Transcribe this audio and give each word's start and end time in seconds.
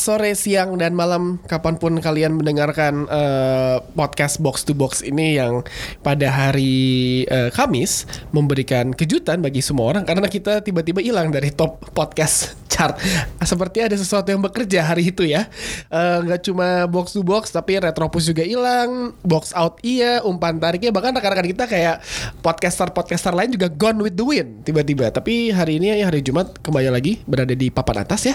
Sore, 0.00 0.32
siang, 0.32 0.80
dan 0.80 0.96
malam 0.96 1.36
kapan 1.44 1.76
pun 1.76 2.00
kalian 2.00 2.40
mendengarkan 2.40 3.04
eh, 3.04 3.76
podcast 3.92 4.40
Box 4.40 4.64
to 4.64 4.72
Box 4.72 5.04
ini 5.04 5.36
yang 5.36 5.60
pada 6.00 6.32
hari 6.32 7.22
eh, 7.28 7.52
Kamis 7.52 8.08
memberikan 8.32 8.96
kejutan 8.96 9.44
bagi 9.44 9.60
semua 9.60 9.92
orang 9.92 10.08
karena 10.08 10.24
kita 10.32 10.64
tiba-tiba 10.64 11.04
hilang 11.04 11.28
dari 11.28 11.52
top 11.52 11.92
podcast 11.92 12.56
chart. 12.70 12.96
Seperti 13.44 13.84
ada 13.84 13.96
sesuatu 13.98 14.30
yang 14.32 14.40
bekerja 14.40 14.80
hari 14.86 15.12
itu 15.12 15.26
ya. 15.28 15.44
Eh, 15.92 16.18
Nggak 16.24 16.48
cuma 16.48 16.88
Box 16.88 17.12
to 17.12 17.20
Box 17.20 17.52
tapi 17.52 17.76
Retropus 17.76 18.24
juga 18.24 18.46
hilang, 18.46 19.12
Box 19.20 19.52
Out 19.52 19.82
iya, 19.84 20.24
umpan 20.24 20.56
tariknya 20.56 20.94
bahkan 20.94 21.12
rekan-rekan 21.12 21.48
kita 21.50 21.64
kayak 21.68 22.00
podcaster-podcaster 22.40 23.34
lain 23.34 23.52
juga 23.52 23.68
gone 23.68 24.00
with 24.00 24.16
the 24.16 24.24
wind 24.24 24.64
tiba-tiba. 24.64 25.12
Tapi 25.12 25.52
hari 25.52 25.82
ini 25.82 26.00
hari 26.00 26.24
Jumat 26.24 26.56
kembali 26.64 26.88
lagi 26.88 27.20
berada 27.26 27.52
di 27.52 27.68
papan 27.68 28.06
atas 28.06 28.30
ya. 28.30 28.34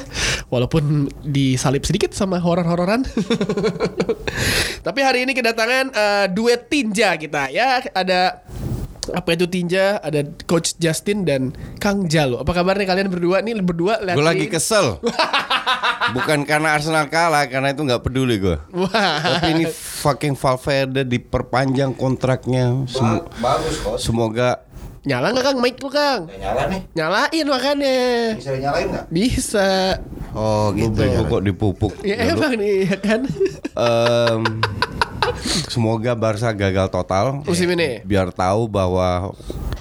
Walaupun 0.52 1.09
disalip 1.55 1.88
sedikit 1.88 2.12
sama 2.12 2.36
horor-hororan. 2.44 3.08
Tapi 4.86 5.00
hari 5.00 5.23
ini 5.23 5.31
kedatangan 5.31 5.86
eh, 5.95 6.25
duet 6.36 6.67
tinja 6.67 7.16
kita 7.16 7.48
ya. 7.50 7.80
Ada 7.95 8.44
apa 9.16 9.38
itu 9.38 9.45
tinja? 9.48 10.02
Ada 10.03 10.26
Coach 10.44 10.76
Justin 10.76 11.23
dan 11.23 11.56
Kang 11.80 12.11
Jalo. 12.11 12.44
Apa 12.44 12.52
kabarnya 12.52 12.83
kalian 12.83 13.08
berdua 13.08 13.39
nih? 13.39 13.56
Berdua 13.64 14.02
lihat 14.03 14.17
Gue 14.20 14.26
lagi 14.26 14.52
kesel. 14.52 15.00
Bukan 16.16 16.45
karena 16.45 16.78
Arsenal 16.78 17.09
kalah, 17.09 17.50
karena 17.50 17.73
itu 17.73 17.81
nggak 17.81 18.03
peduli 18.06 18.38
gue. 18.38 18.58
Wah. 18.76 19.17
Tapi 19.42 19.58
ini 19.58 19.66
fucking 19.72 20.38
Valverde 20.38 21.02
diperpanjang 21.02 21.98
kontraknya. 21.98 22.86
Semu- 22.86 23.26
Bagus 23.42 23.76
kok. 23.81 23.98
semoga 23.98 24.61
Nyala 25.06 25.38
nggak 25.38 25.45
Kang? 25.45 25.58
Mic 25.61 25.78
lu 25.78 25.89
Kang? 25.94 26.26
Udah 26.26 26.39
nyala 26.42 26.61
nih. 26.66 26.81
Nyalain 26.98 27.45
makanya. 27.45 27.98
Bisa 28.42 28.58
nyalain 28.58 28.88
nggak? 28.89 29.06
Bisa. 29.14 29.70
Oh 30.36 30.75
gitu 30.75 31.00
Pupuk 31.00 31.25
kok 31.31 31.41
dipupuk. 31.41 31.94
Ya 32.03 32.36
emang 32.36 32.59
nih 32.59 32.91
ya 32.91 32.97
kan. 33.00 33.23
Em, 33.72 34.42
semoga 35.72 36.11
Barca 36.14 36.52
gagal 36.52 36.92
total. 36.92 37.42
Musim 37.47 37.72
ini. 37.72 38.03
Biar 38.03 38.36
tahu 38.36 38.67
bahwa 38.67 39.31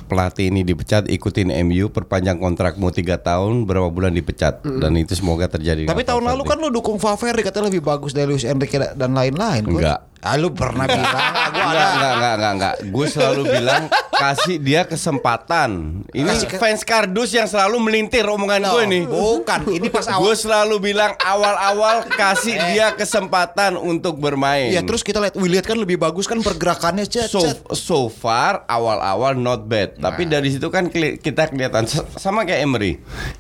pelatih 0.06 0.55
ini 0.55 0.62
dipecat, 0.62 1.11
ikutin 1.11 1.50
MU, 1.66 1.91
perpanjang 1.91 2.38
kontrak 2.38 2.78
mau 2.78 2.94
tiga 2.94 3.19
tahun, 3.19 3.66
berapa 3.66 3.91
bulan 3.91 4.14
dipecat, 4.14 4.62
dan 4.62 4.94
itu 4.94 5.16
semoga 5.16 5.50
terjadi. 5.50 5.88
Tapi 5.91 6.06
tahun 6.06 6.22
lalu 6.28 6.42
kan 6.46 6.61
lu 6.61 6.70
dukung 6.70 7.00
Valverde 7.02 7.42
katanya 7.42 7.72
lebih 7.72 7.83
bagus 7.83 8.14
dari 8.14 8.30
Luis 8.30 8.46
Enrique 8.46 8.78
dan 8.78 9.11
lain-lain. 9.11 9.66
Enggak. 9.66 10.14
Ah 10.25 10.34
lu 10.34 10.48
pernah 10.50 10.89
bilang 10.89 11.05
gua 11.05 11.53
Enggak, 11.53 11.69
ada. 11.69 11.84
enggak, 11.86 11.92
enggak, 12.11 12.33
enggak, 12.33 12.53
enggak. 12.53 12.75
Gue 12.89 13.06
selalu 13.06 13.42
bilang 13.47 13.83
kasih 14.11 14.56
dia 14.56 14.80
kesempatan. 14.84 15.70
Ini 16.08 16.25
Kasih 16.27 16.48
ke- 16.48 16.56
fans 16.56 16.80
kardus 16.83 17.30
yang 17.30 17.44
selalu 17.44 17.77
melintir 17.78 18.25
omongan 18.25 18.64
gue 18.64 18.84
nih. 18.86 19.02
Bukan, 19.05 19.61
ini 19.69 19.89
pas 19.89 20.06
Gue 20.06 20.33
awal. 20.33 20.34
selalu 20.34 20.75
bilang 20.83 21.12
awal-awal 21.19 22.08
kasih 22.08 22.56
dia 22.67 22.92
kesempatan 22.92 23.77
untuk 23.77 24.17
bermain. 24.17 24.70
Ya 24.70 24.80
terus 24.80 25.00
kita 25.00 25.20
lihat 25.20 25.34
Williat 25.34 25.62
kan 25.62 25.77
lebih 25.77 25.97
bagus 25.97 26.25
kan 26.25 26.41
pergerakannya 26.41 27.05
cet, 27.05 27.29
so 27.29 27.42
cet. 27.42 27.61
so 27.70 28.08
far 28.08 28.64
awal-awal 28.64 29.35
not 29.35 29.64
bad. 29.64 29.95
Tapi 29.95 30.24
Nah. 30.24 30.30
dari 30.35 30.48
situ 30.51 30.67
kan 30.68 30.89
kita 30.91 31.42
kelihatan 31.46 31.85
sama 32.14 32.42
kayak 32.42 32.64
Emery. 32.64 32.92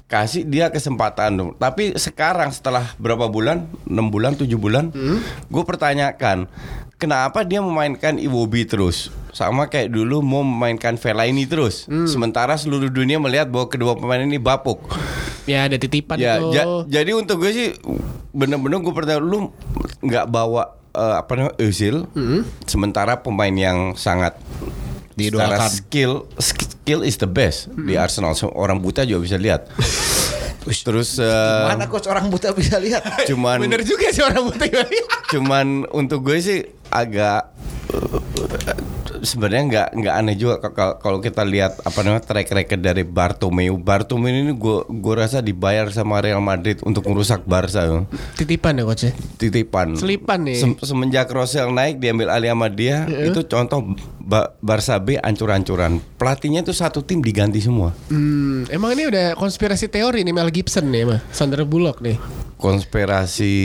Kasih 0.04 0.44
dia 0.44 0.68
kesempatan 0.68 1.32
dong. 1.32 1.50
Tapi 1.54 1.96
sekarang 1.96 2.50
setelah 2.50 2.92
berapa 2.96 3.24
bulan? 3.26 3.66
6 3.84 4.06
bulan, 4.06 4.34
7 4.34 4.54
bulan. 4.54 4.90
Hmm? 4.90 5.18
Gue 5.46 5.64
pertanyakan, 5.64 6.46
kenapa 6.96 7.42
dia 7.42 7.58
memainkan 7.58 8.16
Iwobi 8.16 8.64
terus? 8.64 9.08
Sama 9.30 9.66
kayak 9.66 9.90
dulu 9.90 10.20
mau 10.20 10.40
memainkan 10.40 10.94
Fellaini 10.94 11.44
terus. 11.44 11.84
Hmm. 11.84 12.06
Sementara 12.06 12.54
seluruh 12.54 12.86
dunia 12.86 13.18
melihat 13.18 13.46
bahwa 13.46 13.66
kedua 13.66 13.92
pemain 13.92 14.20
ini 14.20 14.36
bapuk. 14.36 14.78
Ya 15.44 15.64
ada 15.64 15.74
titipan 15.74 16.16
Ya, 16.16 16.38
ja- 16.40 16.86
jadi 16.86 17.12
untuk 17.12 17.38
gue 17.38 17.50
sih 17.50 17.68
bener-bener 18.30 18.78
gue 18.78 18.90
pertanyaan 18.90 19.22
lu 19.22 19.38
nggak 20.00 20.26
bawa 20.26 20.62
eh, 20.90 21.14
apa 21.18 21.30
namanya 21.32 21.54
Özil, 21.58 22.06
sementara 22.64 23.18
pemain 23.18 23.50
yang 23.50 23.92
sangat 23.94 24.38
Diidolakan. 25.12 25.50
secara 25.50 25.66
skill 25.68 26.12
skill 26.38 27.00
is 27.02 27.14
the 27.16 27.26
best 27.26 27.68
di 27.76 27.94
Arsenal. 27.94 28.32
Orang 28.50 28.78
buta 28.78 29.02
juga 29.02 29.20
bisa 29.20 29.36
lihat. 29.36 29.66
Terus 30.64 31.20
eh, 31.20 31.64
Mana 31.66 31.84
coach 31.86 32.06
orang 32.06 32.26
buta 32.26 32.48
bisa 32.50 32.80
lihat? 32.80 33.04
cuman 33.28 33.60
Bener 33.60 33.84
juga 33.84 34.08
sih 34.08 34.22
orang 34.22 34.48
putih. 34.48 34.72
cuman 35.28 35.84
untuk 35.90 36.24
gue 36.24 36.40
sih 36.40 36.58
agak 36.94 37.50
eh, 37.90 38.78
sebenarnya 39.24 39.62
nggak 39.64 39.88
nggak 39.96 40.14
aneh 40.14 40.36
juga 40.36 40.60
kalau 40.98 41.18
kita 41.18 41.42
lihat 41.42 41.80
apa 41.80 41.98
namanya 42.04 42.22
track 42.22 42.52
record 42.52 42.80
dari 42.80 43.02
Bartomeu. 43.02 43.74
Bartomeu 43.76 44.28
ini 44.28 44.52
gue 44.52 44.78
gue 44.84 45.14
rasa 45.16 45.40
dibayar 45.40 45.88
sama 45.88 46.20
Real 46.20 46.44
Madrid 46.44 46.78
untuk 46.84 47.08
merusak 47.08 47.42
Barca. 47.44 47.84
yo. 47.84 48.04
Titipan 48.36 48.78
ya 48.78 48.84
coach 48.84 49.08
ya? 49.08 49.12
Titipan. 49.36 49.96
Selipan 49.96 50.44
nih. 50.44 50.60
Sem- 50.60 50.78
semenjak 50.78 51.32
Rosel 51.32 51.72
naik 51.72 51.98
diambil 51.98 52.30
alih 52.30 52.52
sama 52.52 52.68
dia, 52.68 53.08
itu 53.08 53.40
contoh 53.44 53.96
Ba- 54.20 54.52
Barca 54.60 55.00
B 55.00 55.16
ancur-ancuran. 55.16 56.00
Pelatihnya 56.16 56.60
itu 56.60 56.76
satu 56.76 57.00
tim 57.00 57.20
diganti 57.20 57.60
semua. 57.60 57.96
Hmm, 58.08 58.68
emang 58.68 58.92
ini 58.92 59.08
udah 59.08 59.26
konspirasi 59.36 59.88
teori 59.88 60.20
nih 60.20 60.34
Mel 60.36 60.52
Gibson 60.52 60.88
nih 60.88 61.04
mah. 61.04 61.20
Sandra 61.32 61.64
Bullock 61.64 62.00
nih. 62.00 62.16
Konspirasi. 62.60 63.56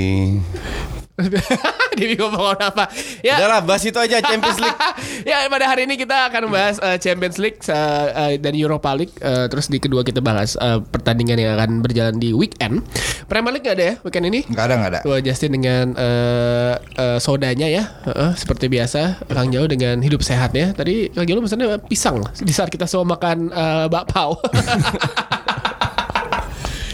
Mau 1.99 2.31
ngomong 2.31 2.59
apa. 2.63 2.87
Ya. 3.19 3.35
Udahlah 3.35 3.59
bahas 3.65 3.83
itu 3.83 3.99
aja 3.99 4.23
Champions 4.23 4.59
League. 4.61 4.79
ya 5.29 5.43
pada 5.51 5.65
hari 5.67 5.83
ini 5.83 5.99
kita 5.99 6.31
akan 6.31 6.47
membahas 6.47 6.79
uh, 6.79 6.95
Champions 6.95 7.35
League 7.41 7.59
uh, 7.67 8.07
uh, 8.15 8.31
dan 8.39 8.53
Europa 8.55 8.95
League. 8.95 9.11
Uh, 9.19 9.51
terus 9.51 9.67
di 9.67 9.83
kedua 9.83 10.07
kita 10.07 10.23
bahas 10.23 10.55
uh, 10.59 10.79
pertandingan 10.79 11.35
yang 11.35 11.51
akan 11.59 11.83
berjalan 11.83 12.15
di 12.15 12.31
weekend. 12.31 12.85
Premier 13.27 13.51
League 13.51 13.67
gak 13.67 13.75
ada 13.75 13.85
ya 13.85 13.95
weekend 14.05 14.25
ini? 14.31 14.39
Enggak 14.47 14.65
ada, 14.71 14.73
enggak 14.79 14.91
ada. 14.95 14.99
Tua 15.03 15.17
Justin 15.19 15.51
dengan 15.59 15.85
uh, 15.99 16.73
uh, 16.79 17.17
sodanya 17.19 17.67
ya, 17.67 17.83
Heeh, 18.07 18.31
seperti 18.39 18.71
biasa. 18.71 19.27
Kang 19.27 19.51
Jauh 19.51 19.67
dengan 19.67 19.99
hidup 19.99 20.23
sehatnya. 20.23 20.71
Tadi 20.71 21.11
Kang 21.11 21.27
Jauh 21.27 21.43
pesannya 21.43 21.79
pisang 21.87 22.23
di 22.39 22.53
saat 22.55 22.71
kita 22.71 22.87
semua 22.87 23.15
makan 23.15 23.51
uh, 23.51 23.85
bakpao. 23.91 24.39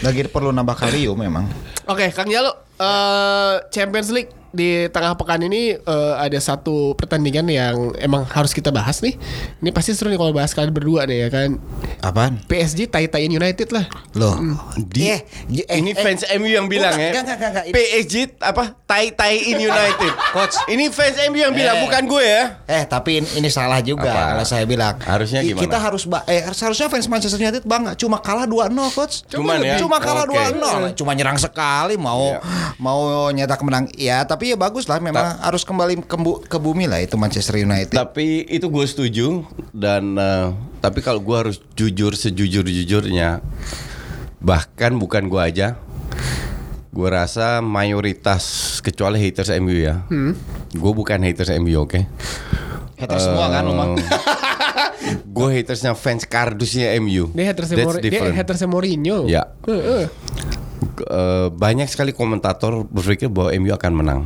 Lagi 0.04 0.28
perlu 0.28 0.52
nambah 0.52 0.76
kalium 0.76 1.16
memang. 1.16 1.48
Oke, 1.88 2.10
Kang 2.12 2.28
Jalo, 2.28 2.52
eh, 2.76 3.54
Champions 3.72 4.10
League 4.12 4.32
di 4.56 4.70
tengah 4.88 5.12
pekan 5.14 5.38
ini 5.38 5.76
eh, 5.76 6.14
ada 6.16 6.38
satu 6.38 6.96
pertandingan 6.96 7.44
yang 7.46 7.76
emang 7.96 8.24
harus 8.26 8.50
kita 8.50 8.72
bahas 8.72 8.98
nih. 8.98 9.14
Ini 9.60 9.70
pasti 9.70 9.92
seru 9.92 10.08
nih 10.08 10.16
kalau 10.16 10.32
bahas 10.32 10.50
kalian 10.50 10.72
berdua 10.72 11.04
nih 11.04 11.18
ya 11.18 11.28
kan. 11.28 11.60
Apaan? 12.00 12.40
PSG 12.42 12.88
Tai-Taiin 12.88 13.30
United 13.30 13.68
lah. 13.68 13.84
Loh. 14.14 14.40
Di- 14.78 15.04
Eh, 15.06 15.20
eh, 15.62 15.76
ini 15.76 15.92
eh, 15.92 15.96
fans 15.96 16.24
MU 16.34 16.48
yang 16.48 16.66
bilang 16.66 16.90
bukan, 16.90 17.04
ya. 17.04 17.10
enggak, 17.12 17.22
enggak, 17.22 17.36
enggak, 17.38 17.50
enggak. 17.52 17.64
PSG 17.70 18.14
apa? 18.40 18.64
Tai 18.82 19.06
Tai 19.12 19.34
in 19.36 19.58
United. 19.60 20.12
Coach. 20.34 20.56
Ini 20.66 20.88
fans 20.88 21.16
MU 21.26 21.38
yang 21.38 21.52
bilang 21.52 21.76
Eh. 21.76 21.82
bukan 21.82 22.02
gue 22.06 22.24
ya. 22.24 22.44
Eh 22.64 22.84
tapi 22.84 23.20
in- 23.20 23.32
ini 23.34 23.48
salah 23.48 23.78
juga 23.80 24.08
Apa? 24.08 24.24
kalau 24.32 24.44
saya 24.44 24.64
bilang. 24.64 24.96
Harusnya 24.98 25.42
gimana? 25.42 25.60
Kita 25.60 25.76
harus 25.76 26.02
eh 26.26 26.42
seharusnya 26.50 26.86
fans 26.86 27.06
Manchester 27.06 27.36
United 27.36 27.62
bangga 27.62 27.92
cuma 27.94 28.16
kalah 28.18 28.46
2-0 28.46 28.70
coach. 28.90 29.26
Cuman 29.26 29.60
ya? 29.60 29.76
Cuma 29.76 29.98
kalah 29.98 30.24
Oke. 30.24 30.38
2-0. 30.54 30.94
Cuma 30.94 31.12
nyerang 31.12 31.36
sekali 31.36 31.94
mau 31.96 32.22
Iya. 32.28 32.40
mau 32.78 33.00
nyetak 33.28 33.60
menang. 33.60 33.90
Ya, 33.92 34.22
tapi 34.22 34.45
ya 34.46 34.56
bagus 34.56 34.84
lah 34.84 34.98
memang 34.98 35.22
harus 35.38 35.62
kembali 35.62 36.00
ke, 36.00 36.16
bu- 36.16 36.40
ke 36.40 36.56
bumi 36.56 36.84
lah 36.84 36.98
itu 36.98 37.14
Manchester 37.14 37.58
United. 37.58 37.90
Tapi 37.90 38.44
itu 38.44 38.66
gue 38.66 38.84
setuju 38.84 39.42
dan 39.70 40.14
eh, 40.14 40.48
tapi 40.78 41.00
kalau 41.00 41.18
gue 41.18 41.36
harus 41.36 41.56
jujur 41.72 42.12
sejujur-jujurnya 42.12 43.42
bahkan 44.38 44.94
bukan 44.94 45.26
gue 45.26 45.40
aja 45.40 45.74
gue 46.88 47.08
rasa 47.08 47.60
mayoritas 47.60 48.42
kecuali 48.80 49.18
haters 49.18 49.52
MU 49.56 49.74
ya 49.74 50.06
gue 50.70 50.92
bukan 50.92 51.20
haters 51.20 51.52
MU 51.56 51.76
oke 51.78 52.00
Haters 52.96 53.28
semua 53.28 53.50
kan 53.50 53.60
lu 53.60 53.74
mah. 53.74 53.92
gue 55.36 55.48
hatersnya 55.52 55.92
fans 55.92 56.24
kardusnya 56.24 56.96
MU 56.96 57.28
Dia 57.30 57.52
hatersnya 57.52 57.76
That's 57.76 57.88
Mor- 57.92 58.00
dia 58.00 58.20
hatersnya 58.32 58.64
Mourinho. 58.66 59.28
Ya. 59.28 59.52
Heeh. 59.62 60.08
Eh, 61.06 61.48
banyak 61.52 61.86
sekali 61.90 62.10
komentator 62.10 62.86
berpikir 62.88 63.28
bahwa 63.30 63.52
MU 63.54 63.70
akan 63.74 63.92
menang 63.92 64.20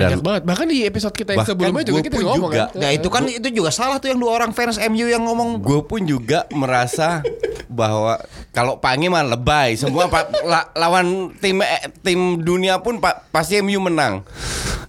Banyak 0.00 0.20
banget. 0.20 0.42
Bahkan 0.44 0.66
di 0.66 0.78
episode 0.82 1.12
kita 1.12 1.30
yang 1.32 1.44
sebelumnya 1.44 1.82
juga 1.82 1.94
gua 1.94 2.04
kita 2.04 2.16
ngomong 2.18 2.38
juga. 2.46 2.58
kan. 2.64 2.68
Nah 2.74 2.90
itu 2.90 3.08
kan 3.08 3.22
itu 3.24 3.48
juga 3.52 3.70
salah 3.70 3.96
tuh 3.96 4.08
yang 4.08 4.18
dua 4.18 4.32
orang 4.32 4.50
fans 4.50 4.78
MU 4.80 5.04
yang 5.04 5.22
ngomong 5.22 5.58
Gue 5.58 5.80
pun 5.82 6.00
juga 6.02 6.46
merasa 6.50 7.20
bahwa 7.66 8.16
kalau 8.50 8.76
Pange 8.76 9.06
mah 9.06 9.22
lebay 9.22 9.74
semua 9.74 10.06
pa- 10.06 10.26
la- 10.42 10.70
lawan 10.72 11.06
tim 11.36 11.58
eh, 11.60 11.82
tim 12.00 12.18
dunia 12.38 12.78
pun 12.78 12.96
pa- 12.96 13.26
pasti 13.26 13.58
MU 13.58 13.78
menang. 13.80 14.22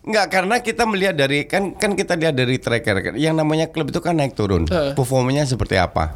Enggak 0.01 0.31
karena 0.31 0.55
kita 0.57 0.83
melihat 0.83 1.13
dari 1.13 1.43
kan 1.43 1.73
kan 1.73 1.93
kita 1.93 2.15
lihat 2.15 2.33
dari 2.33 2.57
tracker 2.57 3.13
yang 3.13 3.33
namanya 3.33 3.67
klub 3.67 3.87
itu 3.87 3.99
kan 3.99 4.15
naik 4.15 4.33
turun. 4.33 4.65
Heeh. 4.65 4.93
Performanya 4.93 5.43
seperti 5.43 5.75
apa. 5.75 6.15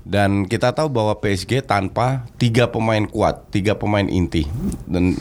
Dan 0.00 0.48
kita 0.48 0.72
tahu 0.72 0.88
bahwa 0.88 1.12
PSG 1.14 1.60
tanpa 1.60 2.24
tiga 2.34 2.64
pemain 2.66 3.04
kuat, 3.04 3.52
tiga 3.52 3.76
pemain 3.76 4.02
inti 4.02 4.48
dan 4.86 5.12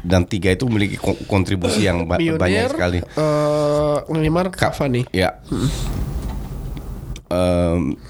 dan 0.00 0.22
tiga 0.22 0.54
itu 0.54 0.62
memiliki 0.64 0.94
ko- 0.94 1.18
kontribusi 1.26 1.82
yang 1.82 2.06
ba- 2.06 2.22
banyak 2.22 2.38
Pionir, 2.50 2.70
sekali. 2.70 2.98
eh, 3.00 3.96
Neymar, 4.10 4.46
Cavani. 4.50 5.04
Ya. 5.10 5.36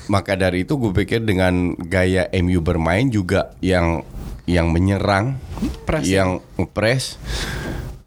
Maka 0.09 0.33
dari 0.35 0.63
itu 0.63 0.75
gue 0.75 0.93
pikir 0.95 1.21
dengan 1.21 1.75
gaya 1.77 2.31
MU 2.37 2.61
bermain 2.61 3.07
juga 3.07 3.53
yang 3.61 4.07
yang 4.49 4.73
menyerang, 4.73 5.37
Pressing. 5.85 6.09
yang 6.09 6.29
ngepres 6.57 7.21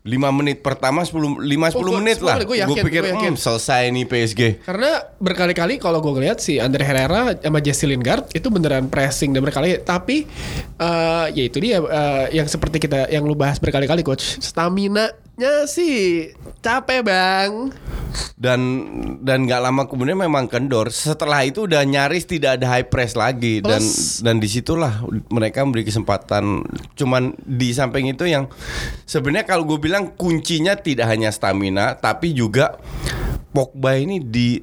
5 0.01 0.17
menit 0.33 0.65
pertama 0.65 1.05
10 1.05 1.13
5 1.37 1.45
10 1.69 1.77
Oh, 1.77 1.85
gua- 1.85 2.01
menit 2.01 2.17
10 2.17 2.25
lah. 2.25 2.35
gua 2.39 2.47
Gue 2.49 2.57
yakin, 2.57 2.81
pikir 2.81 3.01
gua 3.03 3.13
yakin. 3.13 3.31
"Hmm, 3.31 3.37
selesai 3.37 3.83
nih 3.87 4.05
PSG. 4.09 4.41
Karena 4.59 4.91
berkali-kali 5.15 5.77
kalau 5.77 6.01
gue 6.01 6.09
ngeliat 6.11 6.41
si 6.41 6.57
Andre 6.57 6.81
Herrera 6.81 7.37
sama 7.37 7.61
Jesse 7.61 7.85
Lingard 7.85 8.25
itu 8.31 8.49
beneran 8.49 8.89
pressing 8.89 9.29
dan 9.29 9.45
berkali 9.45 9.77
tapi 9.79 10.25
eh, 10.73 11.25
ya 11.29 11.43
itu 11.45 11.61
dia 11.61 11.77
eh, 11.77 12.33
yang 12.33 12.49
seperti 12.49 12.81
kita 12.81 13.13
yang 13.13 13.21
lu 13.21 13.37
bahas 13.37 13.61
berkali-kali 13.61 14.01
coach 14.01 14.41
stamina 14.41 15.13
nya 15.41 15.65
sih 15.65 16.29
capek 16.61 17.01
bang 17.01 17.73
Dan 18.37 18.61
dan 19.25 19.49
nggak 19.49 19.61
lama 19.61 19.89
kemudian 19.89 20.19
memang 20.19 20.45
kendor. 20.45 20.93
Setelah 20.93 21.41
itu 21.41 21.65
udah 21.65 21.81
nyaris 21.81 22.29
tidak 22.29 22.61
ada 22.61 22.69
high 22.69 22.85
press 22.85 23.17
lagi 23.17 23.65
dan 23.65 23.81
Plus- 23.81 24.21
dan 24.21 24.37
di 24.37 24.45
situlah 24.45 25.01
mereka 25.33 25.65
memberi 25.65 25.81
kesempatan. 25.81 26.61
Cuman 26.93 27.33
di 27.41 27.73
samping 27.73 28.13
itu 28.13 28.29
yang 28.29 28.45
sebenarnya 29.09 29.49
kalau 29.49 29.65
gue 29.65 29.81
bilang 29.81 30.13
kuncinya 30.13 30.77
tidak 30.77 31.09
hanya 31.09 31.33
stamina 31.33 31.97
tapi 31.97 32.37
juga 32.37 32.77
Pogba 33.49 33.97
ini 33.97 34.21
di 34.21 34.61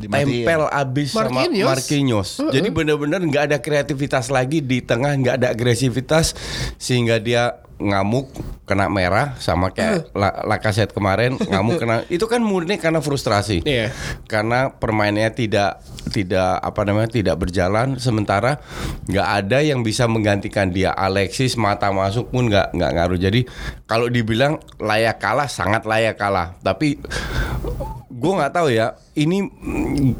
tempel 0.00 0.68
abis 0.68 1.16
sama 1.16 1.44
Marquinhos. 1.44 1.66
Marquinhos. 1.68 2.30
Jadi 2.52 2.68
benar-benar 2.68 3.20
nggak 3.24 3.44
ada 3.52 3.58
kreativitas 3.60 4.28
lagi 4.32 4.64
di 4.64 4.80
tengah, 4.80 5.12
nggak 5.16 5.34
ada 5.40 5.48
agresivitas 5.52 6.32
sehingga 6.80 7.20
dia 7.20 7.60
ngamuk 7.80 8.28
kena 8.68 8.86
merah 8.86 9.34
sama 9.42 9.72
kayak 9.74 10.12
La- 10.14 10.46
Lacazette 10.46 10.94
kemarin 10.94 11.34
ngamuk 11.40 11.80
kena 11.80 12.04
itu 12.14 12.28
kan 12.30 12.44
murni 12.44 12.76
karena 12.76 13.00
frustrasi. 13.02 13.64
Iya. 13.64 13.90
karena 14.28 14.70
permainannya 14.70 15.32
tidak 15.34 15.80
tidak 16.12 16.60
apa 16.60 16.80
namanya 16.84 17.10
tidak 17.10 17.36
berjalan. 17.40 17.96
Sementara 17.96 18.60
nggak 19.08 19.28
ada 19.42 19.58
yang 19.64 19.80
bisa 19.80 20.04
menggantikan 20.06 20.70
dia. 20.70 20.92
Alexis 20.92 21.56
mata 21.56 21.88
masuk 21.90 22.30
pun 22.30 22.46
nggak 22.46 22.76
nggak 22.76 22.92
ngaruh. 22.94 23.18
Jadi 23.18 23.40
kalau 23.88 24.06
dibilang 24.06 24.60
layak 24.78 25.18
kalah 25.18 25.48
sangat 25.48 25.86
layak 25.88 26.20
kalah. 26.20 26.54
Tapi 26.60 27.00
gue 28.10 28.32
nggak 28.36 28.52
tahu 28.52 28.68
ya. 28.70 28.94
Ini 29.16 29.38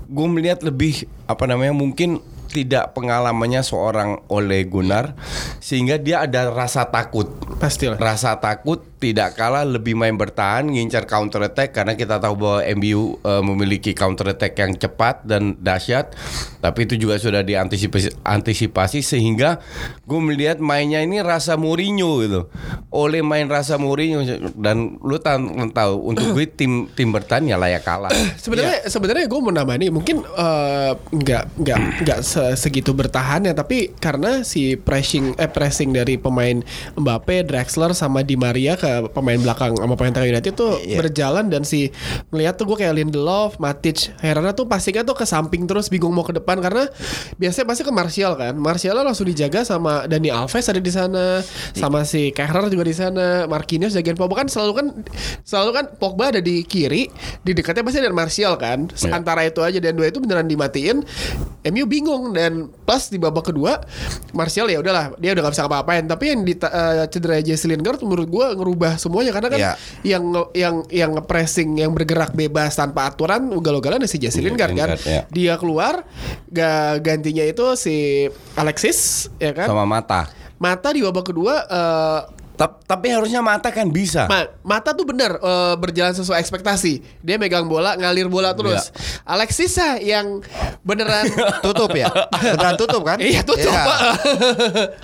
gue 0.08 0.26
melihat 0.30 0.64
lebih 0.64 1.06
apa 1.28 1.44
namanya 1.46 1.74
mungkin 1.76 2.18
tidak 2.50 2.98
pengalamannya 2.98 3.62
seorang 3.62 4.26
Ole 4.26 4.66
Gunnar. 4.66 5.14
Sehingga 5.62 5.98
dia 6.02 6.26
ada 6.26 6.50
rasa 6.50 6.86
takut 6.88 7.30
pastilah 7.60 8.00
rasa 8.00 8.34
takut 8.40 8.89
tidak 9.00 9.32
kalah 9.32 9.64
lebih 9.64 9.97
main 9.97 10.12
bertahan 10.12 10.69
ngincar 10.69 11.08
counter 11.08 11.41
attack 11.49 11.73
karena 11.73 11.97
kita 11.97 12.20
tahu 12.20 12.37
bahwa 12.37 12.61
MU 12.76 13.17
eh, 13.25 13.43
memiliki 13.43 13.97
counter 13.97 14.37
attack 14.37 14.52
yang 14.61 14.76
cepat 14.76 15.25
dan 15.25 15.56
dahsyat. 15.56 16.12
Tapi 16.61 16.85
itu 16.85 17.00
juga 17.00 17.17
sudah 17.17 17.41
diantisipasi 17.41 18.20
antisipasi 18.20 19.00
sehingga 19.00 19.64
gue 20.05 20.20
melihat 20.20 20.61
mainnya 20.61 21.00
ini 21.00 21.25
rasa 21.25 21.56
Mourinho 21.56 22.20
gitu. 22.20 22.52
Oleh 22.93 23.25
main 23.25 23.49
rasa 23.49 23.81
Mourinho 23.81 24.20
dan 24.61 25.00
lu 25.00 25.17
tahu, 25.17 25.97
untuk 26.05 26.37
gue 26.37 26.44
tim 26.61 26.93
tim 26.93 27.08
bertahan 27.08 27.49
ya 27.49 27.56
layak 27.56 27.81
kalah. 27.81 28.12
Sebenarnya 28.44 28.85
sebenarnya 28.85 29.25
gue 29.25 29.41
mau 29.41 29.49
nambah 29.49 29.76
nih 29.81 29.88
mungkin 29.88 30.20
eh, 30.20 30.93
nggak 30.93 31.44
nggak 31.56 31.79
nggak 32.05 32.20
se- 32.20 32.56
segitu 32.61 32.93
bertahan 32.93 33.49
ya 33.49 33.56
tapi 33.56 33.97
karena 33.97 34.44
si 34.44 34.76
pressing 34.76 35.41
eh 35.41 35.49
pressing 35.49 35.97
dari 35.97 36.20
pemain 36.20 36.61
Mbappe, 37.00 37.49
Draxler 37.49 37.97
sama 37.97 38.20
Di 38.20 38.37
Maria 38.37 38.76
ke 38.76 38.89
pemain 39.10 39.38
belakang 39.38 39.72
sama 39.75 39.94
pemain 39.94 40.12
tengah 40.14 40.28
United 40.31 40.52
tuh 40.54 40.76
Iya. 40.81 40.98
berjalan 41.00 41.46
dan 41.48 41.62
si 41.62 41.88
melihat 42.31 42.56
tuh 42.56 42.66
gue 42.69 42.82
kayak 42.82 42.94
Lindelof, 42.96 43.56
Matic, 43.58 44.10
Herrera 44.19 44.50
tuh 44.50 44.66
pastinya 44.66 45.02
tuh 45.02 45.14
ke 45.14 45.25
samping 45.25 45.64
terus 45.64 45.87
bingung 45.88 46.10
mau 46.10 46.25
ke 46.25 46.34
depan 46.34 46.58
karena 46.58 46.88
biasanya 47.37 47.66
pasti 47.69 47.82
ke 47.84 47.92
Martial 47.92 48.32
kan. 48.34 48.54
Martial 48.56 48.98
langsung 49.00 49.28
dijaga 49.28 49.62
sama 49.62 50.04
Dani 50.06 50.28
Alves 50.28 50.66
ada 50.66 50.81
di 50.81 50.90
sana, 50.90 51.44
sama 51.72 52.02
si 52.02 52.32
Kehrer 52.32 52.66
juga 52.69 52.84
di 52.84 52.96
sana, 52.96 53.44
Marquinhos 53.46 53.92
jagain 53.92 54.16
Pogba 54.16 54.40
kan 54.40 54.48
selalu 54.48 54.72
kan 54.75 54.87
selalu 55.44 55.70
kan 55.76 55.84
Pogba 55.96 56.32
ada 56.32 56.40
di 56.40 56.64
kiri, 56.64 57.06
di 57.44 57.52
dekatnya 57.52 57.84
pasti 57.84 57.98
ada 58.00 58.10
Martial 58.10 58.54
kan. 58.56 58.88
Iya. 58.88 59.12
Antara 59.12 59.44
itu 59.44 59.60
aja 59.60 59.76
dan 59.76 59.94
dua 59.94 60.08
itu 60.08 60.19
beneran 60.19 60.48
dimatiin. 60.48 61.04
MU 61.60 61.84
bingung 61.84 62.32
dan 62.32 62.72
plus 62.88 63.12
di 63.12 63.20
babak 63.20 63.52
kedua 63.52 63.84
Martial 64.32 64.64
ya 64.64 64.81
udahlah 64.81 65.12
dia 65.20 65.37
udah 65.37 65.44
gak 65.44 65.52
bisa 65.52 65.62
ngapa-ngapain 65.69 66.04
tapi 66.08 66.25
yang 66.32 66.40
di 66.40 66.56
eh, 66.56 67.04
cedera 67.04 67.37
Jesse 67.44 67.69
Lingard 67.69 68.00
menurut 68.00 68.32
gua 68.32 68.56
ngerubah 68.56 68.79
semuanya 68.96 69.30
karena 69.30 69.48
kan 69.48 69.60
Iya. 69.60 69.72
yang 70.06 70.24
yang 70.56 70.74
yang 70.88 71.12
pressing 71.22 71.76
yang 71.76 71.92
bergerak 71.92 72.32
bebas 72.32 72.72
tanpa 72.72 73.04
aturan 73.06 73.52
ugal-ugalan 73.52 74.00
si 74.04 74.16
Jesse 74.16 74.40
Iya, 74.40 74.48
Lingard 74.48 74.72
kan 74.72 74.88
ya. 75.04 75.22
dia 75.28 75.54
keluar 75.60 76.08
ga, 76.48 76.96
gantinya 76.96 77.44
itu 77.44 77.76
si 77.76 78.24
Alexis 78.56 79.28
ya 79.36 79.52
kan 79.52 79.68
sama 79.68 79.84
mata 79.84 80.32
mata 80.56 80.88
di 80.92 81.00
babak 81.00 81.28
kedua 81.28 81.54
eh, 81.68 82.20
Ta- 82.60 82.76
tapi 82.84 83.08
harusnya 83.08 83.40
mata 83.40 83.72
kan 83.72 83.88
bisa 83.88 84.28
Ma- 84.28 84.52
mata 84.60 84.92
tuh 84.92 85.08
bener 85.08 85.32
eh, 85.32 85.74
berjalan 85.74 86.12
sesuai 86.12 86.36
ekspektasi. 86.36 87.00
Dia 87.24 87.40
megang 87.40 87.64
bola, 87.64 87.96
ngalir 87.96 88.28
bola 88.28 88.52
terus. 88.52 88.92
Iya. 88.92 89.24
Alexis 89.24 89.72
ah 89.80 89.96
yang 89.96 90.44
beneran 90.84 91.24
tutup 91.64 91.88
ya 91.92 92.12
beneran 92.30 92.76
tutup 92.76 93.00
kan 93.00 93.16
Iya 93.24 93.40
tutup. 93.40 93.64
Iya. 93.64 93.84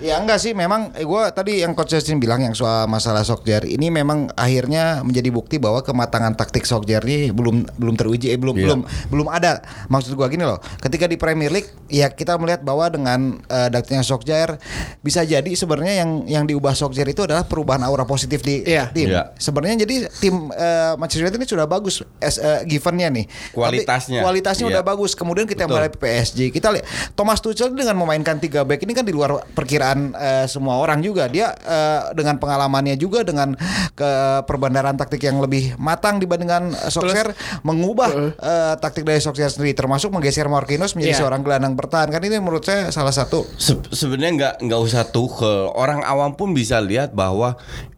Ya 0.13 0.15
enggak 0.21 0.37
sih 0.37 0.53
memang 0.53 0.93
eh, 0.93 1.03
gue 1.03 1.23
tadi 1.33 1.65
yang 1.65 1.73
coach 1.73 1.97
Justin 1.97 2.19
bilang 2.19 2.43
yang 2.43 2.53
soal 2.53 2.85
masalah 2.85 3.25
Solskjaer 3.25 3.65
ini 3.65 3.89
memang 3.89 4.29
akhirnya 4.35 5.01
menjadi 5.01 5.31
bukti 5.31 5.57
bahwa 5.57 5.81
kematangan 5.81 6.37
taktik 6.37 6.69
Solskjaer 6.69 7.01
ini 7.03 7.33
belum 7.33 7.65
belum 7.73 7.95
teruji 7.95 8.29
eh, 8.29 8.37
belum 8.37 8.53
Iya. 8.53 8.65
belum 8.69 8.81
belum 9.09 9.27
ada 9.29 9.61
maksud 9.87 10.13
gua 10.13 10.27
gini 10.27 10.43
loh 10.43 10.61
ketika 10.79 11.07
di 11.07 11.17
Premier 11.17 11.49
League 11.49 11.73
ya 11.87 12.09
kita 12.09 12.37
melihat 12.37 12.61
bahwa 12.61 12.85
dengan 12.89 13.41
eh, 13.43 13.69
datangnya 13.71 14.03
Solskjaer 14.03 14.61
bisa 15.01 15.23
jadi 15.23 15.49
sebenarnya 15.49 16.05
yang 16.05 16.11
yang 16.27 16.45
diubah 16.45 16.73
Solskjaer 16.73 17.09
itu 17.09 17.23
adalah 17.23 17.46
perubahan 17.47 17.81
aura 17.81 18.03
positif 18.03 18.41
di 18.41 18.63
Iya. 18.63 18.91
tim 18.91 19.09
Iya. 19.09 19.33
sebenarnya 19.35 19.83
jadi 19.83 19.95
tim 20.13 20.51
eh, 20.51 20.93
Manchester 20.95 21.25
United 21.25 21.39
ini 21.39 21.49
sudah 21.49 21.65
bagus 21.65 21.95
as, 22.19 22.37
eh, 22.37 22.63
givennya 22.65 23.09
nih 23.09 23.25
Tapi 23.25 23.55
Kualitasnya. 23.55 24.21
kualitasnya 24.21 24.65
Iya. 24.65 24.73
udah 24.73 24.83
bagus 24.85 25.13
kemudian 25.13 25.45
kita 25.45 25.65
mulai 25.65 25.89
PSG 25.89 26.51
kita 26.51 26.71
lihat 26.71 26.85
Thomas 27.13 27.39
Tuchel 27.39 27.71
dengan 27.71 27.97
memainkan 27.97 28.37
tiga 28.37 28.63
back 28.63 28.81
ini 28.81 28.93
kan 28.93 29.03
di 29.03 29.11
luar 29.11 29.39
perkiraan 29.49 30.13
eh, 30.13 30.47
semua 30.47 30.77
orang 30.77 31.01
juga 31.01 31.27
dia 31.27 31.55
eh, 31.55 31.77
dengan 32.13 32.37
pengalamannya 32.37 32.97
juga 32.97 33.23
dengan 33.23 33.55
ke 33.93 34.11
perbandaran 34.43 34.95
taktik 34.95 35.23
yang 35.23 35.39
lebih 35.39 35.77
matang 35.77 36.17
dibandingkan 36.17 36.73
uh, 36.73 36.89
Solskjaer 36.89 37.33
mengubah 37.63 38.11
eh, 38.33 38.75
taktik 38.77 39.03
dari 39.03 39.19
Solskjaer 39.19 39.49
sendiri 39.49 39.73
termasuk 39.73 40.11
menggeser 40.11 40.47
Marquinhos 40.47 40.93
menjadi 40.93 41.05
Iya. 41.09 41.21
seorang 41.23 41.41
gelandang 41.41 41.75
bertahan 41.75 42.09
kan 42.09 42.19
ini 42.19 42.37
menurut 42.37 42.63
saya 42.63 42.89
salah 42.91 43.13
satu 43.13 43.45
Se- 43.57 43.79
sebenarnya 43.89 44.33
nggak 44.35 44.55
nggak 44.63 44.81
usah 44.83 45.03
Tuchel 45.07 45.71
orang 45.71 46.01
awam 46.03 46.33
pun 46.33 46.51
bisa 46.51 46.81
lihat 46.81 47.13
bahwa 47.13 47.36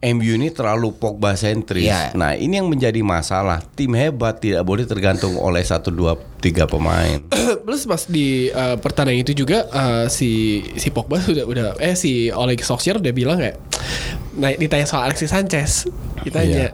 MU 0.02 0.33
ini 0.35 0.50
terlalu 0.50 0.90
Pogba 0.95 1.38
sentris. 1.38 1.87
Iya. 1.87 2.14
Nah 2.18 2.35
ini 2.35 2.59
yang 2.59 2.66
menjadi 2.66 2.99
masalah 3.02 3.62
tim 3.75 3.95
hebat 3.95 4.42
tidak 4.42 4.66
boleh 4.66 4.85
tergantung 4.85 5.38
oleh 5.38 5.62
satu 5.62 5.95
dua 5.95 6.18
tiga 6.42 6.66
pemain. 6.66 7.23
Plus 7.66 7.87
pas 7.87 8.02
di 8.07 8.50
eh, 8.50 8.76
pertandingan 8.78 9.23
itu 9.23 9.42
juga 9.47 9.66
eh, 9.71 10.07
si 10.11 10.62
si 10.75 10.88
Pogba 10.90 11.23
sudah 11.23 11.45
udah 11.47 11.66
eh 11.78 11.95
si 11.95 12.30
Oleg 12.35 12.62
Solskjaer 12.62 12.99
udah 13.02 13.14
bilang 13.14 13.38
kayak 13.38 13.57
nah 14.42 14.54
ditanya 14.54 14.87
soal 14.87 15.11
Alexis 15.11 15.35
Sanchez 15.35 15.90
ditanya 16.23 16.71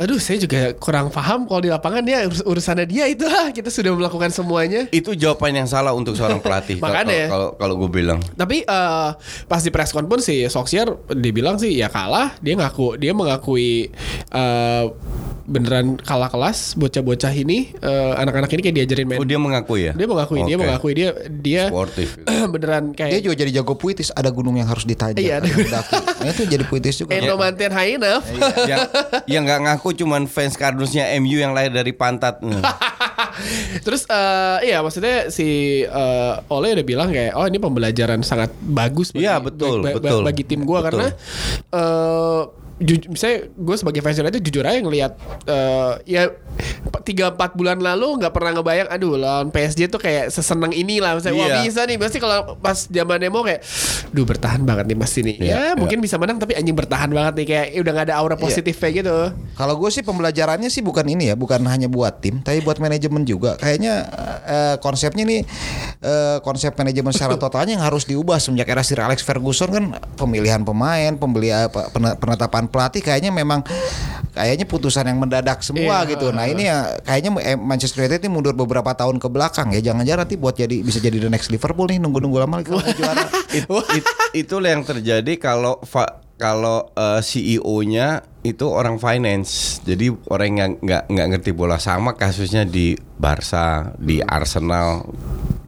aduh 0.00 0.16
saya 0.16 0.40
juga 0.40 0.72
kurang 0.80 1.12
paham 1.12 1.44
kalau 1.44 1.60
di 1.60 1.68
lapangan 1.68 2.00
dia 2.00 2.24
urus- 2.24 2.40
urusannya 2.40 2.88
dia 2.88 3.04
itu 3.04 3.28
lah 3.28 3.52
kita 3.52 3.68
sudah 3.68 3.92
melakukan 3.92 4.32
semuanya 4.32 4.88
Itu 4.88 5.12
jawaban 5.12 5.52
yang 5.52 5.68
salah 5.68 5.92
untuk 5.92 6.16
seorang 6.16 6.40
pelatih. 6.40 6.80
Makanya. 6.84 7.28
kalau 7.28 7.48
kalau 7.60 7.74
gue 7.76 7.90
bilang. 7.92 8.16
Tapi 8.32 8.64
eh, 8.64 9.10
pas 9.44 9.60
di 9.60 9.68
press 9.68 9.92
pun 9.92 10.16
si 10.18 10.48
Solskjaer 10.48 11.12
dibilang 11.12 11.60
sih 11.60 11.76
ya 11.76 11.92
kalah, 11.92 12.32
dia 12.40 12.56
ngaku 12.56 12.96
dia 12.96 13.12
mengakui 13.12 13.92
eh, 14.32 14.84
beneran 15.50 15.98
kalah 15.98 16.30
kelas 16.30 16.78
bocah-bocah 16.78 17.34
ini 17.34 17.74
eh, 17.74 18.12
anak-anak 18.14 18.46
ini 18.54 18.60
kayak 18.62 18.76
diajarin 18.78 19.06
main 19.10 19.18
Oh 19.18 19.26
dia 19.26 19.34
mengakui 19.36 19.90
ya? 19.90 19.92
dia 19.98 20.06
mengakui 20.06 20.40
dia 20.46 20.54
Oke. 20.54 20.62
mengakui 20.62 20.92
dia 20.94 21.08
dia 21.28 21.62
Sportif. 21.66 22.08
beneran 22.54 22.94
Dia 22.94 23.10
kayak 23.10 23.22
juga 23.26 23.34
jadi 23.34 23.50
jago 23.58 23.74
puitis. 23.74 24.14
Ada 24.14 24.30
gunung 24.30 24.54
yang 24.56 24.70
harus 24.70 24.86
ditajam. 24.86 25.18
Iya, 25.18 25.42
ada. 25.42 25.50
Nah, 26.22 26.30
itu 26.30 26.46
jadi 26.46 26.64
puitis 26.64 26.94
juga. 26.96 27.18
Endo 27.18 27.34
manten 27.34 27.74
high 27.74 27.98
enough. 27.98 28.22
yang 28.70 28.78
yang 29.26 29.42
nggak 29.42 29.60
ngaku 29.66 29.98
cuman 29.98 30.30
fans 30.30 30.54
kardusnya 30.54 31.10
MU 31.18 31.36
yang 31.36 31.50
lahir 31.50 31.74
dari 31.74 31.90
pantat. 31.90 32.38
Hmm. 32.38 32.62
Terus 33.86 34.06
eh 34.06 34.70
iya 34.70 34.78
maksudnya 34.84 35.28
si 35.34 35.82
eh, 35.82 36.34
Ole 36.52 36.78
udah 36.78 36.86
bilang 36.86 37.08
kayak 37.10 37.34
oh 37.34 37.46
ini 37.48 37.58
pembelajaran 37.58 38.20
sangat 38.22 38.54
bagus 38.60 39.10
bagi, 39.10 39.26
Iya, 39.26 39.42
betul, 39.42 39.82
bagi, 39.82 39.96
betul. 39.98 40.20
bagi 40.22 40.42
tim 40.46 40.62
gua 40.62 40.78
Betul. 40.80 40.86
karena 40.86 41.06
eh 41.74 42.42
misalnya 42.80 43.38
gue 43.52 43.76
sebagai 43.76 44.00
fans 44.00 44.16
United 44.16 44.40
jujur 44.40 44.64
aja 44.64 44.80
ngelihat 44.80 45.12
eh, 45.44 45.92
ya 46.08 46.22
tiga 47.04 47.28
empat 47.28 47.52
bulan 47.52 47.76
lalu 47.76 48.24
nggak 48.24 48.32
pernah 48.32 48.56
ngebayang 48.56 48.88
aduh 48.88 49.14
lawan 49.14 49.48
PSG 49.48 49.86
tuh 49.86 50.00
kayak 50.00 50.32
seseneng 50.32 50.72
ini 50.72 50.96
lah 50.98 51.16
misalnya 51.16 51.36
wah 51.36 51.48
Iya. 51.50 51.56
bisa 51.60 51.80
nih 51.84 51.96
pasti 51.96 52.16
kalau 52.16 52.56
pas 52.56 52.88
zaman 52.88 53.20
demo 53.20 53.44
kayak 53.44 53.60
duh 54.10 54.24
bertahan 54.24 54.64
banget 54.64 54.88
nih 54.88 54.96
pasti 54.96 55.20
nih 55.20 55.36
Iya, 55.36 55.50
ya 55.50 55.56
iya. 55.60 55.72
mungkin 55.76 56.00
bisa 56.00 56.16
menang 56.16 56.40
tapi 56.40 56.56
anjing 56.56 56.72
bertahan 56.72 57.12
banget 57.12 57.32
nih 57.36 57.46
kayak 57.46 57.66
udah 57.84 57.92
nggak 57.92 58.06
ada 58.08 58.16
aura 58.16 58.36
positif 58.40 58.74
kayak 58.80 59.04
gitu 59.04 59.16
Kalau 59.60 59.74
gue 59.76 59.90
sih 59.92 60.00
pembelajarannya 60.00 60.72
sih 60.72 60.80
bukan 60.80 61.04
ini 61.04 61.28
ya, 61.28 61.34
bukan 61.36 61.60
hanya 61.68 61.84
buat 61.84 62.24
tim, 62.24 62.40
tapi 62.40 62.64
buat 62.64 62.80
manajemen 62.80 63.28
juga. 63.28 63.60
Kayaknya 63.60 64.08
eh, 64.48 64.76
konsepnya 64.80 65.28
nih 65.28 65.44
eh, 66.00 66.38
konsep 66.40 66.72
manajemen 66.72 67.12
secara 67.12 67.36
totalnya 67.42 67.76
yang 67.76 67.84
harus 67.84 68.08
diubah 68.08 68.40
semenjak 68.40 68.72
era 68.72 68.80
Sir 68.80 69.04
Alex 69.04 69.20
Ferguson 69.20 69.68
kan 69.68 69.84
pemilihan 70.16 70.64
pemain, 70.64 71.12
pembelian 71.20 71.68
penetapan 72.16 72.69
pelatih 72.70 73.02
kayaknya 73.02 73.28
memang 73.28 73.66
kayaknya 74.30 74.62
putusan 74.62 75.04
yang 75.04 75.18
mendadak 75.18 75.58
semua 75.60 76.00
Iya. 76.00 76.08
gitu. 76.08 76.30
Nah 76.30 76.46
ini 76.46 76.64
ya 76.64 76.96
kayaknya 77.00 77.30
eh, 77.44 77.58
Manchester 77.58 78.00
United 78.00 78.22
ini 78.22 78.30
mundur 78.30 78.54
beberapa 78.54 78.90
tahun 78.90 79.18
ke 79.18 79.26
belakang 79.26 79.70
ya. 79.70 79.82
Jangan-jangan 79.82 80.24
nanti 80.24 80.34
buat 80.34 80.54
jadi 80.54 80.80
bisa 80.80 80.98
jadi 80.98 81.18
the 81.18 81.28
next 81.28 81.50
Liverpool 81.50 81.84
nih 81.84 81.98
nunggu-nunggu 81.98 82.38
lama 82.38 82.62
kalau 82.62 82.80
juara. 82.88 83.26
It- 83.50 83.66
it- 83.68 84.08
itulah 84.38 84.70
yang 84.70 84.82
terjadi 84.82 85.34
kalau 85.36 85.82
fa- 85.82 86.22
kalau 86.34 86.88
eh, 86.94 87.20
CEO-nya 87.20 88.22
itu 88.40 88.64
orang 88.64 88.96
finance, 88.96 89.82
jadi 89.82 90.08
orang 90.24 90.50
yang 90.54 90.70
nggak 90.78 91.02
nggak 91.06 91.26
ngerti 91.28 91.50
bola 91.52 91.76
sama 91.76 92.16
kasusnya 92.16 92.64
di 92.64 92.96
Barca, 93.14 93.92
di 93.98 94.24
Arsenal. 94.24 95.04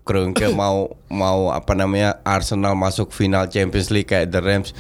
Kroenke 0.03 0.51
mau 0.61 0.91
mau 1.09 1.55
apa 1.55 1.73
namanya 1.79 2.19
Arsenal 2.27 2.75
masuk 2.75 3.15
final 3.15 3.47
Champions 3.47 3.91
League 3.95 4.11
kayak 4.11 4.31
The 4.31 4.41
Rams. 4.43 4.71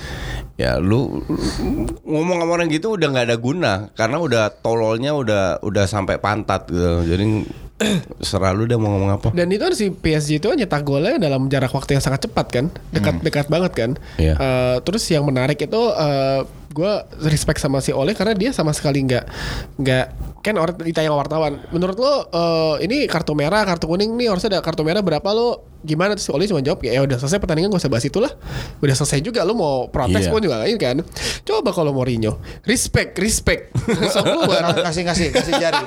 Ya 0.58 0.78
lu 0.78 1.22
lu 1.66 1.88
ngomong 2.04 2.42
sama 2.42 2.52
orang 2.58 2.68
gitu 2.70 2.94
udah 2.94 3.08
nggak 3.10 3.26
ada 3.30 3.38
guna 3.38 3.72
karena 3.96 4.16
udah 4.20 4.44
tololnya 4.62 5.14
udah 5.16 5.62
udah 5.62 5.84
sampai 5.86 6.18
pantat 6.18 6.68
gitu. 6.68 7.06
Jadi 7.06 7.24
selalu 8.30 8.70
udah 8.70 8.78
mau 8.78 8.90
ngomong 8.94 9.10
apa. 9.18 9.28
Dan 9.34 9.50
itu 9.50 9.62
kan 9.62 9.74
si 9.74 9.90
PSG 9.90 10.42
itu 10.42 10.48
nyetak 10.54 10.82
golnya 10.86 11.18
dalam 11.18 11.46
jarak 11.50 11.72
waktu 11.74 11.98
yang 11.98 12.04
sangat 12.04 12.26
cepat 12.28 12.46
kan, 12.50 12.66
dekat-dekat 12.94 13.46
banget 13.50 13.72
kan. 13.74 13.90
Iya. 14.18 14.34
Eh, 14.38 14.76
terus 14.86 15.02
yang 15.10 15.26
menarik 15.26 15.58
itu 15.58 15.82
gue 16.72 16.92
respect 17.22 17.60
sama 17.60 17.78
si 17.78 17.92
Ole 17.92 18.12
karena 18.12 18.32
dia 18.32 18.50
sama 18.50 18.72
sekali 18.72 19.04
nggak 19.04 19.24
nggak 19.76 20.06
kan 20.42 20.58
orang 20.58 20.74
ditanya 20.74 21.12
wartawan. 21.12 21.62
Menurut 21.70 21.94
lo 21.96 22.26
eh, 22.26 22.82
ini 22.82 23.06
kartu 23.06 23.30
merah, 23.32 23.62
kartu 23.62 23.86
kuning 23.86 24.16
nih 24.16 24.26
harusnya 24.26 24.56
ada 24.56 24.60
kartu 24.60 24.82
merah 24.82 24.98
berapa 24.98 25.22
lo? 25.30 25.70
Gimana 25.82 26.14
terus 26.14 26.26
si 26.26 26.32
Ole 26.32 26.46
cuma 26.46 26.58
jawab 26.58 26.82
ya 26.82 26.98
udah 26.98 27.14
selesai 27.16 27.38
pertandingan 27.38 27.70
gak 27.70 27.82
usah 27.82 27.90
bahas 27.90 28.02
itulah. 28.02 28.32
Udah 28.78 28.94
selesai 28.94 29.20
juga 29.20 29.42
lo 29.42 29.52
mau 29.52 29.86
protes 29.86 30.26
Iya. 30.26 30.30
pun 30.30 30.40
juga 30.40 30.58
lain 30.58 30.74
kan. 30.76 30.98
Coba 31.42 31.70
kalau 31.70 31.90
Mourinho, 31.90 32.38
respect, 32.62 33.14
respect. 33.18 33.70
Ngasih 34.82 35.02
ngasih 35.04 35.26
ngasih 35.30 35.54
jari, 35.58 35.84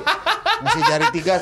ngasih 0.62 0.82
jari 0.84 1.06
tiga. 1.12 1.34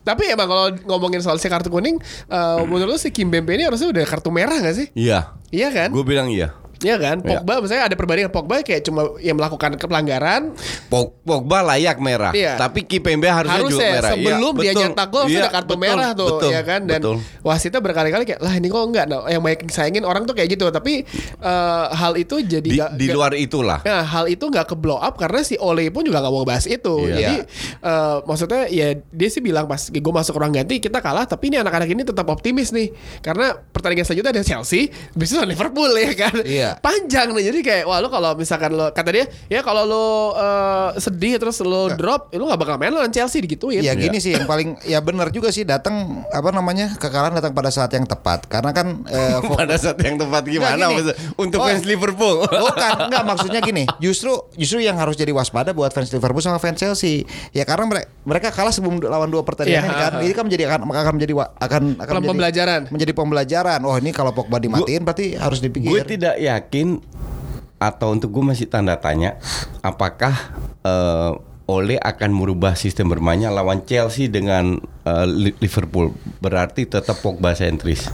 Tapi 0.00 0.28
emang 0.28 0.46
kalau 0.46 0.66
ngomongin 0.86 1.20
soal 1.20 1.36
si 1.36 1.48
kartu 1.48 1.68
kuning, 1.68 1.96
eh, 2.28 2.60
menurut 2.64 2.94
lu 2.94 2.98
si 2.98 3.08
Kim 3.08 3.28
Bembe 3.28 3.52
ini 3.52 3.64
harusnya 3.64 3.88
udah 3.88 4.04
kartu 4.04 4.28
merah 4.28 4.56
gak 4.56 4.76
sih? 4.76 4.86
iya 4.92 5.32
Iya 5.48 5.68
kan? 5.68 5.88
gue 5.92 6.00
bilang 6.02 6.28
iya 6.28 6.56
Iya 6.82 6.96
kan? 6.96 7.16
Iya. 7.18 7.38
Pogba 7.38 7.54
misalnya 7.58 7.84
ada 7.86 7.94
perbandingan 7.94 8.28
Pogba 8.28 8.54
kayak 8.60 8.82
cuma 8.82 9.00
yang 9.18 9.34
melakukan 9.34 9.78
pelanggaran 9.78 10.50
Pog- 10.86 11.14
Pogba 11.20 11.62
layak 11.64 11.96
merah, 11.96 12.30
Iya. 12.30 12.58
tapi 12.58 12.82
Kipembe 12.82 13.24
harusnya, 13.24 13.62
juga 13.62 13.78
harusnya 13.78 13.90
merah. 13.92 14.10
sebelum 14.12 14.52
Iya, 14.52 14.58
dia 14.58 14.68
betul. 14.68 14.82
nyetak 14.84 15.08
gol 15.08 15.24
Iya, 15.24 15.32
sudah 15.32 15.52
kartu 15.52 15.66
betul, 15.68 15.80
merah 15.80 16.10
tuh 16.12 16.26
betul, 16.28 16.50
ya 16.50 16.62
kan 16.62 16.80
dan 16.82 16.98
betul. 16.98 17.16
wasitnya 17.40 17.80
berkali-kali 17.80 18.24
kayak 18.24 18.40
lah 18.40 18.52
ini 18.52 18.66
kok 18.66 18.82
enggak 18.82 19.04
nah, 19.06 19.24
yang 19.26 19.40
banyak 19.40 19.60
sayangin 19.68 20.02
orang 20.02 20.22
tuh 20.22 20.34
kayak 20.34 20.50
gitu 20.50 20.66
tapi 20.68 21.06
eh, 21.38 21.86
hal 21.92 22.12
itu 22.14 22.34
jadi 22.40 22.60
di, 22.62 22.76
nggak- 22.76 22.92
di 22.94 23.06
luar 23.08 23.32
itulah. 23.34 23.78
Nah, 23.82 24.02
hal 24.02 24.26
itu 24.26 24.42
nggak 24.42 24.66
ke 24.66 24.74
blow 24.74 24.96
up 24.96 25.14
karena 25.14 25.40
si 25.40 25.54
Ole 25.56 25.88
pun 25.88 26.02
juga 26.02 26.18
nggak 26.18 26.30
mau 26.30 26.42
bahas 26.42 26.66
itu. 26.66 26.94
Iya. 27.04 27.14
Jadi 27.16 27.34
eh, 27.80 28.16
maksudnya 28.22 28.62
ya 28.66 28.86
dia 28.98 29.28
sih 29.28 29.40
bilang 29.40 29.64
pas 29.64 29.80
gue 29.84 30.00
masuk 30.12 30.34
ruang 30.34 30.50
ganti 30.50 30.78
kita 30.78 30.98
kalah, 30.98 31.24
tapi 31.24 31.46
ini 31.46 31.56
anak-anak 31.56 31.88
ini 31.88 32.02
tetap 32.02 32.26
optimis 32.26 32.70
nih 32.70 32.90
karena 33.20 33.54
pertandingan 33.54 34.02
selanjutnya 34.02 34.32
ada 34.32 34.42
Chelsea, 34.42 34.86
besok 35.12 35.44
Liverpool 35.44 35.92
ya 35.94 36.12
kan. 36.12 36.34
Iya. 36.42 36.71
Panjang 36.78 37.32
nih. 37.32 37.44
Jadi 37.48 37.58
kayak 37.60 37.84
wah 37.84 37.98
lu 37.98 38.08
kalau 38.08 38.32
misalkan 38.32 38.72
lo 38.72 38.88
kata 38.90 39.10
dia 39.10 39.24
ya 39.48 39.60
kalau 39.60 39.82
lo 39.82 40.06
eh, 40.32 40.88
sedih 40.96 41.36
terus 41.36 41.58
lo 41.60 41.90
drop, 41.90 42.30
ya 42.30 42.38
lu 42.38 42.46
nggak 42.46 42.60
bakal 42.60 42.76
main 42.76 42.92
lawan 42.92 43.10
Chelsea 43.10 43.40
digituin. 43.40 43.80
Ya 43.80 43.92
gini 43.92 44.18
sih 44.18 44.32
yang 44.32 44.44
paling 44.44 44.76
ya 44.84 45.00
benar 45.00 45.28
juga 45.28 45.48
sih 45.48 45.64
datang 45.64 46.22
apa 46.28 46.48
namanya 46.48 46.94
kekalahan 46.96 47.34
datang 47.34 47.52
pada 47.52 47.68
saat 47.68 47.90
yang 47.90 48.04
tepat 48.04 48.46
karena 48.46 48.70
kan 48.70 49.02
eh, 49.08 49.38
Pada 49.52 49.76
saat 49.76 50.00
yang 50.00 50.16
tepat 50.16 50.42
gimana 50.44 50.88
maksud- 50.88 51.16
untuk 51.36 51.60
Oh. 51.62 51.68
fans 51.68 51.86
Liverpool? 51.86 52.42
Bukan, 52.64 52.92
enggak 53.06 53.22
maksudnya 53.22 53.60
gini. 53.60 53.84
Justru 53.98 54.34
justru 54.54 54.82
yang 54.82 54.98
harus 54.98 55.14
jadi 55.14 55.30
waspada 55.30 55.70
buat 55.70 55.92
fans 55.92 56.10
Liverpool 56.10 56.42
sama 56.42 56.58
fans 56.58 56.78
Chelsea. 56.78 57.22
Ya 57.52 57.62
karena 57.62 57.86
mereka 57.86 58.08
mereka 58.22 58.48
kalah 58.50 58.74
sebelum 58.74 58.98
lawan 58.98 59.30
dua 59.30 59.42
pertandingan 59.42 59.82
Iya, 59.82 59.88
ini 59.88 59.94
kan. 59.94 60.12
Ini 60.18 60.32
kan 60.32 60.44
menjadi 60.46 60.62
akan 60.66 60.80
akan 60.84 61.12
menjadi 61.14 61.34
akan 61.38 61.82
akan 61.98 62.12
menjadi 62.12 62.30
pembelajaran. 62.30 62.80
Menjadi 62.90 63.12
pembelajaran. 63.12 63.80
Oh, 63.82 63.96
ini 63.98 64.10
kalau 64.10 64.32
Pogba 64.34 64.58
dimatiin 64.58 65.02
berarti 65.02 65.34
harus 65.34 65.58
gue 65.58 65.68
dipikir. 65.70 66.02
tidak 66.06 66.34
yakin 66.62 67.02
atau 67.82 68.14
untuk 68.14 68.30
gue 68.30 68.44
masih 68.46 68.70
tanda 68.70 68.94
tanya 68.94 69.42
apakah 69.82 70.30
eh, 70.86 71.32
Ole 71.64 71.94
akan 71.94 72.30
merubah 72.30 72.74
sistem 72.74 73.06
bermainnya 73.06 73.48
lawan 73.48 73.82
Chelsea 73.82 74.26
dengan 74.26 74.82
Li- 75.24 75.54
Liverpool 75.56 76.10
berarti 76.38 76.84
tetap 76.84 77.18
Pogba 77.18 77.52
sentris 77.52 78.10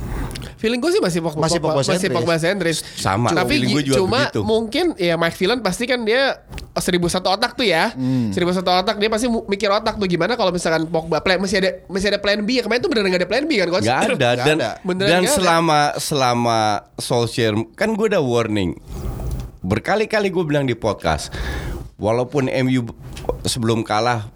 Feeling 0.57 0.79
gue 0.79 0.91
sih 0.91 0.99
masih 0.99 1.21
Pogba, 1.21 1.47
Masih 1.47 1.63
Pogba 1.63 1.79
masih 1.79 1.95
sentris. 1.97 2.13
Pogba 2.13 2.35
sentris. 2.37 2.79
Sama, 2.99 3.31
Tapi 3.31 3.47
feeling 3.55 3.71
gue 3.71 3.83
juga 3.87 3.97
cuma 3.97 4.27
begitu. 4.27 4.41
mungkin 4.43 4.85
ya 4.97 5.15
Mike 5.15 5.39
Villan 5.39 5.61
pasti 5.61 5.87
kan 5.87 6.03
dia 6.03 6.43
seribu 6.75 7.07
satu 7.07 7.31
otak 7.31 7.55
tuh 7.55 7.63
ya. 7.63 7.95
Hmm. 7.95 8.35
Seribu 8.35 8.51
satu 8.51 8.67
otak 8.67 8.99
dia 8.99 9.07
pasti 9.07 9.31
mikir 9.31 9.71
otak 9.71 9.95
tuh 9.95 10.05
gimana 10.05 10.35
kalau 10.35 10.51
misalkan 10.51 10.83
Pogba 10.85 11.23
plan 11.23 11.39
masih 11.39 11.63
ada 11.63 11.71
masih 11.87 12.11
ada 12.11 12.19
plan 12.19 12.43
B 12.43 12.59
ya 12.59 12.63
kemarin 12.63 12.81
tuh 12.81 12.91
beneran 12.91 13.07
gak 13.09 13.23
ada 13.23 13.29
plan 13.29 13.45
B 13.45 13.55
kan 13.55 13.69
coach? 13.71 13.87
nggak 13.87 14.01
ada 14.03 14.13
Nggak 14.13 14.35
dan 14.37 14.57
ada. 14.59 14.71
Dan 14.99 15.21
ada. 15.21 15.31
selama 15.31 15.79
selama 15.97 16.59
Solskjaer 16.97 17.55
kan 17.73 17.95
gue 17.95 18.07
udah 18.09 18.19
warning 18.19 18.75
berkali-kali 19.61 20.27
gue 20.29 20.43
bilang 20.43 20.65
di 20.65 20.75
podcast 20.75 21.31
walaupun 21.95 22.51
MU 22.67 22.83
sebelum 23.49 23.83
kalah 23.83 24.29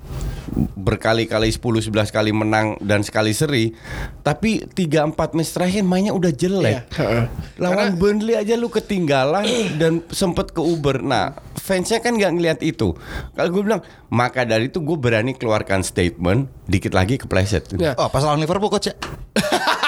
berkali-kali 0.74 1.48
10-11 1.48 1.88
kali 2.10 2.28
menang 2.28 2.76
dan 2.82 3.00
sekali 3.00 3.32
seri 3.32 3.72
tapi 4.20 4.60
3-4 4.60 5.14
match 5.32 5.52
terakhir 5.54 5.80
mainnya 5.80 6.12
udah 6.12 6.28
jelek 6.28 6.76
Iya, 6.90 6.98
heeh. 6.98 7.24
lawan 7.56 7.96
Burnley 7.96 8.34
aja 8.34 8.58
lu 8.58 8.68
ketinggalan 8.68 9.46
dan 9.80 10.04
sempet 10.10 10.50
ke 10.50 10.60
Uber 10.60 11.00
nah 11.00 11.32
fansnya 11.56 12.02
kan 12.02 12.18
nggak 12.18 12.32
ngeliat 12.34 12.60
itu 12.60 12.92
kalau 13.32 13.48
gue 13.48 13.62
bilang 13.62 13.80
maka 14.08 14.42
dari 14.42 14.68
itu 14.68 14.82
gue 14.82 14.98
berani 14.98 15.32
keluarkan 15.32 15.80
statement 15.80 16.50
dikit 16.66 16.92
lagi 16.92 17.16
kepleset 17.16 17.64
Ya. 17.78 17.96
Oh, 17.96 18.10
pas 18.10 18.20
lawan 18.20 18.36
Liverpool 18.36 18.68
coach 18.68 18.92
ya. 18.92 18.94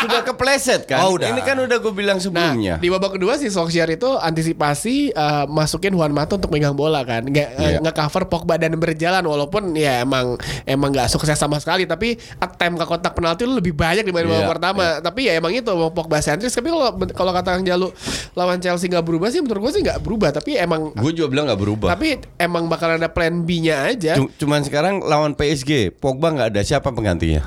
sudah 0.00 0.20
kepleset 0.22 0.82
kan 0.84 1.00
Oh, 1.00 1.14
udah. 1.14 1.28
ini 1.28 1.40
kan 1.40 1.56
udah 1.56 1.76
gue 1.76 1.92
bilang 1.92 2.16
Nah, 2.16 2.24
sebelumnya 2.24 2.74
di 2.76 2.88
babak 2.88 3.14
kedua 3.14 3.34
si 3.34 3.46
Solskjaer 3.46 3.90
itu 3.92 4.10
antisipasi 4.12 5.10
eh, 5.10 5.44
masukin 5.46 5.90
Juan 5.90 6.10
Mata 6.10 6.34
untuk 6.34 6.48
megang 6.48 6.72
bola 6.72 7.02
kan, 7.02 7.22
nggak 7.22 7.48
eh, 7.52 7.66
Iya. 7.68 7.78
nge-cover 7.80 8.26
Pogba 8.26 8.54
dan 8.56 8.74
berjalan 8.74 9.22
walaupun 9.22 9.72
ya 9.72 10.00
emang 10.00 10.34
emang 10.64 10.90
nggak 10.90 11.08
sukses 11.08 11.34
sama 11.34 11.58
sekali, 11.58 11.84
tapi 11.84 12.12
attempt 12.36 12.76
ke 12.76 12.86
kotak 12.86 13.12
penalti 13.12 13.42
lu 13.42 13.54
lebih 13.54 13.72
banyak 13.72 14.02
dibanding 14.02 14.28
babak 14.28 14.40
Iya, 14.40 14.50
pertama. 14.50 14.84
Tapi 15.00 15.20
ya 15.24 15.32
emang 15.34 15.52
itu 15.52 15.66
Pogba 15.88 16.18
sentris. 16.18 16.50
Tapi 16.50 16.68
kalau 16.68 16.88
kalau 17.08 17.32
kata 17.32 17.48
Kang 17.50 17.64
Jalu 17.64 17.88
lawan 18.32 18.58
Chelsea 18.58 18.86
nggak 18.86 19.02
berubah 19.02 19.28
sih, 19.28 19.40
menurut 19.40 19.60
gue 19.64 19.72
sih 19.72 19.82
nggak 19.82 20.00
berubah. 20.00 20.30
Tapi 20.32 20.54
emang 20.54 20.92
gue 20.92 21.12
juga 21.12 21.28
bilang 21.28 21.46
nggak 21.46 21.58
berubah 21.58 21.88
tapi 21.88 22.08
emang 22.36 22.66
bakal 22.66 22.92
ada 22.92 23.08
plan 23.08 23.40
B-nya 23.40 23.86
aja. 23.86 24.12
Cu- 24.14 24.30
Cuman 24.36 24.60
sekarang 24.60 25.00
lawan 25.00 25.32
PSG, 25.32 25.90
Pogba 25.92 26.30
nggak 26.30 26.48
ada 26.50 26.60
siapa 26.60 26.88
penggantinya? 26.88 27.42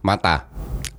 Mata. 0.00 0.49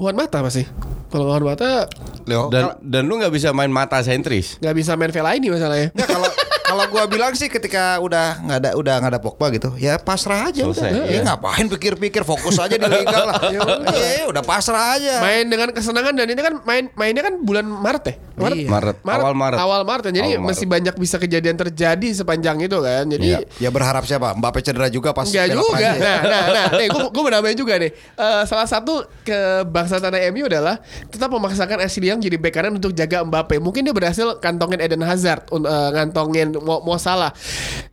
Juan 0.01 0.17
Mata 0.17 0.41
masih. 0.41 0.65
Kalau 1.13 1.29
Juan 1.29 1.45
Mata 1.45 1.85
Leo, 2.25 2.49
Dan 2.49 2.73
dan 2.81 3.05
lu 3.05 3.21
nggak 3.21 3.29
bisa 3.29 3.53
main 3.53 3.69
mata 3.69 4.01
sentris. 4.01 4.57
nggak 4.57 4.73
bisa 4.73 4.97
main 4.97 5.13
Vela 5.13 5.37
ini 5.37 5.53
masalahnya. 5.53 5.93
Kalau 5.93 6.25
kalau 6.71 6.85
gua 6.87 7.03
bilang 7.05 7.33
sih 7.33 7.45
ketika 7.45 7.99
udah 7.99 8.39
nggak 8.39 8.57
ada 8.57 8.69
udah 8.73 8.93
nggak 8.97 9.11
ada 9.11 9.19
Pogba 9.19 9.51
gitu, 9.51 9.75
ya 9.75 9.95
pasrah 9.95 10.47
aja 10.47 10.63
Selesai, 10.63 10.89
udah. 10.89 11.05
iya. 11.05 11.13
Ya 11.13 11.19
ngapain 11.23 11.67
pikir-pikir 11.67 12.23
fokus 12.23 12.55
aja 12.57 12.71
di 12.71 12.81
liga 12.81 13.19
lah. 13.21 13.39
Ya 13.91 14.25
udah 14.25 14.41
pasrah 14.41 14.95
aja. 14.95 15.19
main 15.19 15.45
dengan 15.45 15.69
kesenangan 15.69 16.13
dan 16.13 16.25
ini 16.25 16.39
kan 16.39 16.53
main 16.63 16.83
mainnya 16.93 17.21
kan 17.21 17.35
bulan 17.37 17.63
Maret 17.63 18.03
ya 18.03 18.15
Maret 18.33 18.57
Iya. 18.57 18.69
Maret, 18.69 18.97
awal 19.03 19.33
Maret. 19.33 19.57
awal 19.59 19.81
Maret 19.83 20.03
ya. 20.05 20.11
jadi 20.13 20.29
Awal 20.29 20.39
Maret. 20.39 20.49
masih 20.49 20.65
banyak 20.65 20.95
bisa 20.95 21.15
kejadian 21.17 21.57
terjadi 21.57 22.07
sepanjang 22.13 22.57
itu 22.59 22.77
kan 22.77 23.05
jadi 23.05 23.27
Iya. 23.27 23.39
Ya 23.59 23.69
berharap 23.69 24.03
siapa? 24.03 24.33
Mbappe 24.33 24.59
cedera 24.61 24.87
juga 24.87 25.11
pas 25.11 25.25
Enggak 25.25 25.45
Piala 25.47 25.59
juga. 25.59 25.89
Nah, 25.93 26.19
nah, 26.23 26.43
nah. 26.47 26.65
Nih, 26.73 26.87
gue 26.87 27.03
gue 27.05 27.23
menambahin 27.23 27.57
juga 27.57 27.73
nih. 27.75 27.91
Eh, 27.93 28.43
salah 28.45 28.65
satu 28.65 29.03
kebangsaan 29.21 30.01
MU 30.31 30.45
adalah 30.45 30.79
tetap 31.07 31.29
memaksakan 31.29 31.79
Ashley 31.79 32.07
Young 32.07 32.19
jadi 32.19 32.37
bek 32.37 32.51
kanan 32.51 32.75
untuk 32.75 32.91
jaga 32.91 33.21
Mbappe. 33.21 33.57
Mungkin 33.57 33.83
dia 33.83 33.93
berhasil 33.93 34.37
kantongin 34.37 34.79
Eden 34.79 35.01
Hazard, 35.01 35.45
eh, 35.47 35.59
ngantongin 35.91 36.53
Mo, 36.61 36.79
Mo 36.79 36.95
Salah. 36.95 37.33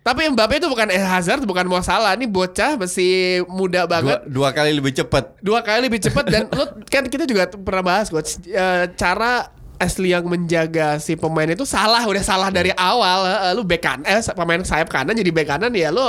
Tapi 0.00 0.28
Mbappe 0.30 0.56
itu 0.56 0.68
bukan 0.68 0.88
Eden 0.88 1.08
Hazard, 1.08 1.42
bukan 1.44 1.66
Mo 1.66 1.80
Salah. 1.80 2.14
Ini 2.14 2.24
bocah 2.24 2.76
masih 2.76 3.42
muda 3.48 3.84
Dua, 3.84 3.90
banget. 3.90 4.18
dua 4.28 4.48
kali 4.52 4.70
lebih 4.72 4.92
cepat. 4.94 5.36
Dua 5.40 5.60
kali 5.60 5.88
lebih 5.88 6.00
cepat 6.04 6.24
dan 6.28 6.42
lo 6.58 6.64
kan 6.86 7.04
kita 7.08 7.26
juga 7.26 7.48
pernah 7.50 7.82
bahas 7.82 8.08
coach 8.08 8.40
eh, 8.44 8.88
cara 8.94 9.48
Ashley 9.78 10.10
yang 10.10 10.22
menjaga 10.22 10.98
si 10.98 11.14
pemain 11.14 11.46
itu 11.46 11.62
salah 11.62 12.02
udah 12.02 12.20
salah 12.20 12.50
dari 12.50 12.70
awal 12.72 13.18
Eh, 13.24 13.52
lu 13.52 13.62
bek 13.62 13.78
kanan 13.78 14.02
eh 14.04 14.18
pemain 14.28 14.58
sayap 14.60 14.86
kanan 14.86 15.12
jadi 15.12 15.30
bek 15.30 15.46
kanan 15.46 15.70
ya 15.70 15.88
lu 15.88 16.02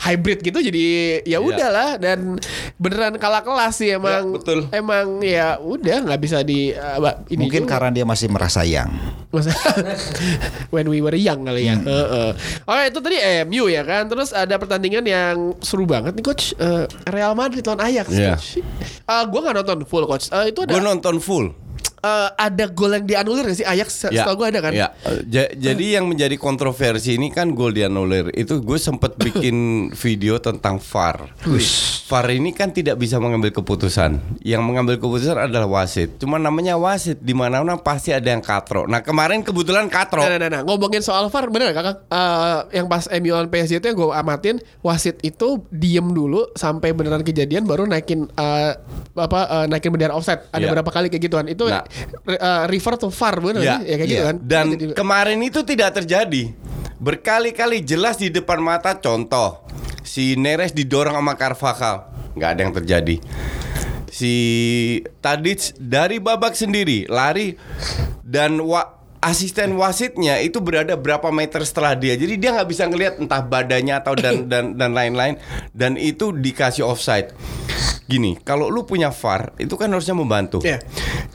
hybrid 0.00 0.42
gitu 0.42 0.58
jadi 0.58 0.84
ya 1.22 1.30
Iya. 1.32 1.38
udahlah 1.38 1.90
dan 1.96 2.36
beneran 2.76 3.14
kalah 3.16 3.40
kelas 3.40 3.74
sih 3.74 3.90
emang 3.92 4.22
Ya, 4.24 4.34
betul. 4.34 4.58
emang 4.70 5.06
ya 5.20 5.46
udah 5.56 5.96
nggak 6.02 6.20
bisa 6.20 6.42
di 6.42 6.70
ba- 6.74 7.22
ini 7.26 7.46
Mungkin 7.46 7.62
juga. 7.62 7.72
karena 7.72 7.90
dia 7.92 8.04
masih 8.04 8.26
merasa 8.26 8.62
yang. 8.62 8.90
When 10.68 10.86
we 10.86 11.00
were 11.00 11.14
young 11.14 11.44
kali 11.44 11.64
ya. 11.64 11.76
Heeh. 11.76 12.30
Oke 12.62 12.82
itu 12.84 12.98
tadi 13.00 13.16
MU 13.46 13.64
ya 13.66 13.82
kan. 13.82 14.06
Terus 14.06 14.32
ada 14.32 14.54
pertandingan 14.56 15.04
yang 15.04 15.36
seru 15.58 15.84
banget 15.84 16.12
nih 16.14 16.24
coach. 16.24 16.52
Eh, 16.54 16.84
Real 17.06 17.32
Madrid 17.32 17.62
lawan 17.62 17.80
Ajax. 17.82 18.06
Iya. 18.10 18.34
coach. 18.34 18.60
Eh, 19.02 19.22
gua 19.26 19.40
nggak 19.42 19.56
nonton 19.58 19.78
full 19.84 20.04
coach. 20.04 20.28
Eh, 20.28 20.50
itu 20.50 20.58
ada 20.62 20.72
Gue 20.72 20.82
nonton 20.82 21.16
full. 21.18 21.46
Eh, 22.02 22.28
ada 22.36 22.64
gol 22.66 22.92
yang 22.92 23.04
dianulir 23.04 23.46
gak 23.46 23.56
sih 23.56 23.64
Ajax? 23.64 24.10
Ya, 24.10 24.22
Setahu 24.22 24.36
gue 24.36 24.48
ada 24.50 24.60
kan. 24.60 24.72
ya. 24.72 24.88
Ja- 25.24 25.52
jadi 25.52 25.96
yang 25.96 26.06
menjadi 26.06 26.34
kontroversi 26.34 27.14
ini 27.14 27.28
kan 27.28 27.52
gol 27.52 27.70
dianulir. 27.70 28.28
Itu 28.32 28.58
gue 28.58 28.76
sempat 28.76 29.14
bikin 29.14 29.56
video 30.02 30.36
tentang 30.36 30.78
VAR. 30.78 31.30
VAR 32.04 32.26
ini 32.28 32.50
kan 32.50 32.68
tidak 32.68 32.96
bisa 32.96 33.16
mengambil 33.16 33.50
keputusan. 33.52 34.18
Yang 34.40 34.62
mengambil 34.62 34.98
keputusan 34.98 35.38
adalah 35.40 35.64
wasit. 35.66 36.18
Cuma 36.18 36.36
namanya 36.36 36.74
wasit 36.74 37.18
di 37.18 37.32
mana-mana 37.32 37.78
pasti 37.78 38.10
ada 38.10 38.26
yang 38.26 38.40
katro. 38.40 38.84
Nah 38.84 39.00
kemarin 39.00 39.40
kebetulan 39.40 39.86
katro. 39.86 40.20
Nah, 40.20 40.34
nah, 40.34 40.38
nah, 40.40 40.50
nah. 40.50 40.60
ngomongin 40.62 41.00
soal 41.00 41.26
VAR 41.26 41.48
bener 41.48 41.70
gak 41.70 41.78
kakak? 41.78 41.96
Eh, 42.08 42.58
yang 42.76 42.86
pas 42.86 43.06
MU 43.08 43.30
lawan 43.30 43.48
PSG 43.48 43.78
itu 43.78 43.86
yang 43.86 43.96
gue 43.96 44.10
amatin 44.10 44.56
wasit 44.80 45.16
itu 45.20 45.48
diem 45.70 46.04
dulu 46.04 46.50
sampai 46.52 46.90
beneran 46.90 47.22
kejadian 47.22 47.62
baru 47.62 47.84
naikin 47.84 48.26
eh, 48.28 48.72
apa 49.14 49.38
eh, 49.54 49.66
naikin 49.66 49.88
bendera 49.88 50.12
offside. 50.12 50.44
Ada 50.48 50.60
Iya. 50.60 50.72
berapa 50.72 50.90
kali 50.90 51.06
kayak 51.06 51.22
gituan. 51.22 51.46
Itu 51.46 51.64
Nah. 51.64 51.84
Eh, 52.28 52.64
refer 52.68 52.94
to 52.98 53.08
VAR 53.12 53.36
bener 53.40 53.62
Ya, 53.62 53.78
ya 53.84 53.96
kayak 54.00 54.08
gitu 54.08 54.22
iya. 54.22 54.28
kan. 54.32 54.36
Dan 54.42 54.66
kemarin 54.96 55.38
itu 55.44 55.60
tidak 55.62 56.02
terjadi. 56.02 56.52
Berkali-kali 57.02 57.82
jelas 57.82 58.16
di 58.18 58.30
depan 58.30 58.62
mata 58.62 58.94
contoh 59.02 59.66
si 60.02 60.34
Neres 60.38 60.74
didorong 60.74 61.18
sama 61.18 61.34
Carvajal, 61.34 62.06
nggak 62.38 62.50
ada 62.52 62.60
yang 62.62 62.74
terjadi. 62.74 63.16
Si 64.12 64.34
Tadic 65.24 65.72
dari 65.80 66.20
babak 66.20 66.52
sendiri 66.52 67.08
lari 67.08 67.56
dan 68.22 68.60
wa 68.60 69.01
asisten 69.22 69.78
wasitnya 69.78 70.42
itu 70.42 70.58
berada 70.58 70.98
berapa 70.98 71.30
meter 71.30 71.62
setelah 71.62 71.94
dia. 71.94 72.18
Jadi 72.18 72.34
dia 72.36 72.50
nggak 72.52 72.68
bisa 72.68 72.90
ngelihat 72.90 73.22
entah 73.22 73.40
badannya 73.40 73.94
atau 73.94 74.18
dan 74.18 74.44
dan 74.50 74.74
dan 74.74 74.90
lain-lain 74.92 75.38
dan 75.70 75.94
itu 75.94 76.34
dikasih 76.34 76.82
offside. 76.82 77.30
Gini, 78.10 78.36
kalau 78.42 78.68
lu 78.68 78.82
punya 78.82 79.14
VAR 79.14 79.54
itu 79.56 79.78
kan 79.78 79.88
harusnya 79.88 80.18
membantu. 80.18 80.60
Iya. 80.66 80.82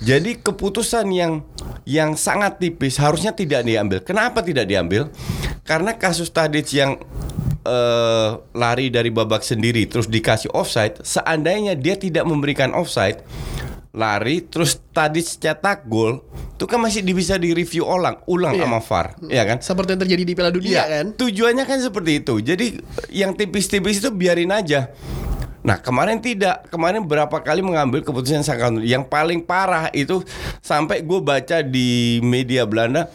Jadi 0.04 0.44
keputusan 0.44 1.10
yang 1.16 1.42
yang 1.88 2.20
sangat 2.20 2.60
tipis 2.60 3.00
harusnya 3.00 3.32
tidak 3.32 3.64
diambil. 3.64 4.04
Kenapa 4.04 4.44
tidak 4.44 4.68
diambil? 4.68 5.08
Karena 5.64 5.96
kasus 5.96 6.30
Tadic 6.30 6.68
yang 6.76 7.00
eh, 7.64 8.30
lari 8.52 8.92
dari 8.92 9.10
babak 9.10 9.42
sendiri 9.42 9.88
terus 9.88 10.12
dikasih 10.12 10.52
offside, 10.52 11.00
seandainya 11.02 11.74
dia 11.80 11.96
tidak 11.96 12.28
memberikan 12.28 12.76
offside, 12.76 13.24
lari 13.98 14.46
terus 14.46 14.78
Tadic 14.94 15.26
cetak 15.26 15.90
gol, 15.90 16.22
itu 16.54 16.70
kan 16.70 16.78
masih 16.78 17.02
bisa 17.04 17.34
direview 17.36 17.82
ulang, 17.82 18.22
ulang 18.30 18.54
Iya. 18.54 18.70
sama 18.70 18.80
VAR, 18.80 19.08
ya 19.26 19.44
kan? 19.44 19.58
Seperti 19.58 19.98
yang 19.98 20.02
terjadi 20.06 20.24
di 20.24 20.34
Piala 20.38 20.52
Dunia 20.54 20.70
Iya, 20.70 20.84
kan. 20.86 21.06
Tujuannya 21.18 21.66
kan 21.66 21.82
seperti 21.82 22.12
itu. 22.22 22.34
Jadi 22.38 22.66
yang 23.10 23.34
tipis-tipis 23.34 23.98
itu 23.98 24.14
biarin 24.14 24.54
aja. 24.54 24.94
Nah 25.66 25.82
kemarin 25.82 26.22
tidak, 26.22 26.70
kemarin 26.70 27.04
berapa 27.04 27.34
kali 27.42 27.60
mengambil 27.60 28.00
keputusan 28.00 28.46
sangat 28.46 28.86
yang 28.86 29.04
paling 29.04 29.42
parah 29.42 29.90
itu 29.92 30.22
sampai 30.62 31.02
gue 31.02 31.20
baca 31.20 31.60
di 31.60 32.22
media 32.22 32.64
Belanda, 32.64 33.10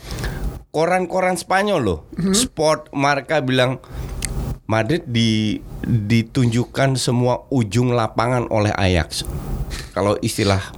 koran-koran 0.69 1.39
Spanyol 1.39 1.81
loh, 1.81 1.99
Sport 2.33 2.93
Marka 2.93 3.41
bilang 3.41 3.81
Madrid 4.73 5.05
di, 5.05 5.61
ditunjukkan 5.85 6.97
semua 6.97 7.45
ujung 7.49 7.93
lapangan 7.93 8.49
oleh 8.49 8.73
Ajax. 8.73 9.29
Kalau 9.93 10.17
istilah 10.19 10.73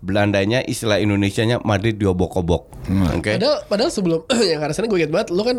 Belandanya, 0.00 0.62
istilah 0.62 1.02
Indonesianya 1.02 1.58
Madrid 1.60 1.98
diobok-obok. 1.98 2.70
Oke. 3.12 3.34
Padahal, 3.36 3.58
padahal 3.66 3.90
sebelum 3.90 4.22
yang 4.54 4.62
harusnya 4.62 4.86
gue 4.86 4.98
ingat 5.02 5.10
banget, 5.10 5.28
lu 5.34 5.42
kan 5.42 5.56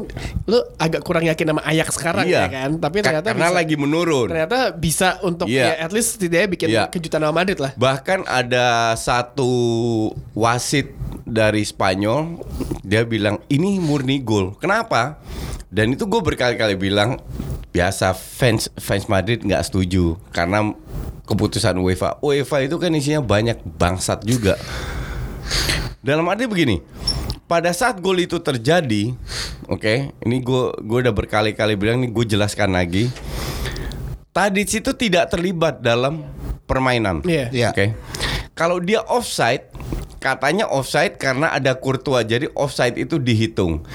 lu 0.47 0.57
agak 0.79 1.03
kurang 1.03 1.27
yakin 1.27 1.51
sama 1.51 1.61
Ajax 1.67 1.87
sekarang 1.99 2.25
Iya. 2.25 2.47
ya 2.47 2.49
kan. 2.49 2.69
Tapi 2.79 2.95
Ka- 2.97 3.11
ternyata 3.11 3.27
karena 3.29 3.47
bisa, 3.51 3.57
lagi 3.59 3.75
menurun. 3.75 4.27
ternyata 4.31 4.57
bisa 4.71 5.19
untuk 5.21 5.51
Iya. 5.51 5.75
ya 5.77 5.83
at 5.83 5.91
least 5.91 6.15
setidaknya 6.15 6.47
bikin 6.49 6.67
Iya. 6.71 6.83
kejutan 6.87 7.19
sama 7.21 7.35
Madrid 7.35 7.59
lah. 7.59 7.75
Bahkan 7.75 8.23
ada 8.23 8.95
satu 8.95 9.51
wasit 10.31 10.95
dari 11.27 11.67
Spanyol 11.67 12.39
dia 12.81 13.03
bilang 13.03 13.43
ini 13.51 13.77
murni 13.77 14.23
gol. 14.23 14.55
Kenapa? 14.55 15.19
Dan 15.67 15.93
itu 15.95 16.07
gue 16.07 16.21
berkali-kali 16.23 16.79
bilang 16.79 17.19
biasa 17.75 18.15
fans 18.15 18.71
fans 18.79 19.05
Madrid 19.11 19.43
nggak 19.43 19.67
setuju 19.67 20.15
karena 20.31 20.71
keputusan 21.27 21.75
UEFA. 21.77 22.17
UEFA 22.23 22.63
itu 22.63 22.79
kan 22.79 22.95
isinya 22.95 23.19
banyak 23.19 23.59
bangsat 23.75 24.23
juga. 24.23 24.55
Dalam 25.99 26.23
arti 26.31 26.47
begini, 26.47 26.79
pada 27.51 27.75
saat 27.75 27.99
gol 27.99 28.23
itu 28.23 28.39
terjadi, 28.39 29.11
oke, 29.67 30.15
ini 30.23 30.37
gue 30.39 30.63
gue 30.79 30.97
udah 31.03 31.11
berkali-kali 31.11 31.75
bilang 31.75 31.99
nih 31.99 32.15
gue 32.15 32.25
jelaskan 32.37 32.71
lagi. 32.71 33.11
Tadic 34.31 34.69
itu 34.71 34.91
tidak 34.95 35.33
terlibat 35.33 35.83
dalam 35.83 36.23
permainan. 36.63 37.25
Iya. 37.27 37.51
Iya. 37.51 37.69
Oke. 37.75 37.85
Kalau 38.55 38.79
dia 38.79 39.03
offside, 39.03 39.67
katanya 40.17 40.69
offside 40.69 41.17
karena 41.21 41.53
ada 41.53 41.77
Courtois. 41.77 42.25
Jadi 42.25 42.51
offside 42.53 42.97
itu 42.97 43.17
dihitung. 43.17 43.85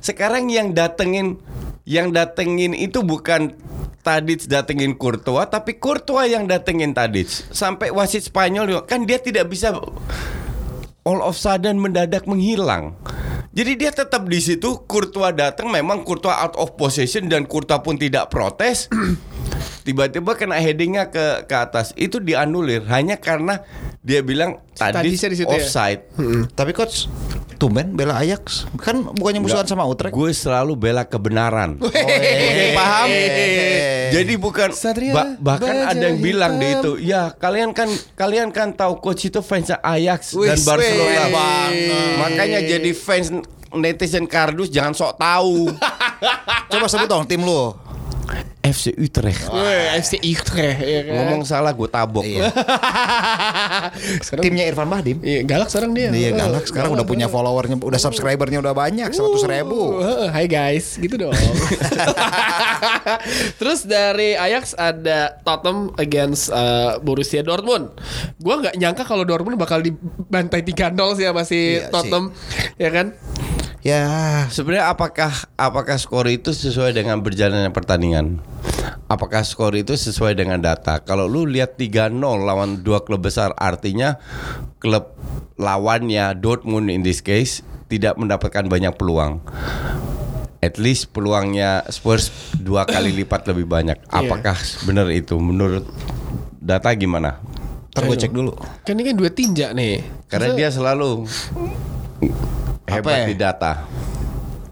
Sekarang 0.00 0.48
yang 0.48 0.72
datengin 0.76 1.40
yang 1.88 2.14
datengin 2.14 2.76
itu 2.76 3.02
bukan 3.02 3.56
Tadic 4.00 4.48
datengin 4.48 4.96
Courtois, 4.96 5.44
tapi 5.52 5.76
Courtois 5.76 6.32
yang 6.32 6.48
datengin 6.48 6.96
Tadic. 6.96 7.28
Sampai 7.52 7.92
wasit 7.92 8.24
Spanyol 8.24 8.88
kan 8.88 9.04
dia 9.04 9.20
tidak 9.20 9.52
bisa 9.52 9.76
all 11.04 11.20
of 11.20 11.36
sudden 11.36 11.76
mendadak 11.76 12.24
menghilang. 12.24 12.96
Jadi 13.50 13.72
dia 13.74 13.90
tetap 13.90 14.30
di 14.30 14.38
situ. 14.38 14.86
Courtois 14.86 15.34
datang, 15.34 15.74
memang 15.74 16.06
Courtois 16.06 16.38
out 16.38 16.54
of 16.54 16.78
possession 16.78 17.26
dan 17.26 17.50
Courtois 17.50 17.82
pun 17.82 17.98
tidak 17.98 18.30
protes. 18.30 18.86
Tiba-tiba 19.82 20.36
kena 20.36 20.56
headingnya 20.58 21.08
ke 21.08 21.44
ke 21.44 21.56
atas. 21.56 21.92
Itu 21.96 22.20
dianulir 22.20 22.84
hanya 22.88 23.16
karena 23.16 23.64
dia 24.00 24.20
bilang 24.20 24.60
tadi 24.72 25.12
di 25.12 25.18
situ 25.18 25.44
ya? 25.44 25.60
offside. 25.60 26.08
Tapi 26.52 26.72
coach 26.72 27.08
tumben 27.60 27.92
bela 27.92 28.16
Ajax 28.16 28.64
kan 28.80 29.04
bukannya 29.04 29.44
musuhan 29.44 29.68
sama 29.68 29.84
Utrecht. 29.84 30.16
Gue 30.16 30.32
selalu 30.32 30.72
bela 30.80 31.04
kebenaran. 31.04 31.76
Oke, 31.76 31.92
Wey. 31.92 32.72
paham? 32.72 33.08
Wey. 33.12 34.08
Jadi 34.16 34.32
bukan 34.40 34.72
Satria 34.72 35.12
ba- 35.12 35.36
bahkan 35.36 35.86
ada 35.86 36.00
yang 36.00 36.18
bilang 36.18 36.56
di 36.56 36.66
hitam. 36.66 36.80
itu, 36.80 36.92
ya 37.04 37.30
kalian 37.36 37.76
kan 37.76 37.86
kalian 38.16 38.48
kan 38.50 38.72
tahu 38.72 38.96
coach 38.98 39.28
itu 39.28 39.44
fansnya 39.44 39.76
Ajax 39.84 40.32
dan 40.32 40.58
Barcelona. 40.64 41.24
Makanya 42.24 42.64
jadi 42.64 42.90
fans 42.96 43.28
netizen 43.70 44.24
kardus 44.26 44.72
jangan 44.72 44.96
sok 44.96 45.20
tahu. 45.20 45.68
Coba 46.72 46.86
sebut 46.88 47.06
dong 47.06 47.28
tim 47.28 47.44
lu. 47.44 47.76
FC 48.60 48.92
Utrecht. 48.92 49.48
Weh, 49.48 49.88
FC 49.96 50.20
Utrecht 50.20 50.84
ya 50.84 51.00
kan. 51.08 51.16
Ngomong 51.16 51.48
salah 51.48 51.72
gue 51.72 51.88
tabok. 51.88 52.20
Iya. 52.20 52.52
sekarang, 54.24 54.44
Timnya 54.44 54.68
Irfan 54.68 54.84
Bahdim. 54.84 55.16
Iya, 55.24 55.48
galak 55.48 55.72
sekarang 55.72 55.96
dia. 55.96 56.12
Iya 56.12 56.36
Oh, 56.36 56.38
galak 56.44 56.68
sekarang 56.68 56.92
udah 56.92 57.08
punya 57.08 57.32
followernya, 57.32 57.80
udah 57.80 57.96
subscribernya 57.96 58.60
udah 58.60 58.76
banyak, 58.76 59.08
seratus 59.16 59.48
ribu. 59.48 60.04
Uh, 60.04 60.28
Hai 60.28 60.44
guys, 60.44 61.00
gitu 61.00 61.16
dong. 61.16 61.32
Terus 63.60 63.88
dari 63.88 64.36
Ajax 64.36 64.76
ada 64.76 65.40
Tottenham 65.40 65.96
against 65.96 66.52
uh, 66.52 67.00
Borussia 67.00 67.40
Dortmund. 67.40 67.96
Gua 68.36 68.60
nggak 68.60 68.76
nyangka 68.76 69.08
kalau 69.08 69.24
Dortmund 69.24 69.56
bakal 69.56 69.80
dibantai 69.80 70.60
3-0 70.60 70.92
sih 71.16 71.24
sama 71.24 71.48
si 71.48 71.80
Iya 71.80 71.88
Tottenham, 71.88 72.36
ya 72.76 72.92
kan? 72.92 73.16
Ya, 73.80 74.04
Sebenarnya 74.52 74.92
apakah 74.92 75.32
apakah 75.56 75.96
skor 75.96 76.28
itu 76.28 76.52
sesuai 76.52 76.92
dengan 76.92 77.24
berjalannya 77.24 77.72
pertandingan? 77.72 78.36
Apakah 79.08 79.40
skor 79.40 79.72
itu 79.72 79.96
sesuai 79.96 80.36
dengan 80.36 80.60
data? 80.60 81.00
Kalau 81.00 81.24
lu 81.24 81.48
lihat 81.48 81.80
3-0 81.80 82.12
lawan 82.20 82.84
dua 82.84 83.00
klub 83.08 83.24
besar 83.24 83.56
artinya 83.56 84.20
klub 84.84 85.16
lawannya 85.56 86.36
Dortmund 86.36 86.92
in 86.92 87.00
this 87.00 87.24
case 87.24 87.64
tidak 87.88 88.20
mendapatkan 88.20 88.68
banyak 88.68 88.92
peluang. 89.00 89.40
At 90.60 90.76
least 90.76 91.16
peluangnya 91.16 91.88
Spurs 91.88 92.28
dua 92.60 92.84
kali 92.84 93.16
lipat 93.16 93.48
lebih 93.48 93.64
banyak. 93.64 93.96
Apakah 94.12 94.60
benar 94.84 95.08
itu? 95.08 95.40
Menurut 95.40 95.88
data 96.60 96.92
gimana? 96.92 97.40
ntar 97.90 98.06
gue 98.06 98.16
cek 98.22 98.30
dulu. 98.30 98.54
Kan 98.86 98.94
ini 99.00 99.10
kan 99.10 99.16
dua 99.18 99.30
tinja 99.34 99.74
nih. 99.74 100.04
Karena 100.30 100.54
Masa- 100.54 100.58
dia 100.62 100.68
selalu 100.70 101.26
hebat 102.90 103.24
ya? 103.24 103.26
di 103.30 103.36
data. 103.38 103.72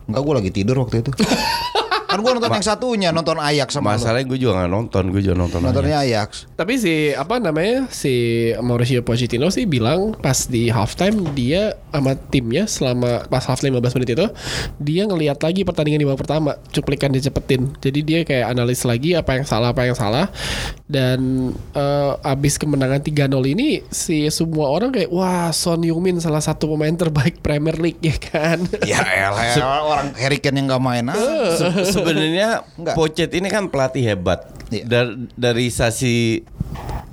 Enggak, 0.09 0.21
gue 0.25 0.35
lagi 0.43 0.51
tidur 0.51 0.77
waktu 0.83 1.05
itu. 1.05 1.11
kan 2.19 2.25
gue 2.27 2.33
nonton 2.39 2.51
yang 2.59 2.67
satunya, 2.67 3.09
nonton 3.15 3.39
Ajax 3.39 3.69
sama. 3.79 3.95
Masalahnya 3.95 4.27
gue 4.27 4.39
juga 4.39 4.53
nggak 4.63 4.73
nonton, 4.73 5.05
gue 5.15 5.21
juga 5.23 5.37
nonton. 5.39 5.59
Nontonnya 5.63 6.03
Ajax. 6.03 6.51
Tapi 6.55 6.75
si 6.79 7.15
apa 7.15 7.39
namanya 7.39 7.87
si 7.93 8.15
Mauricio 8.59 9.01
Pochettino 9.07 9.49
sih 9.49 9.65
bilang 9.65 10.15
pas 10.19 10.49
di 10.51 10.69
halftime 10.69 11.23
dia 11.33 11.77
sama 11.95 12.15
timnya 12.29 12.69
selama 12.69 13.25
pas 13.27 13.45
halftime 13.47 13.79
15 13.81 13.97
menit 14.01 14.11
itu 14.19 14.27
dia 14.83 15.03
ngelihat 15.09 15.39
lagi 15.41 15.63
pertandingan 15.65 16.01
di 16.03 16.07
babak 16.07 16.21
pertama 16.27 16.59
cuplikan 16.71 17.15
dicepetin. 17.15 17.73
Jadi 17.79 18.01
dia 18.03 18.19
kayak 18.27 18.53
analis 18.53 18.83
lagi 18.85 19.15
apa 19.15 19.39
yang 19.39 19.45
salah 19.47 19.71
apa 19.73 19.87
yang 19.87 19.97
salah 19.97 20.29
dan 20.89 21.53
eh, 21.77 22.13
abis 22.25 22.57
kemenangan 22.57 23.05
3-0 23.05 23.29
ini 23.55 23.85
si 23.93 24.25
semua 24.33 24.73
orang 24.73 24.91
kayak 24.91 25.13
wah 25.13 25.53
Son 25.53 25.81
Heung-min 25.85 26.17
salah 26.19 26.41
satu 26.41 26.73
pemain 26.75 26.93
terbaik 26.93 27.41
Premier 27.45 27.77
League 27.77 28.01
ya 28.09 28.17
kan. 28.17 28.59
Ya 28.85 29.01
elah, 29.05 29.85
orang 29.85 30.09
Harry 30.17 30.41
Kane 30.41 30.61
yang 30.61 30.73
gak 30.73 30.83
main 30.83 31.05
ah. 31.09 31.17
Se- 31.55 32.01
sebenarnya. 32.11 32.51
Pochet 32.99 33.31
ini 33.35 33.49
kan 33.49 33.69
pelatih 33.69 34.05
hebat. 34.05 34.49
Iya. 34.69 34.85
Dar- 34.85 35.17
dari 35.35 35.73
sisi 35.73 36.45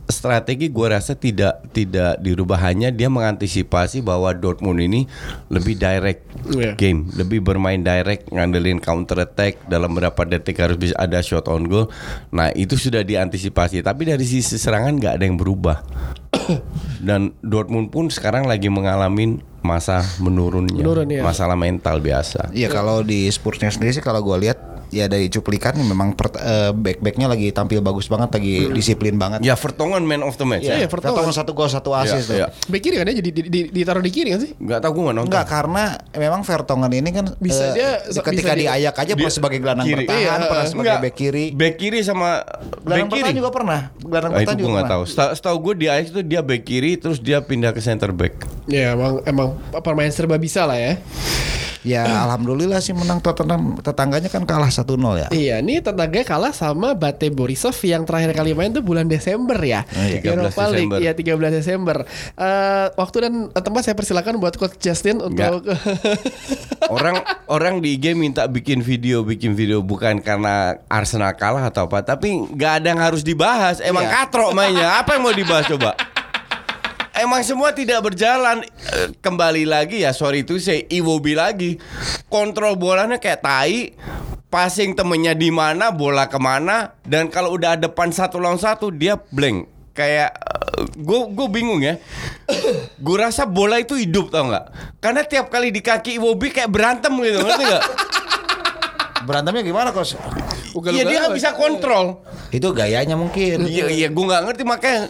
strategi 0.06 0.70
gue 0.70 0.86
rasa 0.86 1.18
tidak 1.18 1.66
tidak 1.74 2.22
dirubah 2.22 2.62
hanya 2.62 2.94
dia 2.94 3.10
mengantisipasi 3.10 4.06
bahwa 4.06 4.30
Dortmund 4.38 4.78
ini 4.78 5.10
lebih 5.50 5.82
direct 5.82 6.22
Iya. 6.46 6.78
game, 6.78 7.10
lebih 7.18 7.42
bermain 7.42 7.82
direct, 7.82 8.30
ngandelin 8.30 8.78
counter 8.78 9.26
attack 9.26 9.66
dalam 9.66 9.98
beberapa 9.98 10.22
detik 10.22 10.62
harus 10.62 10.78
bisa 10.78 10.94
ada 11.02 11.18
shot 11.26 11.50
on 11.50 11.66
goal. 11.66 11.90
Nah 12.30 12.54
itu 12.54 12.78
sudah 12.78 13.02
diantisipasi. 13.02 13.82
Tapi 13.82 14.06
dari 14.06 14.22
sisi 14.22 14.62
serangan 14.62 14.94
nggak 15.02 15.14
ada 15.18 15.26
yang 15.26 15.42
berubah. 15.42 15.82
Dan 17.08 17.34
Dortmund 17.42 17.90
pun 17.90 18.14
sekarang 18.14 18.46
lagi 18.46 18.70
mengalami 18.70 19.42
masa 19.66 20.00
menurunnya, 20.20 20.78
Menurun, 20.78 21.10
ya. 21.10 21.22
masalah 21.22 21.56
mental 21.56 21.98
biasa. 21.98 22.54
Iya 22.54 22.70
kalau 22.70 23.02
di 23.02 23.26
Spursnya 23.28 23.68
sendiri 23.68 23.92
sih 23.92 24.00
kalau 24.00 24.22
gue 24.22 24.38
lihat 24.40 24.58
ya 24.88 25.10
dari 25.10 25.28
cuplikan 25.28 25.74
memang 25.76 26.14
per, 26.14 26.30
eh, 26.36 26.70
back-backnya 26.72 27.26
lagi 27.26 27.50
tampil 27.50 27.82
bagus 27.82 28.06
banget, 28.06 28.30
lagi 28.32 28.70
disiplin 28.70 29.18
banget. 29.18 29.42
Ya 29.42 29.54
Vertonghen 29.54 30.02
man 30.02 30.22
of 30.22 30.38
the 30.38 30.46
match. 30.46 30.64
Iya, 30.64 30.78
Ya, 30.78 30.88
Vertonghen. 30.88 31.20
Vertonghen 31.20 31.36
satu 31.36 31.52
gol 31.52 31.68
satu 31.68 31.92
asis 31.92 32.24
tuh. 32.24 32.38
Iya, 32.38 32.48
iya. 32.48 32.70
Bek 32.70 32.80
kiri 32.80 32.96
kan 32.96 33.06
ya 33.06 33.16
jadi 33.16 33.30
di- 33.34 33.50
di- 33.50 33.70
ditaruh 33.74 34.00
di 34.00 34.08
kiri 34.10 34.30
kan 34.30 34.40
sih? 34.40 34.52
Nggak 34.56 34.80
tahu 34.80 34.92
gue 34.94 35.04
nggak 35.04 35.16
nonton. 35.18 35.28
Enggak 35.28 35.46
karena 35.50 35.84
memang 36.14 36.42
Vertonghen 36.44 36.94
ini 36.94 37.10
kan 37.12 37.26
Bisa 37.36 37.64
eh, 37.66 37.74
dia- 37.74 38.00
ketika 38.08 38.30
bisa 38.32 38.54
di 38.54 38.62
dia- 38.62 38.78
Ayak 38.78 38.96
aja 38.96 39.14
pernah 39.16 39.34
sebagai 39.34 39.58
gelandang 39.60 39.86
kiri. 39.86 40.06
bertahan, 40.06 40.22
Iya, 40.22 40.32
pernah 40.46 40.66
sebagai 40.66 40.86
Nggak, 40.88 41.02
back 41.02 41.16
kiri. 41.18 41.46
Back 41.52 41.76
kiri 41.76 42.00
sama 42.00 42.30
Gelandang 42.46 42.86
back 42.86 42.94
kiri. 42.94 43.10
bertahan 43.10 43.36
juga 43.36 43.50
pernah. 43.52 43.80
Gelandang 43.98 44.32
Ah, 44.32 44.38
itu 44.38 44.40
bertahan 44.40 44.56
gue 44.56 44.64
juga 44.64 44.76
nggak 44.78 44.94
tahu. 44.94 45.04
setahu 45.34 45.58
gue 45.60 45.74
di 45.76 45.86
Ajax 45.90 46.06
itu 46.08 46.22
dia 46.24 46.40
back 46.40 46.62
kiri 46.64 46.92
terus 46.96 47.18
dia 47.18 47.38
pindah 47.42 47.72
ke 47.72 47.82
center 47.82 48.14
back. 48.14 48.48
Ya 48.66 48.94
emang 48.94 49.20
emang 49.26 49.55
pemain 49.80 50.10
serba 50.10 50.36
bisa 50.36 50.64
lah 50.64 50.78
ya. 50.78 50.94
Ya 51.86 52.02
alhamdulillah 52.26 52.82
sih 52.82 52.98
menang 52.98 53.22
Tottenham. 53.22 53.78
Tetangganya 53.78 54.26
kan 54.26 54.42
kalah 54.42 54.74
1-0 54.74 54.82
ya. 55.22 55.30
Iya, 55.30 55.56
ini 55.62 55.78
tetangga 55.78 56.26
kalah 56.26 56.50
sama 56.50 56.98
Bate 56.98 57.30
Borisov 57.30 57.78
yang 57.86 58.10
terakhir 58.10 58.34
kali 58.34 58.58
main 58.58 58.74
tuh 58.74 58.82
bulan 58.82 59.06
Desember 59.06 59.54
ya. 59.62 59.86
iya. 59.94 60.18
13 60.18 60.34
Europa 60.34 60.64
League, 60.74 60.90
Desember. 60.90 60.98
ya 60.98 61.12
13 61.14 61.54
Desember. 61.54 61.98
Eh, 62.34 62.86
waktu 62.90 63.18
dan 63.22 63.34
tempat 63.54 63.86
saya 63.86 63.94
persilakan 63.94 64.42
buat 64.42 64.58
Coach 64.58 64.82
Justin 64.82 65.22
untuk 65.22 65.62
Orang 66.90 67.22
orang 67.46 67.86
di 67.86 68.02
IG 68.02 68.18
minta 68.18 68.50
bikin 68.50 68.82
video, 68.82 69.22
bikin 69.22 69.54
video 69.54 69.86
bukan 69.86 70.26
karena 70.26 70.82
Arsenal 70.90 71.38
kalah 71.38 71.70
atau 71.70 71.86
apa, 71.86 72.02
tapi 72.02 72.50
nggak 72.50 72.82
ada 72.82 72.88
yang 72.90 73.02
harus 73.02 73.22
dibahas. 73.22 73.78
Emang 73.78 74.10
Iya. 74.10 74.26
katrok 74.26 74.58
mainnya. 74.58 74.98
Apa 74.98 75.18
yang 75.18 75.30
mau 75.30 75.38
dibahas 75.38 75.70
coba? 75.70 75.94
Emang 77.16 77.42
semua 77.48 77.72
tidak 77.72 78.04
berjalan. 78.04 78.60
Eh, 78.92 79.16
Kembali 79.24 79.64
lagi 79.64 80.04
ya 80.04 80.12
Sorry 80.12 80.44
itu 80.44 80.60
saya 80.60 80.84
Iwobi 80.92 81.32
lagi. 81.32 81.80
Kontrol 82.28 82.76
bolanya 82.76 83.16
kayak 83.16 83.40
tai 83.40 83.96
Passing 84.52 84.96
temennya 84.96 85.36
di 85.36 85.52
mana 85.52 85.92
Bola 85.92 86.28
ke 86.32 86.40
mana 86.40 86.96
Dan 87.04 87.28
kalau 87.32 87.56
udah 87.56 87.76
depan 87.80 88.12
satu 88.12 88.40
lawan 88.40 88.60
satu 88.60 88.92
Dia 88.92 89.16
blank. 89.16 89.72
Kayak 89.96 90.36
Gue 91.00 91.32
gue 91.32 91.48
bingung 91.48 91.80
ya. 91.80 91.96
Gue 93.00 93.16
rasa 93.16 93.48
bola 93.48 93.80
itu 93.80 93.96
hidup 93.96 94.28
tau 94.28 94.52
nggak? 94.52 95.00
Karena 95.00 95.24
tiap 95.24 95.48
kali 95.48 95.72
di 95.72 95.80
kaki 95.80 96.20
Iwobi 96.20 96.52
Kayak 96.52 96.68
berantem 96.68 97.16
gitu 97.24 97.40
Ngerti 97.40 97.64
nggak? 97.64 97.84
Berantemnya 99.26 99.64
gimana 99.66 99.90
Coach? 99.90 100.20
Iya 100.76 101.08
dia 101.08 101.18
nggak 101.24 101.36
bisa 101.40 101.56
kontrol. 101.56 102.20
Itu 102.52 102.76
gayanya 102.76 103.16
mungkin. 103.16 103.64
Iya 103.66 103.88
iya 103.90 104.08
gue 104.12 104.26
nggak 104.28 104.44
ngerti 104.44 104.64
makanya 104.68 105.08
eh, 105.08 105.10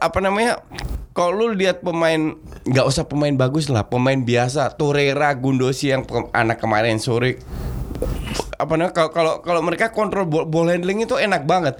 apa 0.00 0.18
namanya 0.24 0.64
kalau 1.12 1.44
lu 1.44 1.46
lihat 1.52 1.84
pemain 1.84 2.36
nggak 2.64 2.86
usah 2.88 3.04
pemain 3.04 3.32
bagus 3.36 3.68
lah 3.68 3.84
pemain 3.84 4.16
biasa 4.16 4.72
Torreira 4.80 5.32
Gundosi 5.36 5.92
yang 5.92 6.08
anak 6.32 6.60
kemarin 6.60 6.96
sore 6.96 7.36
apa 8.62 8.78
namanya 8.78 8.94
kalau 9.10 9.42
kalau 9.42 9.60
mereka 9.60 9.90
kontrol 9.90 10.22
ball 10.26 10.70
handling 10.70 11.02
itu 11.02 11.18
enak 11.18 11.42
banget. 11.50 11.74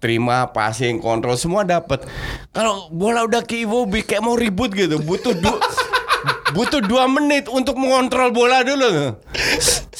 Terima 0.00 0.52
passing 0.52 1.00
kontrol 1.00 1.36
semua 1.36 1.64
dapat 1.64 2.04
kalau 2.52 2.92
bola 2.92 3.24
udah 3.24 3.40
ke 3.44 3.64
Iwobi 3.64 4.04
kayak 4.04 4.20
mau 4.20 4.36
ribut 4.36 4.72
gitu 4.72 5.00
butuh 5.00 5.32
du 5.32 5.52
butuh 6.56 6.84
dua 6.84 7.08
menit 7.08 7.48
untuk 7.48 7.80
mengontrol 7.80 8.28
bola 8.28 8.60
dulu 8.60 9.16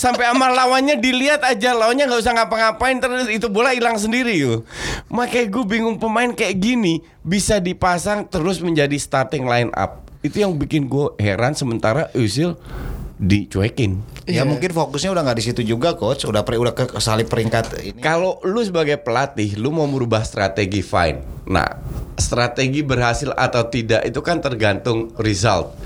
sampai 0.05 0.29
sama 0.29 0.53
lawannya 0.53 1.01
dilihat 1.01 1.41
aja 1.41 1.73
lawannya 1.73 2.05
nggak 2.05 2.21
usah 2.21 2.37
ngapa-ngapain 2.37 3.01
terus 3.01 3.25
itu 3.33 3.49
bola 3.49 3.73
hilang 3.73 3.97
sendiri 3.97 4.37
yuk 4.37 4.69
makanya 5.09 5.49
gue 5.49 5.65
bingung 5.65 5.97
pemain 5.97 6.29
kayak 6.29 6.61
gini 6.61 7.01
bisa 7.25 7.57
dipasang 7.57 8.29
terus 8.29 8.61
menjadi 8.61 9.01
starting 9.01 9.49
line 9.49 9.73
up 9.73 10.05
itu 10.21 10.45
yang 10.45 10.61
bikin 10.61 10.93
gue 10.93 11.17
heran 11.17 11.57
sementara 11.57 12.13
Usil 12.13 12.61
dicuekin 13.17 14.05
Ya 14.25 14.41
mungkin 14.49 14.73
fokusnya 14.73 15.13
udah 15.13 15.21
nggak 15.21 15.37
di 15.37 15.45
situ 15.45 15.61
juga 15.61 16.01
coach, 16.01 16.25
udah 16.25 16.49
pre, 16.49 16.57
udah 16.57 16.73
ke 16.73 16.89
kesalip 16.89 17.29
peringkat 17.29 17.77
ini. 17.85 18.01
Kalau 18.01 18.41
lu 18.41 18.65
sebagai 18.65 18.97
pelatih, 18.97 19.61
lu 19.61 19.69
mau 19.69 19.85
merubah 19.85 20.25
strategi 20.25 20.81
fine. 20.81 21.21
Nah, 21.45 21.77
strategi 22.17 22.81
berhasil 22.81 23.37
atau 23.37 23.69
tidak 23.69 24.01
itu 24.09 24.25
kan 24.25 24.41
tergantung 24.41 25.13
result. 25.21 25.77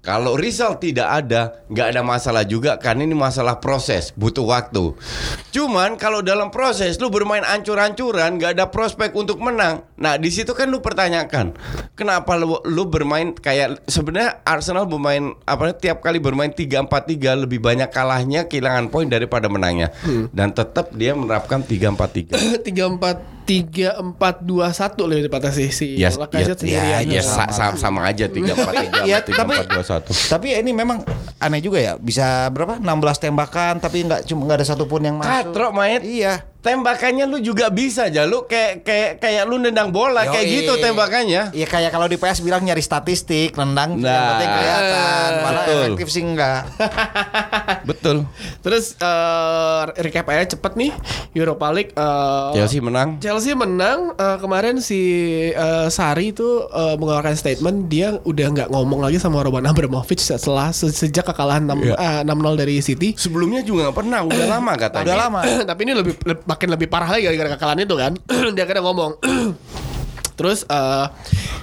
Kalau 0.00 0.32
result 0.32 0.80
tidak 0.80 1.04
ada, 1.04 1.60
nggak 1.68 1.92
ada 1.92 2.00
masalah 2.00 2.40
juga 2.42 2.80
karena 2.80 3.04
ini 3.04 3.12
masalah 3.12 3.60
proses, 3.60 4.16
butuh 4.16 4.48
waktu. 4.48 4.96
Cuman 5.50 5.94
kalau 5.94 6.20
dalam 6.20 6.48
proses 6.48 6.96
lu 6.96 7.12
bermain 7.12 7.44
ancur-ancuran, 7.44 8.40
nggak 8.40 8.56
ada 8.56 8.66
prospek 8.66 9.12
untuk 9.12 9.36
menang. 9.38 9.84
Nah, 9.94 10.16
di 10.16 10.32
situ 10.32 10.50
kan 10.50 10.66
lu 10.66 10.80
pertanyakan, 10.80 11.52
kenapa 11.92 12.32
lu, 12.34 12.56
lu 12.64 12.88
bermain 12.88 13.36
kayak 13.36 13.84
sebenarnya 13.84 14.40
Arsenal 14.40 14.88
bermain 14.88 15.36
apa 15.44 15.76
tiap 15.76 16.00
kali 16.00 16.16
bermain 16.16 16.48
3-4-3 16.48 16.88
lebih 17.38 17.60
banyak 17.60 17.92
kalahnya 17.92 18.48
kehilangan 18.48 18.88
poin 18.88 19.04
daripada 19.04 19.52
menangnya. 19.52 19.92
Dan 20.32 20.50
tetap 20.50 20.96
dia 20.96 21.12
menerapkan 21.12 21.60
3-4-3. 21.60 22.40
tiga 22.66 22.88
empat 22.88 23.16
tiga 23.40 23.98
empat 23.98 24.46
dua 24.46 24.70
satu 24.70 25.10
lebih 25.10 25.26
tepatnya 25.26 25.50
sih 25.50 25.74
si 25.74 25.86
Ya, 25.98 26.06
Lacazette 26.08 26.62
ya, 26.62 27.02
sendirian. 27.02 27.02
ya, 27.10 27.22
sa- 27.24 27.50
sa- 27.50 27.74
sama 27.74 28.06
aja 28.06 28.30
3-4-3 28.30 29.02
Ya, 29.10 29.18
sama 29.18 29.34
tapi 29.34 29.54
3-4-2-1. 29.98 30.30
tapi 30.30 30.54
ini 30.54 30.70
memang 30.70 31.02
aneh 31.42 31.58
juga 31.58 31.82
ya, 31.82 31.98
bisa 31.98 32.46
berapa? 32.54 32.78
16 32.78 32.86
tembakan 33.18 33.82
tapi 33.82 34.06
nggak 34.06 34.28
cuma 34.28 34.46
nggak 34.46 34.58
ada 34.62 34.66
satupun 34.68 35.00
yang 35.02 35.16
masuk. 35.18 35.50
Katrok, 35.50 35.72
Mayet. 35.74 36.02
Iya. 36.06 36.49
Tembakannya 36.60 37.24
lu 37.24 37.40
juga 37.40 37.68
bisa 37.68 38.04
aja 38.04 38.22
lu 38.22 38.44
kayak 38.44 38.82
kayak 38.82 39.10
kayak 39.16 39.42
lu 39.44 39.56
nendang 39.56 39.88
bola 39.88 40.22
kayak 40.24 40.44
Yoi. 40.44 40.56
gitu 40.60 40.72
tembakannya. 40.76 41.42
Iya 41.50 41.64
kayak 41.64 41.88
kalau 41.88 42.04
di 42.04 42.14
PS 42.14 42.40
bilang 42.40 42.60
nyari 42.60 42.80
statistik, 42.80 43.54
nendang 43.54 43.96
yang 43.96 44.04
Nah. 44.04 44.28
penting 44.30 44.50
kelihatan, 44.50 45.28
malah 45.40 45.62
Betul. 45.62 45.80
efektif 45.82 46.06
sih 46.10 46.22
enggak. 46.22 46.62
Betul. 47.88 48.16
Terus 48.60 48.92
eh, 48.94 49.82
recap 49.98 50.28
aja 50.28 50.44
cepet 50.50 50.72
nih 50.76 50.92
Europa 51.32 51.66
League. 51.70 51.92
eh, 51.92 52.50
Chelsea 52.54 52.78
menang. 52.78 53.16
Chelsea 53.18 53.54
menang 53.54 54.12
Eh, 54.12 54.36
kemarin 54.38 54.78
si 54.78 55.00
eh, 55.48 55.88
Sari 55.88 56.30
itu 56.30 56.44
eh, 56.66 56.94
mengeluarkan 56.94 57.32
statement 57.32 57.88
dia 57.88 58.20
udah 58.20 58.46
nggak 58.50 58.68
ngomong 58.68 59.00
lagi 59.00 59.16
sama 59.16 59.40
Roman 59.40 59.64
Abramovich 59.64 60.20
setelah 60.20 60.70
se- 60.70 60.92
sejak 60.92 61.24
kekalahan 61.24 61.64
6 61.64 61.80
Iya. 61.80 61.94
eh, 61.96 62.20
6-0 62.22 62.52
dari 62.54 62.76
City. 62.80 63.08
Sebelumnya 63.14 63.62
juga 63.62 63.88
nggak 63.88 63.96
pernah, 63.96 64.20
udah 64.22 64.46
lama 64.46 64.72
katanya. 64.82 65.06
Udah 65.06 65.16
lama. 65.18 65.40
Tapi 65.70 65.80
ini 65.82 65.92
lebih 65.94 66.14
le- 66.22 66.42
makin 66.50 66.68
lebih 66.74 66.90
parah 66.90 67.06
lagi 67.06 67.30
gara-gara 67.30 67.54
kekalahan 67.54 67.86
itu 67.86 67.94
kan. 67.94 68.12
dia 68.58 68.66
akhirnya 68.66 68.82
ngomong. 68.82 69.12
Terus 70.40 70.64
eh, 70.64 71.06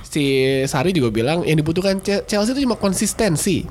si 0.04 0.24
Sari 0.64 0.94
juga 0.94 1.10
bilang 1.10 1.42
yang 1.42 1.58
dibutuhkan 1.58 1.98
Chelsea 2.00 2.54
itu 2.54 2.62
cuma 2.62 2.78
konsistensi. 2.78 3.66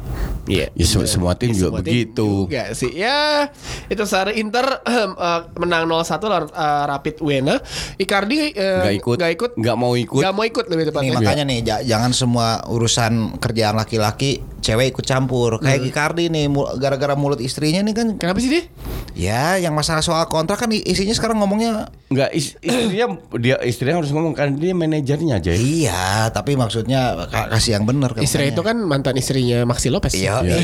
Iya. 0.45 0.71
Ya 0.73 0.85
se- 0.85 1.07
semua 1.07 1.35
tim 1.35 1.51
juga 1.51 1.71
Semua 1.71 1.81
tim 1.81 1.95
begitu. 1.95 2.29
Juga 2.45 2.71
sih. 2.73 2.91
Ya, 2.93 3.51
itu 3.87 4.03
secara 4.03 4.31
Inter 4.33 4.67
eh, 4.85 5.09
menang 5.57 5.87
0-1 5.87 6.03
lawan 6.23 6.47
eh, 6.47 6.83
Rapid 6.89 7.17
Wena. 7.21 7.57
Icardi 7.97 8.51
Nggak 8.53 8.95
ikut. 8.97 9.17
nggak 9.17 9.33
ikut. 9.33 9.51
Nggak 9.55 9.77
mau 9.77 9.93
ikut. 9.95 10.19
Nggak 10.19 10.35
mau 10.35 10.45
ikut 10.45 10.65
lebih 10.67 10.83
Nih 10.83 10.91
tepatnya. 10.91 11.13
makanya 11.15 11.45
nih 11.45 11.59
ja- 11.63 11.85
jangan 11.85 12.11
semua 12.11 12.47
urusan 12.67 13.13
kerjaan 13.37 13.75
laki-laki 13.75 14.43
cewek 14.61 14.91
ikut 14.91 15.05
campur. 15.05 15.59
Kayak 15.59 15.87
Icardi 15.87 16.27
nih 16.27 16.47
mul- 16.47 16.75
gara-gara 16.77 17.15
mulut 17.15 17.39
istrinya 17.39 17.79
nih 17.81 17.95
kan 17.95 18.07
Kenapa 18.17 18.39
sih 18.39 18.51
dia? 18.51 18.65
ya 19.15 19.57
yang 19.57 19.73
masalah 19.73 20.01
soal 20.01 20.27
kontrak 20.27 20.59
kan 20.59 20.69
isinya 20.69 21.11
sekarang 21.11 21.37
ngomongnya 21.37 21.89
Enggak 22.07 22.31
is- 22.31 22.53
istrinya 22.59 23.07
dia 23.35 23.57
istrinya 23.63 23.97
harus 23.97 24.11
ngomong 24.11 24.33
kan 24.33 24.53
dia 24.53 24.77
manajernya 24.97 25.35
aja. 25.37 25.53
iya 25.53 26.05
tapi 26.29 26.57
maksudnya 26.57 27.29
ka- 27.29 27.53
kasih 27.53 27.77
yang 27.77 27.85
bener 27.85 28.17
Istri 28.17 28.51
itu 28.51 28.61
kan 28.61 28.81
mantan 28.81 29.15
istrinya 29.15 29.63
Maxi 29.63 29.89
Lopez. 29.89 30.13
Iya. 30.13 30.41
Iya. 30.41 30.57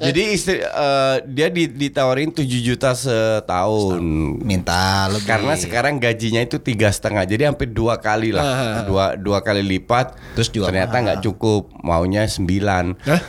Jadi 0.00 0.22
istri 0.30 0.56
eh, 0.58 1.16
dia 1.26 1.48
di- 1.48 1.68
ditawarin 1.70 2.30
7 2.30 2.40
juta 2.60 2.92
setahun. 2.92 4.00
minta 4.40 5.06
lebih. 5.08 5.26
Karena 5.26 5.54
sekarang 5.54 5.94
gajinya 5.96 6.40
itu 6.40 6.56
tiga 6.58 6.88
setengah, 6.88 7.24
jadi 7.24 7.48
hampir 7.48 7.68
dua 7.68 7.98
kali 7.98 8.30
lah, 8.30 8.44
Ah. 8.44 8.82
dua 8.84 9.04
dua 9.14 9.38
kali 9.40 9.60
lipat. 9.60 10.16
Terus 10.32 10.48
jual 10.48 10.64
ternyata 10.64 10.96
nggak 10.96 11.20
cukup, 11.22 11.68
maunya 11.78 12.24
sembilan. 12.24 12.84
Hah? 13.02 13.20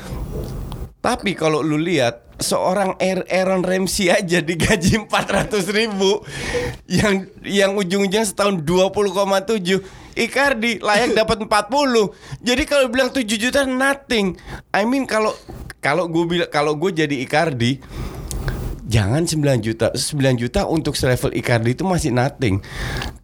Tapi 0.97 1.33
kalau 1.33 1.61
lu 1.61 1.77
lihat 1.77 2.24
seorang 2.37 2.95
Air- 2.97 3.27
Aaron 3.27 3.63
Ramsey 3.63 4.11
aja 4.11 4.39
digaji 4.39 4.99
400 5.07 5.65
ribu. 5.71 6.23
Yang 6.85 7.31
yang 7.43 7.73
ujung-ujungnya 7.73 8.25
setahun 8.25 8.61
20,7 8.61 9.81
Icardi 10.15 10.79
layak 10.79 11.11
dapat 11.11 11.43
40 11.43 11.51
jadi 12.39 12.63
kalau 12.63 12.87
bilang 12.87 13.11
7 13.11 13.27
juta 13.27 13.67
nothing. 13.67 14.39
I 14.71 14.87
mean 14.87 15.03
kalau 15.03 15.35
kalau 15.83 16.07
gue 16.07 16.23
bilang 16.23 16.47
kalau 16.47 16.73
gue 16.75 16.95
jadi 16.95 17.19
Icardi 17.19 17.83
Jangan 18.85 19.25
9 19.25 19.65
juta. 19.65 19.91
9 19.91 19.97
juta 20.37 20.69
untuk 20.69 20.93
selevel 20.93 21.33
Icardi 21.33 21.73
itu 21.73 21.81
masih 21.81 22.13
nothing. 22.13 22.61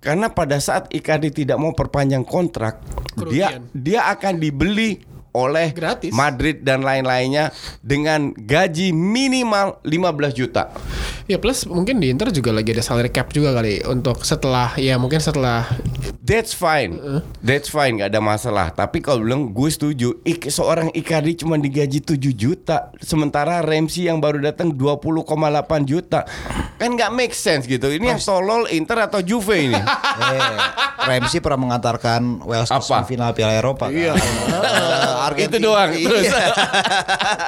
Karena 0.01 0.27
pada 0.27 0.57
saat 0.57 0.89
Icardi 0.89 1.29
tidak 1.29 1.61
mau 1.61 1.71
perpanjang 1.71 2.25
kontrak 2.25 2.81
Dia 3.29 3.53
Kerugian. 3.53 3.61
dia 3.71 4.09
akan 4.09 4.41
dibeli 4.41 5.05
oleh 5.31 5.71
Gratis. 5.71 6.11
Madrid 6.11 6.63
dan 6.63 6.83
lain-lainnya 6.83 7.55
dengan 7.79 8.35
gaji 8.35 8.91
minimal 8.91 9.79
15 9.83 10.39
juta. 10.39 10.71
Ya 11.27 11.39
plus 11.39 11.63
mungkin 11.67 12.03
di 12.03 12.11
Inter 12.11 12.31
juga 12.35 12.51
lagi 12.51 12.75
ada 12.75 12.83
salary 12.83 13.11
cap 13.11 13.31
juga 13.31 13.55
kali 13.55 13.83
untuk 13.87 14.23
setelah 14.27 14.75
ya 14.75 14.99
mungkin 14.99 15.23
setelah 15.23 15.67
That's 16.31 16.55
fine. 16.55 16.95
That's 17.43 17.67
fine, 17.67 17.99
nggak 17.99 18.07
ada 18.07 18.23
masalah. 18.23 18.71
Tapi 18.71 19.03
kalau 19.03 19.19
bilang 19.19 19.51
gue 19.51 19.67
setuju, 19.67 20.23
Ik, 20.23 20.47
seorang 20.47 20.87
Icardi 20.91 21.35
cuma 21.35 21.59
digaji 21.59 21.99
7 21.99 22.15
juta, 22.31 22.87
sementara 22.97 23.59
Ramsey 23.59 24.07
yang 24.07 24.23
baru 24.23 24.39
datang 24.39 24.71
20,8 24.71 25.27
juta. 25.83 26.23
Kan 26.79 26.95
nggak 26.95 27.11
make 27.11 27.35
sense 27.35 27.67
gitu. 27.67 27.91
Ini 27.91 28.15
yang 28.15 28.21
tolol 28.21 28.63
Inter 28.71 29.03
atau 29.03 29.19
Juve 29.19 29.67
ini? 29.67 29.75
Eh, 30.21 30.37
Ramsey 31.01 31.41
pernah 31.41 31.65
mengantarkan 31.65 32.45
Wales 32.45 32.69
ke 32.69 32.77
semifinal 32.77 33.33
Piala 33.33 33.57
Eropa. 33.57 33.89
kan? 33.89 33.95
Iya. 33.95 34.13
Eh, 34.13 35.11
Argentina. 35.17 35.57
Itu 35.57 35.65
doang. 35.65 35.89
Terus 35.91 36.23
Iya. 36.29 36.45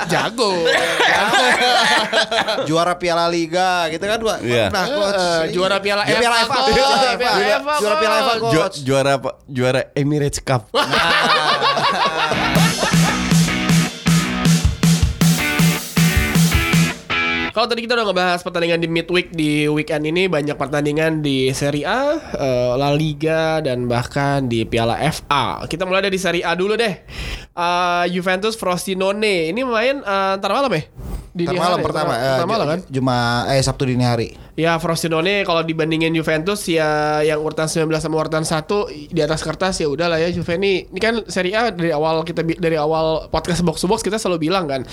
jago. 0.09 0.51
juara 2.65 2.97
Piala 2.97 3.29
Liga 3.29 3.87
gitu 3.87 4.01
kan 4.01 4.17
Pak. 4.17 4.37
Iya. 4.41 4.65
Nah, 4.73 4.85
coach. 4.89 5.15
Eh, 5.15 5.43
juara 5.53 5.77
Piala 5.77 6.01
FA, 6.01 6.17
coach. 6.17 6.73
juara 6.73 6.97
FA. 7.13 7.31
FA, 7.61 7.73
Juara 7.77 7.95
Piala 7.99 8.15
FA, 8.17 8.33
coach. 8.73 8.81
Ju- 8.81 8.89
coach. 8.89 8.89
juara 8.89 9.11
apa? 9.15 9.29
Juara 9.45 9.81
Emirates 9.93 10.41
Cup. 10.41 10.73
Kalau 17.53 17.69
tadi 17.69 17.85
kita 17.85 17.93
udah 17.93 18.09
ngebahas 18.09 18.41
pertandingan 18.41 18.81
di 18.81 18.89
midweek 18.89 19.29
di 19.29 19.69
weekend 19.69 20.09
ini 20.09 20.25
banyak 20.25 20.57
pertandingan 20.57 21.21
di 21.21 21.53
Serie 21.53 21.85
A, 21.85 22.17
eh, 22.33 22.73
La 22.73 22.89
Liga 22.89 23.61
dan 23.61 23.85
bahkan 23.85 24.49
di 24.49 24.65
Piala 24.65 24.97
FA. 25.13 25.61
Kita 25.69 25.85
mulai 25.85 26.01
dari 26.01 26.17
Serie 26.17 26.41
A 26.41 26.57
dulu 26.57 26.73
deh. 26.73 27.05
Eh, 27.53 28.05
Juventus 28.09 28.57
Frosinone 28.57 29.53
ini 29.53 29.61
main 29.61 30.01
ntar 30.01 30.49
malam 30.49 30.73
ya? 30.73 30.81
Dini 31.29 31.53
Ntar 31.53 31.61
malam 31.61 31.77
hari, 31.77 31.85
pertama 31.85 32.13
ntar- 32.13 32.37
ntar 32.41 32.49
malam 32.49 32.67
kan? 32.69 32.79
Cuma 32.89 33.17
eh 33.49 33.61
Sabtu 33.61 33.85
dini 33.85 34.01
hari. 34.01 34.33
Ya 34.53 34.77
Frosinone 34.77 35.41
kalau 35.41 35.65
dibandingin 35.65 36.13
Juventus 36.13 36.61
ya 36.69 37.19
yang 37.25 37.41
urutan 37.41 37.65
19 37.65 37.89
sama 37.97 38.21
urutan 38.21 38.45
1 38.45 39.09
di 39.09 39.17
atas 39.17 39.41
kertas 39.41 39.81
ya 39.81 39.89
udahlah 39.89 40.21
ya 40.21 40.29
Juve 40.29 40.61
ini 40.61 40.85
ini 40.93 40.99
kan 41.01 41.25
Serie 41.25 41.57
A 41.57 41.73
dari 41.73 41.89
awal 41.89 42.21
kita 42.21 42.45
dari 42.45 42.77
awal 42.77 43.33
podcast 43.33 43.65
box 43.65 43.81
to 43.81 43.89
box 43.89 44.05
kita 44.05 44.21
selalu 44.21 44.53
bilang 44.53 44.69
kan 44.69 44.85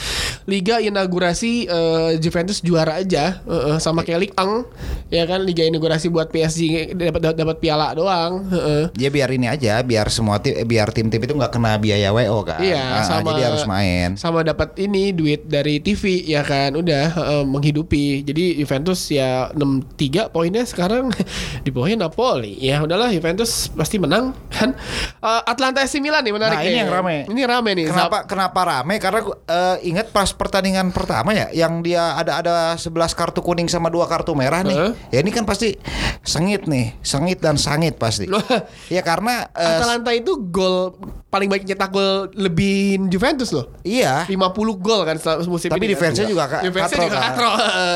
liga 0.49 0.81
inaugurasi 0.81 1.68
eh, 1.68 2.11
Juventus 2.16 2.64
juara 2.64 3.05
aja 3.05 3.44
eh, 3.44 3.77
eh, 3.77 3.79
sama 3.85 4.01
kayak 4.01 4.20
Ligue 4.25 4.37
1 4.40 5.12
ya 5.12 5.29
kan 5.29 5.44
liga 5.44 5.61
inaugurasi 5.68 6.09
buat 6.09 6.33
PSG 6.33 6.96
dapat 6.96 7.37
dapat 7.37 7.57
piala 7.61 7.92
doang 7.92 8.49
eh, 8.49 8.57
eh. 8.57 8.85
Dia 8.96 9.12
biar 9.12 9.29
ini 9.29 9.44
aja, 9.44 9.85
biar 9.85 10.09
semua 10.09 10.40
tim, 10.40 10.57
eh, 10.57 10.64
biar 10.64 10.88
tim-tim 10.94 11.20
itu 11.20 11.37
nggak 11.37 11.53
kena 11.53 11.77
biaya 11.77 12.14
WO 12.14 12.42
kan. 12.46 12.61
Iya, 12.64 12.81
Nah, 12.81 13.05
sama 13.05 13.37
jadi 13.37 13.53
harus 13.53 13.64
main. 13.68 14.16
Sama 14.16 14.40
dapat 14.40 14.73
ini 14.81 15.12
duit 15.12 15.44
dari 15.46 15.83
TV 15.85 16.25
ya 16.25 16.40
kan, 16.46 16.75
udah 16.79 17.07
eh, 17.12 17.44
menghidupi. 17.44 18.25
Jadi 18.25 18.57
Juventus 18.57 19.05
ya 19.12 19.49
63 19.52 20.28
poinnya 20.28 20.62
sekarang 20.62 21.10
di 21.64 21.70
bawahnya 21.70 22.06
Napoli. 22.06 22.56
Ya 22.56 22.80
udahlah 22.80 23.10
Juventus 23.10 23.68
pasti 23.70 23.96
menang 23.96 24.32
kan. 24.48 24.74
Eh, 25.16 25.42
Atlanta 25.44 25.80
AC 25.80 25.98
Milan 25.98 26.20
nih 26.20 26.32
menarik 26.32 26.56
Nah, 26.56 26.64
ini 26.64 26.70
nih. 26.70 26.78
yang 26.78 26.90
rame. 26.90 27.16
Ini 27.26 27.42
rame 27.44 27.70
nih. 27.74 27.84
Kenapa 27.88 28.18
kenapa 28.24 28.60
rame? 28.62 28.94
Karena 28.96 29.20
eh, 29.26 29.76
ingat 29.86 30.10
pas 30.10 30.30
pertandingan 30.30 30.90
pertama 30.90 31.30
ya, 31.30 31.50
yang 31.50 31.80
dia 31.80 32.14
ada 32.14 32.38
ada 32.38 32.56
11 32.74 32.90
kartu 33.12 33.40
kuning 33.40 33.66
sama 33.66 33.88
dua 33.88 34.04
kartu 34.04 34.32
merah 34.32 34.62
nih. 34.62 34.76
Heeh. 34.76 34.92
Ya 35.10 35.18
ini 35.20 35.30
kan 35.30 35.44
pasti 35.44 35.76
sengit 36.20 36.64
nih, 36.64 36.94
sengit 37.00 37.38
dan 37.38 37.56
sangit 37.56 37.96
pasti. 37.96 38.26
Loh. 38.26 38.42
ya 38.94 39.00
karena 39.00 39.48
eh, 39.52 39.66
Atalanta 39.76 40.10
itu 40.10 40.36
gol 40.46 40.94
paling 41.30 41.46
banyak 41.46 41.62
nyetak 41.64 41.90
gol 41.90 42.26
lebih 42.34 43.06
Juventus 43.06 43.50
loh. 43.50 43.70
iya. 43.82 44.26
50 44.26 44.40
gol 44.76 45.00
kan 45.04 45.14
musim 45.46 45.70
Tapi 45.70 45.86
ini. 45.86 45.94
defense-nya 45.94 46.26
juga 46.26 46.44
ka- 46.46 46.62
Defense-nya 46.62 46.90
katro 46.90 47.06
juga 47.06 47.18
kan. 47.18 47.30
katro. 47.30 47.50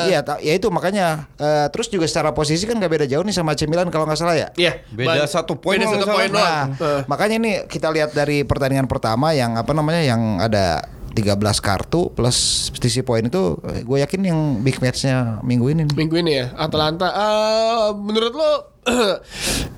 Iya, 0.04 0.20
ya 0.38 0.52
itu 0.54 0.68
makanya 0.70 1.06
eh, 1.44 1.66
terus 1.68 1.86
juga 1.86 2.04
secara 2.04 2.32
posisi 2.32 2.64
kan 2.64 2.74
gak 2.74 2.88
beda 2.90 3.04
jauh 3.04 3.20
nih 3.20 3.30
sama 3.30 3.52
AC 3.52 3.64
Milan 3.64 3.88
kalau 3.88 4.04
nggak 4.04 4.16
salah 4.16 4.32
ya. 4.34 4.48
Iya. 4.56 4.80
Beda 4.88 5.20
Ban- 5.20 5.28
satu 5.28 5.54
poin 5.54 5.76
Beda 5.76 5.92
satu 5.92 6.08
poin. 6.08 6.32
Nah, 6.32 6.72
Eh. 6.72 7.02
makanya 7.04 7.36
ini 7.36 7.52
kita 7.64 7.88
lihat 7.88 8.10
dari 8.10 8.42
pertandingan 8.42 8.86
pertama 8.86 9.30
yang 9.30 9.54
apa 9.54 9.70
namanya 9.70 10.00
yang 10.00 10.22
ada 10.38 10.88
13 11.12 11.38
kartu 11.60 12.10
plus 12.10 12.34
selisih 12.74 13.02
poin 13.02 13.22
itu 13.22 13.54
gue 13.62 13.98
yakin 14.00 14.20
yang 14.24 14.38
big 14.58 14.80
match-nya 14.80 15.38
minggu 15.40 15.68
ini 15.68 15.86
nih. 15.86 15.94
Minggu 15.94 16.16
ini 16.18 16.32
ya 16.34 16.50
Atlanta 16.56 17.06
eh, 17.06 17.88
Menurut 17.94 18.32
lo 18.32 18.50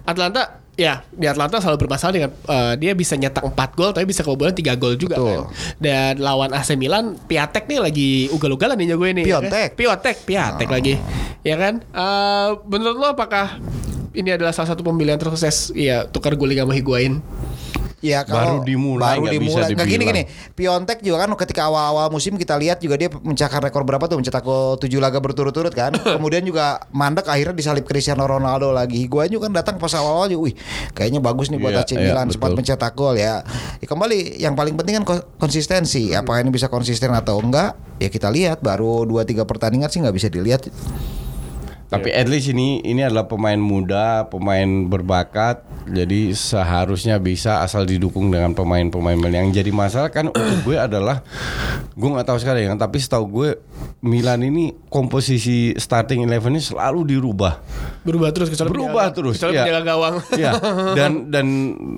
Atlanta 0.06 0.64
Ya 0.76 1.00
di 1.08 1.24
Atlanta 1.24 1.56
selalu 1.56 1.88
bermasalah 1.88 2.12
dengan 2.12 2.30
eh, 2.36 2.74
Dia 2.76 2.92
bisa 2.92 3.16
nyetak 3.16 3.40
4 3.48 3.56
gol 3.72 3.96
Tapi 3.96 4.04
bisa 4.04 4.20
kebobolan 4.20 4.52
3 4.52 4.76
gol 4.76 4.94
juga 5.00 5.16
Betul. 5.16 5.28
kan. 5.28 5.40
Dan 5.80 6.12
lawan 6.20 6.52
AC 6.52 6.76
Milan 6.76 7.16
Piatek 7.16 7.64
nih 7.64 7.80
lagi 7.80 8.10
ugal-ugalan 8.28 8.76
nih 8.76 8.92
jago 8.92 9.04
ini 9.08 9.24
Piontek. 9.24 9.72
Piontek 9.72 10.16
Piatek 10.28 10.68
lagi. 10.68 10.94
Ya 11.40 11.56
kan? 11.56 11.80
Eh, 11.80 12.48
Menurut 12.68 12.96
lo 13.00 13.06
apakah 13.16 13.56
Ini 14.12 14.36
adalah 14.36 14.52
salah 14.52 14.76
satu 14.76 14.84
pembelian 14.84 15.16
tersukses 15.16 15.72
Ya 15.72 16.04
tukar 16.04 16.36
guling 16.36 16.60
sama 16.60 16.76
Higuain 16.76 17.24
Ya 18.06 18.22
kalau 18.22 18.62
Baru 18.62 18.68
dimulai, 18.70 19.18
baru 19.18 19.24
dimulai. 19.34 19.74
Nggak 19.74 19.88
gini 19.90 20.04
gini. 20.06 20.22
Piontek 20.54 21.02
juga 21.02 21.26
kan 21.26 21.34
ketika 21.34 21.66
awal-awal 21.66 22.06
musim 22.08 22.38
kita 22.38 22.54
lihat 22.54 22.78
juga 22.78 22.94
dia 22.94 23.10
mencetak 23.10 23.58
rekor 23.58 23.82
berapa 23.82 24.06
tuh 24.06 24.22
mencetak 24.22 24.46
gol 24.46 24.78
7 24.78 24.86
laga 25.02 25.18
berturut-turut 25.18 25.74
kan. 25.74 25.90
Kemudian 26.16 26.46
juga 26.46 26.78
mandek 26.94 27.26
akhirnya 27.26 27.58
disalip 27.58 27.82
Cristiano 27.82 28.22
Ronaldo 28.22 28.70
lagi. 28.70 29.02
Higuain 29.02 29.26
juga 29.26 29.50
kan 29.50 29.58
datang 29.58 29.74
pas 29.76 29.90
awal-awal 29.92 30.30
juga, 30.30 30.42
wih 30.46 30.54
kayaknya 30.94 31.18
bagus 31.18 31.50
nih 31.50 31.58
buat 31.58 31.74
Iya, 31.74 31.82
AC 31.82 31.90
iya, 31.92 32.00
Milan 32.06 32.26
sempat 32.30 32.54
betul. 32.54 32.58
mencetak 32.62 32.92
gol 32.94 33.14
ya. 33.18 33.42
ya. 33.82 33.86
Kembali 33.86 34.38
yang 34.38 34.54
paling 34.54 34.78
penting 34.78 35.02
kan 35.02 35.04
ko- 35.04 35.26
konsistensi. 35.36 36.14
Apakah 36.14 36.46
ini 36.46 36.54
bisa 36.54 36.70
konsisten 36.70 37.10
atau 37.10 37.42
enggak? 37.42 37.74
Ya 37.98 38.06
kita 38.06 38.30
lihat 38.30 38.62
baru 38.62 39.02
2 39.02 39.26
3 39.26 39.42
pertandingan 39.42 39.90
sih 39.90 39.98
nggak 39.98 40.14
bisa 40.14 40.28
dilihat. 40.30 40.70
Tapi 41.86 42.10
at 42.10 42.26
least 42.26 42.50
ini 42.50 42.82
ini 42.82 43.06
adalah 43.06 43.30
pemain 43.30 43.58
muda, 43.58 44.26
pemain 44.26 44.66
berbakat. 44.90 45.62
Jadi 45.86 46.34
seharusnya 46.34 47.22
bisa 47.22 47.62
asal 47.62 47.86
didukung 47.86 48.34
dengan 48.34 48.58
pemain-pemain 48.58 49.14
yang 49.30 49.54
jadi 49.54 49.70
masalah 49.70 50.10
kan 50.10 50.26
untuk 50.34 50.66
gue 50.66 50.76
adalah 50.76 51.22
gue 51.94 52.08
nggak 52.10 52.26
tahu 52.26 52.38
sekali 52.42 52.66
kan. 52.66 52.74
Tapi 52.74 52.98
setahu 52.98 53.24
gue 53.30 53.48
Milan 54.06 54.40
ini 54.40 54.70
komposisi 54.86 55.74
starting 55.74 56.22
eleven 56.22 56.54
ini 56.54 56.62
selalu 56.62 57.12
dirubah. 57.12 57.58
Berubah 58.00 58.30
terus 58.30 58.48
kecuali 58.48 58.70
Berubah 58.70 58.90
penjaga- 59.04 59.14
terus, 59.14 59.34
Kecuali 59.36 59.52
ya. 59.52 59.62
penjaga 59.62 59.82
gawang. 59.84 60.14
ya 60.32 60.52
dan 60.98 61.12
dan 61.28 61.46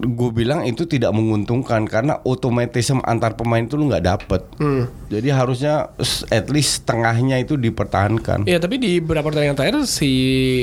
gue 0.09 0.31
bilang 0.31 0.65
itu 0.65 0.85
tidak 0.85 1.13
menguntungkan 1.13 1.85
karena 1.85 2.17
otomatisme 2.23 2.99
antar 3.03 3.35
pemain 3.35 3.61
itu 3.61 3.77
lu 3.77 3.87
nggak 3.87 4.03
dapet 4.03 4.41
Hmm. 4.57 4.89
jadi 5.07 5.29
harusnya 5.35 5.93
at 6.29 6.49
least 6.49 6.83
tengahnya 6.83 7.39
itu 7.39 7.55
dipertahankan 7.55 8.43
Iya 8.43 8.59
tapi 8.59 8.77
di 8.77 8.99
beberapa 8.99 9.29
pertandingan 9.29 9.55
terakhir 9.55 9.85
si 9.85 10.11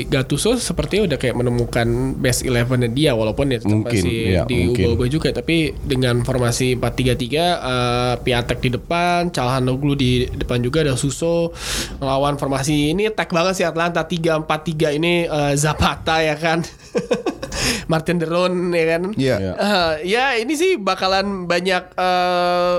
Gattuso 0.04 0.56
sepertinya 0.56 1.06
udah 1.06 1.16
kayak 1.16 1.36
menemukan 1.36 1.86
best 2.14 2.42
eleven 2.42 2.64
dia 2.88 3.12
walaupun 3.12 3.48
ya 3.48 3.58
Mungkin, 3.62 3.86
masih 3.94 4.18
iya, 4.32 4.42
diubah-ubah 4.44 5.08
juga 5.08 5.28
tapi 5.30 5.56
dengan 5.78 6.20
formasi 6.20 6.74
4-3-3 6.74 6.82
eh, 7.22 8.14
Piatek 8.18 8.58
di 8.60 8.70
depan, 8.72 9.30
Calhanoglu 9.30 9.94
di 9.94 10.10
depan 10.28 10.58
juga 10.58 10.82
ada 10.82 10.94
Suso 10.94 11.35
ngelawan 12.00 12.36
formasi 12.36 12.92
ini 12.92 13.08
tag 13.12 13.30
banget 13.32 13.62
sih 13.62 13.66
Atlanta 13.66 14.04
3-4-3 14.04 14.98
ini 14.98 15.14
eh, 15.26 15.54
Zapata 15.56 16.20
ya 16.20 16.36
kan. 16.36 16.62
Martin 17.90 18.18
Deron 18.20 18.72
ya 18.72 18.84
kan. 18.96 19.02
Iya. 19.16 19.36
Iya. 19.40 19.52
Eh, 19.56 19.92
ya 20.10 20.24
ini 20.38 20.54
sih 20.54 20.78
bakalan 20.80 21.48
banyak 21.48 21.84
eh, 21.96 22.76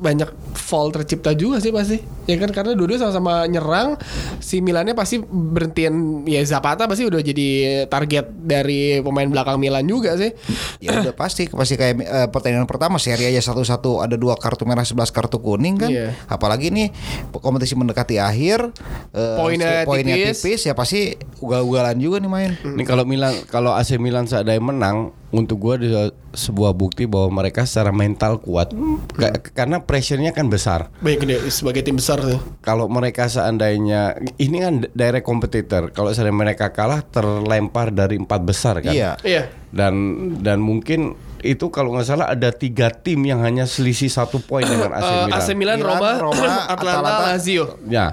banyak 0.00 0.32
fall 0.56 0.88
tercipta 0.90 1.36
juga 1.36 1.60
sih 1.60 1.68
pasti 1.70 2.00
ya 2.24 2.40
kan 2.40 2.48
karena 2.50 2.72
dua-dua 2.72 2.96
sama-sama 2.96 3.44
nyerang 3.44 4.00
si 4.40 4.64
Milannya 4.64 4.96
pasti 4.96 5.20
berhentiin 5.20 6.24
ya 6.24 6.40
Zapata 6.48 6.88
pasti 6.88 7.04
udah 7.04 7.20
jadi 7.20 7.48
target 7.86 8.32
dari 8.32 9.04
pemain 9.04 9.28
belakang 9.28 9.60
Milan 9.60 9.84
juga 9.84 10.16
sih 10.16 10.32
Ya 10.80 11.04
udah 11.04 11.14
pasti 11.22 11.52
pasti 11.52 11.76
kayak 11.76 11.94
eh, 12.00 12.28
pertandingan 12.32 12.64
pertama 12.64 12.96
seri 12.96 13.28
aja 13.28 13.52
satu-satu 13.52 14.00
ada 14.00 14.16
dua 14.16 14.34
kartu 14.40 14.64
merah 14.64 14.82
11 14.86 15.12
kartu 15.12 15.36
kuning 15.38 15.76
kan. 15.76 15.90
Iya. 15.92 16.16
Apalagi 16.26 16.72
nih 16.72 16.88
kompetisi 17.36 17.76
mendekati 17.76 18.16
akhir 18.16 18.72
eh, 19.12 19.36
Poinnya 19.36 19.84
poinnya 19.84 20.16
tipis. 20.16 20.40
tipis. 20.40 20.60
ya 20.64 20.72
pasti 20.72 21.14
ugal-ugalan 21.44 21.96
juga 22.00 22.16
nih 22.22 22.30
main. 22.30 22.50
ini 22.64 22.82
kalau 22.88 23.04
Milan 23.04 23.36
kalau 23.52 23.76
AC 23.76 24.00
Milan 24.00 24.24
seandainya 24.24 24.62
menang 24.64 25.12
untuk 25.30 25.62
gue 25.62 25.74
ada 25.78 26.02
sebuah 26.34 26.74
bukti 26.74 27.06
bahwa 27.06 27.42
mereka 27.42 27.62
secara 27.62 27.94
mental 27.94 28.42
kuat. 28.42 28.74
Ka- 29.14 29.38
karena 29.54 29.78
pressure-nya 29.82 30.34
kan 30.34 30.50
besar. 30.50 30.90
Baik 31.02 31.22
deh 31.26 31.38
sebagai 31.50 31.86
tim 31.86 31.98
besar 31.98 32.18
tuh. 32.18 32.38
Kalau 32.62 32.90
mereka 32.90 33.30
seandainya 33.30 34.18
ini 34.38 34.56
kan 34.58 34.74
direct 34.90 35.26
competitor. 35.26 35.94
Kalau 35.94 36.10
seandainya 36.10 36.38
mereka 36.38 36.74
kalah 36.74 37.02
terlempar 37.06 37.94
dari 37.94 38.18
empat 38.18 38.40
besar 38.42 38.82
kan? 38.82 38.90
Iya. 38.94 39.14
iya. 39.22 39.46
Dan 39.70 39.94
dan 40.42 40.58
mungkin 40.58 41.14
itu 41.42 41.66
kalau 41.68 41.92
nggak 41.92 42.06
salah 42.06 42.26
ada 42.26 42.50
tiga 42.50 42.88
tim 42.88 43.20
yang 43.22 43.40
hanya 43.40 43.64
selisih 43.64 44.06
satu 44.06 44.38
poin 44.38 44.62
dengan 44.62 44.90
AC 44.90 45.02
Eh, 45.02 45.12
Milan. 45.18 45.30
AC 45.32 45.48
Milan, 45.50 45.76
Milan, 45.76 45.78
Roma, 45.90 46.10
Roma, 46.22 46.46
Atlanta, 46.68 47.00
Atalanta. 47.00 47.24
Lazio 47.30 47.64
Ya, 47.84 48.06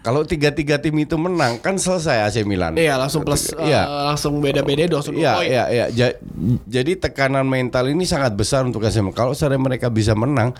kalau 0.00 0.22
tiga-tiga 0.22 0.76
tim 0.76 0.94
itu 0.96 1.14
menang 1.14 1.56
kan 1.56 1.74
selesai 1.74 2.22
AC 2.22 2.36
Milan. 2.42 2.74
iya 2.74 2.94
langsung 2.94 3.22
plus 3.22 3.50
eh, 3.52 3.64
Iya. 3.64 3.86
langsung 4.08 4.38
beda-beda 4.38 4.82
langsung 4.88 5.12
dua 5.12 5.22
Iya, 5.22 5.32
poin 5.32 5.46
iya, 5.46 5.64
iya. 5.68 5.86
Ja- 5.88 6.18
jadi 6.64 6.96
tekanan 6.96 7.44
mental 7.44 7.86
ini 7.86 8.02
sangat 8.02 8.32
besar 8.32 8.62
untuk 8.62 8.80
AC 8.80 8.98
Milan. 8.98 9.14
Kalau 9.14 9.32
seandainya 9.32 9.62
mereka 9.62 9.86
bisa 9.86 10.12
menang, 10.12 10.52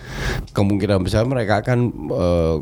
kemungkinan 0.49 0.99
besar 0.99 1.23
mereka 1.23 1.59
akan 1.59 1.79
eh, 2.09 2.57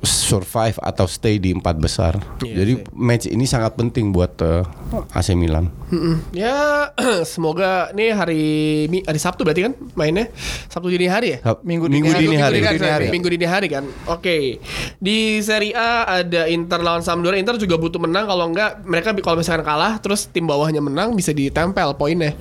survive 0.00 0.78
atau 0.78 1.06
stay 1.06 1.36
di 1.36 1.50
empat 1.50 1.76
besar. 1.76 2.14
Iya 2.40 2.54
jadi 2.56 2.72
match 2.92 3.26
ini 3.26 3.44
sangat 3.44 3.74
penting 3.74 4.10
buat 4.10 4.34
eh, 4.38 4.62
AC 5.10 5.34
Milan. 5.34 5.70
Ya 6.30 6.90
semoga 7.26 7.90
nih 7.90 8.10
hari 8.10 8.42
Mi- 8.88 9.04
hari 9.04 9.20
Sabtu 9.20 9.44
berarti 9.44 9.62
kan 9.62 9.72
mainnya 9.94 10.32
Sabtu 10.66 10.88
dini 10.88 11.06
hari 11.06 11.36
ya? 11.36 11.38
Sab- 11.44 11.60
Minggu 11.62 11.86
Minggu 11.86 12.10
dini 12.10 12.24
dini 12.24 12.36
hari. 12.36 12.58
Minggu 12.58 12.74
Dini 12.74 12.88
hari. 12.88 13.06
Minggu 13.08 13.28
dini 13.28 13.46
hari 13.46 13.66
kan. 13.68 13.84
Oke. 14.08 14.58
Di 14.96 15.38
Serie 15.38 15.76
A 15.76 16.18
ada 16.18 16.48
Inter 16.48 16.80
lawan 16.80 17.04
Sampdoria. 17.04 17.36
Inter 17.36 17.54
juga 17.56 17.76
butuh 17.76 18.00
menang 18.00 18.24
kalau 18.24 18.48
enggak 18.48 18.82
mereka 18.82 19.12
kalau 19.14 19.36
misalkan 19.36 19.62
kalah 19.62 20.00
terus 20.00 20.26
tim 20.26 20.48
bawahnya 20.48 20.80
menang 20.80 21.12
bisa 21.12 21.30
ditempel 21.30 21.92
poinnya. 21.94 22.32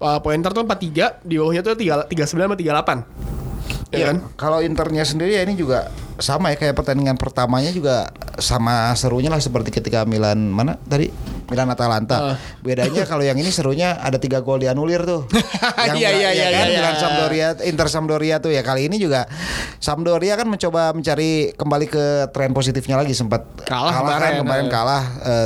Uh, 0.00 0.18
poin 0.18 0.34
Inter 0.34 0.50
tuh 0.50 0.66
43, 0.66 1.22
di 1.22 1.38
bawahnya 1.38 1.62
tuh 1.62 1.78
3 1.78 2.10
39 2.10 2.26
sama 2.26 2.56
38. 2.58 3.06
Ya 3.92 3.96
Iya 4.00 4.04
kan? 4.08 4.16
Kalau 4.34 4.58
internya 4.64 5.04
sendiri 5.04 5.36
ya 5.36 5.44
ini 5.44 5.52
juga 5.52 5.92
sama 6.16 6.48
ya 6.48 6.56
kayak 6.56 6.72
pertandingan 6.74 7.20
pertamanya 7.20 7.68
juga 7.70 8.08
sama 8.40 8.88
serunya 8.96 9.28
lah 9.28 9.36
seperti 9.36 9.68
ketika 9.68 10.08
Milan 10.08 10.48
mana 10.48 10.80
tadi 10.82 11.12
Milan 11.48 11.68
Atalanta. 11.68 12.34
Ah. 12.34 12.36
Bedanya 12.60 13.02
kalau 13.10 13.22
yang 13.22 13.34
ini 13.34 13.48
serunya 13.48 13.96
ada 13.96 14.16
tiga 14.16 14.40
gol 14.40 14.60
dianulir 14.60 15.02
tuh. 15.02 15.24
Iya, 15.82 15.94
Milan- 15.94 15.98
iya, 15.98 16.10
ya 16.20 16.30
iya, 16.30 16.48
kan, 16.52 16.66
iya. 16.68 16.76
Milan 16.78 16.96
Sampdoria, 16.96 17.48
Inter 17.64 17.88
Sampdoria 17.88 18.36
tuh 18.38 18.50
ya 18.50 18.62
kali 18.62 18.86
ini 18.86 18.98
juga 18.98 19.26
Sampdoria 19.78 20.34
kan 20.34 20.46
mencoba 20.46 20.90
mencari 20.90 21.54
kembali 21.54 21.86
ke 21.86 22.04
tren 22.30 22.50
positifnya 22.50 22.98
lagi 22.98 23.14
sempat 23.14 23.46
Kalah 23.62 23.90
kan 23.90 24.02
kemarin, 24.02 24.32
kemarin 24.42 24.66
eh. 24.66 24.70
kalah 24.70 25.02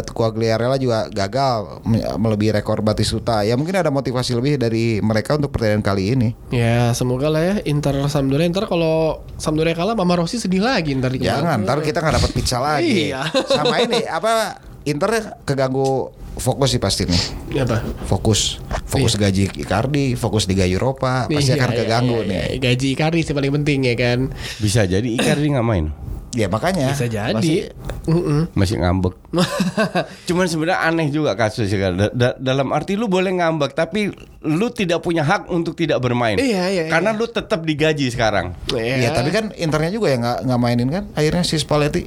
Quagliarella 0.07 0.77
juga 0.77 1.09
gagal 1.09 1.83
me- 1.85 2.05
melebihi 2.17 2.53
rekor 2.55 2.81
Batistuta. 2.81 3.43
Ya 3.43 3.57
mungkin 3.57 3.77
ada 3.77 3.89
motivasi 3.89 4.33
lebih 4.33 4.57
dari 4.57 4.99
mereka 5.01 5.37
untuk 5.37 5.53
pertandingan 5.53 5.85
kali 5.85 6.17
ini. 6.17 6.29
Ya 6.49 6.93
semoga 6.93 7.29
lah 7.29 7.43
ya 7.43 7.55
Inter 7.65 7.97
Sampdoria 8.09 8.47
Inter 8.47 8.65
kalau 8.65 9.21
Sampdoria 9.37 9.73
kalah 9.73 9.93
Mama 9.93 10.17
Rossi 10.17 10.37
sedih 10.37 10.61
lagi 10.61 10.97
ntar 10.97 11.13
di 11.13 11.21
Jangan, 11.23 11.63
ntar 11.63 11.81
kita 11.81 12.01
nggak 12.01 12.17
dapat 12.17 12.31
pizza 12.33 12.59
lagi. 12.59 12.89
Iya. 13.07 13.29
Sama 13.47 13.79
ini 13.79 14.03
apa 14.03 14.57
Inter 14.87 15.11
keganggu 15.43 16.15
fokus 16.39 16.71
sih 16.71 16.79
pasti 16.79 17.11
nih. 17.11 17.23
Ya 17.51 17.67
apa? 17.67 17.83
Fokus, 18.07 18.63
fokus 18.87 19.19
gaji 19.19 19.51
Icardi, 19.59 20.15
fokus 20.15 20.47
Liga 20.47 20.63
Eropa, 20.63 21.27
pasti 21.27 21.51
Iya, 21.51 21.59
akan 21.59 21.71
iya, 21.75 21.79
keganggu 21.83 22.19
iya, 22.23 22.29
nih. 22.31 22.39
iya. 22.55 22.59
Gaji 22.71 22.87
Icardi 22.95 23.21
sih 23.27 23.35
paling 23.35 23.51
penting 23.51 23.83
ya 23.83 23.95
kan. 23.99 24.31
Bisa 24.63 24.87
jadi 24.87 25.03
Icardi 25.03 25.51
nggak 25.51 25.67
main. 25.67 25.91
Ya 26.37 26.47
makanya. 26.47 26.93
Bisa 26.93 27.09
jadi. 27.09 27.33
pasti- 27.33 27.73
Mm-mm. 28.07 28.53
masih 28.53 28.77
ngambek. 28.77 29.17
Cuman 30.29 30.47
sebenarnya 30.47 30.79
aneh 30.83 31.09
juga 31.09 31.33
kasusnya. 31.33 31.91
Da- 31.91 32.13
da- 32.13 32.37
dalam 32.37 32.71
arti 32.71 32.95
lu 32.95 33.09
boleh 33.09 33.33
ngambek 33.33 33.73
tapi 33.73 34.13
lu 34.43 34.69
tidak 34.69 35.01
punya 35.01 35.25
hak 35.25 35.49
untuk 35.49 35.75
tidak 35.75 35.99
bermain. 35.99 36.37
Iya, 36.37 36.69
iya, 36.69 36.83
Karena 36.87 37.11
iya. 37.11 37.19
lu 37.19 37.27
tetap 37.27 37.61
digaji 37.61 38.07
sekarang. 38.07 38.55
Ya, 38.71 39.11
tapi 39.11 39.31
kan 39.31 39.51
Internya 39.57 39.89
juga 39.89 40.07
ya 40.07 40.17
nggak 40.17 40.39
nggak 40.45 40.61
mainin 40.61 40.89
kan? 40.89 41.05
Akhirnya 41.13 41.43
si 41.43 41.57
Spalletti. 41.57 42.07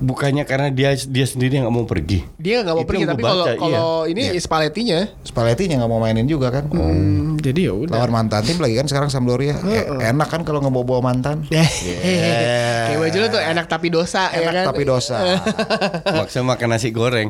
Bukannya 0.00 0.48
karena 0.48 0.72
dia 0.72 0.96
dia 0.96 1.26
sendiri 1.26 1.60
yang 1.60 1.68
nggak 1.68 1.76
mau 1.76 1.84
pergi. 1.84 2.24
dia 2.34 2.64
nggak 2.64 2.72
mau 2.72 2.80
Itu 2.80 2.88
pergi 2.88 3.02
yang 3.02 3.10
tapi 3.12 3.22
kalau 3.58 4.08
iya. 4.08 4.08
ini 4.08 4.40
Spalletti-nya 4.40 5.00
Spalletti 5.20 5.68
nggak 5.68 5.84
mau 5.84 6.00
mainin 6.00 6.24
juga 6.24 6.48
kan? 6.48 6.64
hmm, 6.66 7.36
jadi 7.36 7.68
ya 7.68 7.74
udah. 7.76 7.92
Lawan 7.98 8.08
mantan 8.10 8.40
tim 8.40 8.56
lagi 8.56 8.80
kan 8.80 8.88
sekarang 8.88 9.12
Sampdoria. 9.12 9.60
Eh, 9.60 9.84
enak 10.08 10.28
kan 10.28 10.40
kalau 10.40 10.64
ngebawa-bawa 10.64 11.04
mantan. 11.04 11.44
Eh, 11.46 11.68
Kayak 12.88 12.98
baju 12.98 13.16
lu 13.18 13.28
tuh 13.28 13.39
enak 13.42 13.66
tapi 13.66 13.88
dosa 13.88 14.28
ya 14.28 14.44
Enak 14.44 14.52
kan. 14.52 14.64
tapi 14.68 14.82
dosa. 14.84 15.16
Maksudnya 16.18 16.44
makan 16.46 16.68
nasi 16.68 16.88
goreng. 16.90 17.28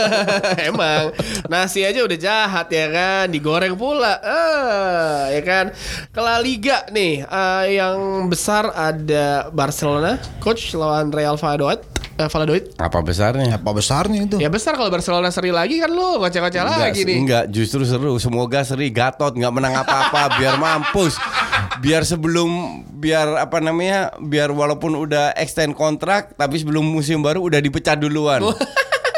Emang 0.68 1.12
nasi 1.46 1.82
aja 1.82 2.00
udah 2.00 2.16
jahat 2.16 2.66
ya 2.68 2.86
kan, 2.88 3.24
digoreng 3.28 3.74
pula. 3.74 4.18
Eh, 4.20 5.38
ya 5.38 5.42
kan. 5.42 5.64
Ke 6.08 6.20
La 6.20 6.38
Liga 6.38 6.86
nih, 6.88 7.22
eh, 7.22 7.64
yang 7.74 7.96
besar 8.26 8.70
ada 8.70 9.48
Barcelona, 9.50 10.16
coach 10.38 10.72
lawan 10.72 11.10
Real 11.10 11.34
Valladolid. 11.34 11.80
Eh, 12.14 12.30
Valladolid. 12.30 12.70
Apa 12.78 13.02
besarnya? 13.02 13.58
Apa 13.58 13.74
besarnya 13.74 14.22
itu? 14.22 14.36
Ya 14.38 14.46
besar 14.46 14.78
kalau 14.78 14.86
Barcelona 14.86 15.34
seri 15.34 15.50
lagi 15.50 15.82
kan 15.82 15.90
lu 15.90 16.22
ngoceh-ngoceh 16.22 16.62
lagi 16.62 17.02
nih. 17.02 17.16
enggak, 17.18 17.44
justru 17.50 17.82
seru. 17.82 18.14
Semoga 18.16 18.62
seri 18.62 18.86
Gatot 18.88 19.34
nggak 19.34 19.50
menang 19.50 19.74
apa-apa 19.74 20.38
biar 20.38 20.54
mampus. 20.54 21.18
Biar 21.76 22.02
sebelum 22.02 22.50
biar 22.94 23.40
apa 23.40 23.58
namanya? 23.58 24.14
Biar 24.16 24.50
walaupun 24.50 24.94
udah 24.94 25.34
extend 25.34 25.72
kontrak 25.72 26.34
tapi 26.34 26.56
sebelum 26.56 26.82
musim 26.82 27.20
baru 27.20 27.40
udah 27.40 27.58
dipecat 27.58 27.96
duluan. 27.96 28.42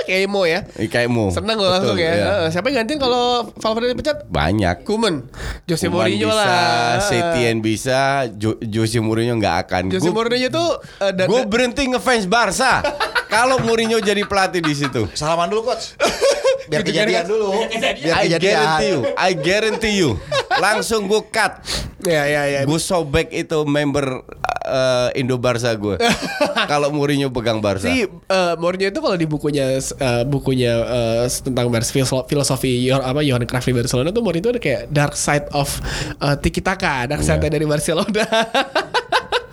Kayak 0.06 0.22
Imo 0.22 0.46
ya. 0.46 0.62
Eh, 0.78 0.86
Kayak 0.86 1.10
mu. 1.10 1.34
Seneng 1.34 1.58
gue 1.58 1.66
langsung 1.66 1.98
ya. 1.98 2.14
iya. 2.14 2.26
Eh, 2.46 2.48
Siapa 2.48 2.70
yang 2.70 2.86
gantiin 2.86 3.02
kalau 3.02 3.50
Valverde 3.58 3.90
dipecat? 3.90 4.22
Banyak. 4.24 4.86
Kuman. 4.86 5.26
Jose 5.66 5.90
Kuman 5.90 6.06
Mourinho 6.06 6.30
bisa, 6.30 6.38
lah. 6.38 7.02
Setien 7.02 7.56
bisa, 7.58 8.00
Jo- 8.30 8.60
Jose 8.62 9.02
Mourinho 9.02 9.34
nggak 9.34 9.66
akan. 9.66 9.82
Jose 9.90 10.06
Gua- 10.06 10.22
Mourinho 10.22 10.46
tuh 10.46 10.78
eh, 11.02 11.10
da- 11.10 11.26
Gue 11.26 11.42
berhenti 11.44 11.90
ngefans 11.90 12.30
Barca. 12.30 12.86
Kalau 13.26 13.58
Mourinho 13.58 13.98
jadi 13.98 14.22
pelatih 14.22 14.62
di 14.62 14.78
situ. 14.78 15.10
Salaman 15.10 15.50
dulu 15.50 15.66
coach. 15.66 15.98
Biar 16.66 16.81
Gitu, 16.81 16.90
kejadian 16.92 17.22
biar- 17.22 17.29
dulu. 17.29 17.48
Biar 17.96 18.14
I 18.14 18.24
kejadian. 18.26 18.40
guarantee 18.42 18.88
you, 18.88 19.00
I 19.16 19.31
guarantee 19.33 19.94
you. 19.96 20.11
Langsung 20.64 21.07
gue 21.07 21.22
cut. 21.26 21.52
Ya 22.02 22.24
ya 22.24 22.42
ya. 22.46 22.61
Gue 22.62 22.79
sobek 22.79 23.29
itu 23.31 23.59
member 23.62 24.24
uh, 24.62 25.09
Indo 25.12 25.37
Barca 25.37 25.70
gue. 25.70 25.96
Kalau 26.70 26.88
Mourinho 26.88 27.29
pegang 27.29 27.59
Barca. 27.59 27.85
Si 27.85 28.02
eh, 28.02 28.55
Mourinho 28.57 28.88
itu 28.88 28.98
kalau 28.98 29.14
di 29.14 29.24
bukunya 29.24 29.76
eh, 29.76 30.22
bukunya 30.24 30.72
eh, 30.83 31.26
tentang 31.29 31.68
filoso- 31.83 32.24
filosofi 32.24 32.88
apa 32.88 33.20
Johan 33.20 33.44
Cruyff 33.44 33.64
di 33.64 33.76
Barcelona 33.76 34.09
tuh 34.11 34.22
Mourinho 34.22 34.42
itu 34.42 34.50
ada 34.50 34.61
kayak 34.61 34.83
dark 34.88 35.14
side 35.14 35.46
of 35.52 35.68
uh, 36.18 36.35
tiki 36.35 36.59
taka, 36.61 37.05
dark 37.07 37.20
side 37.20 37.38
Iya. 37.38 37.52
dari 37.52 37.66
Barcelona. 37.66 38.24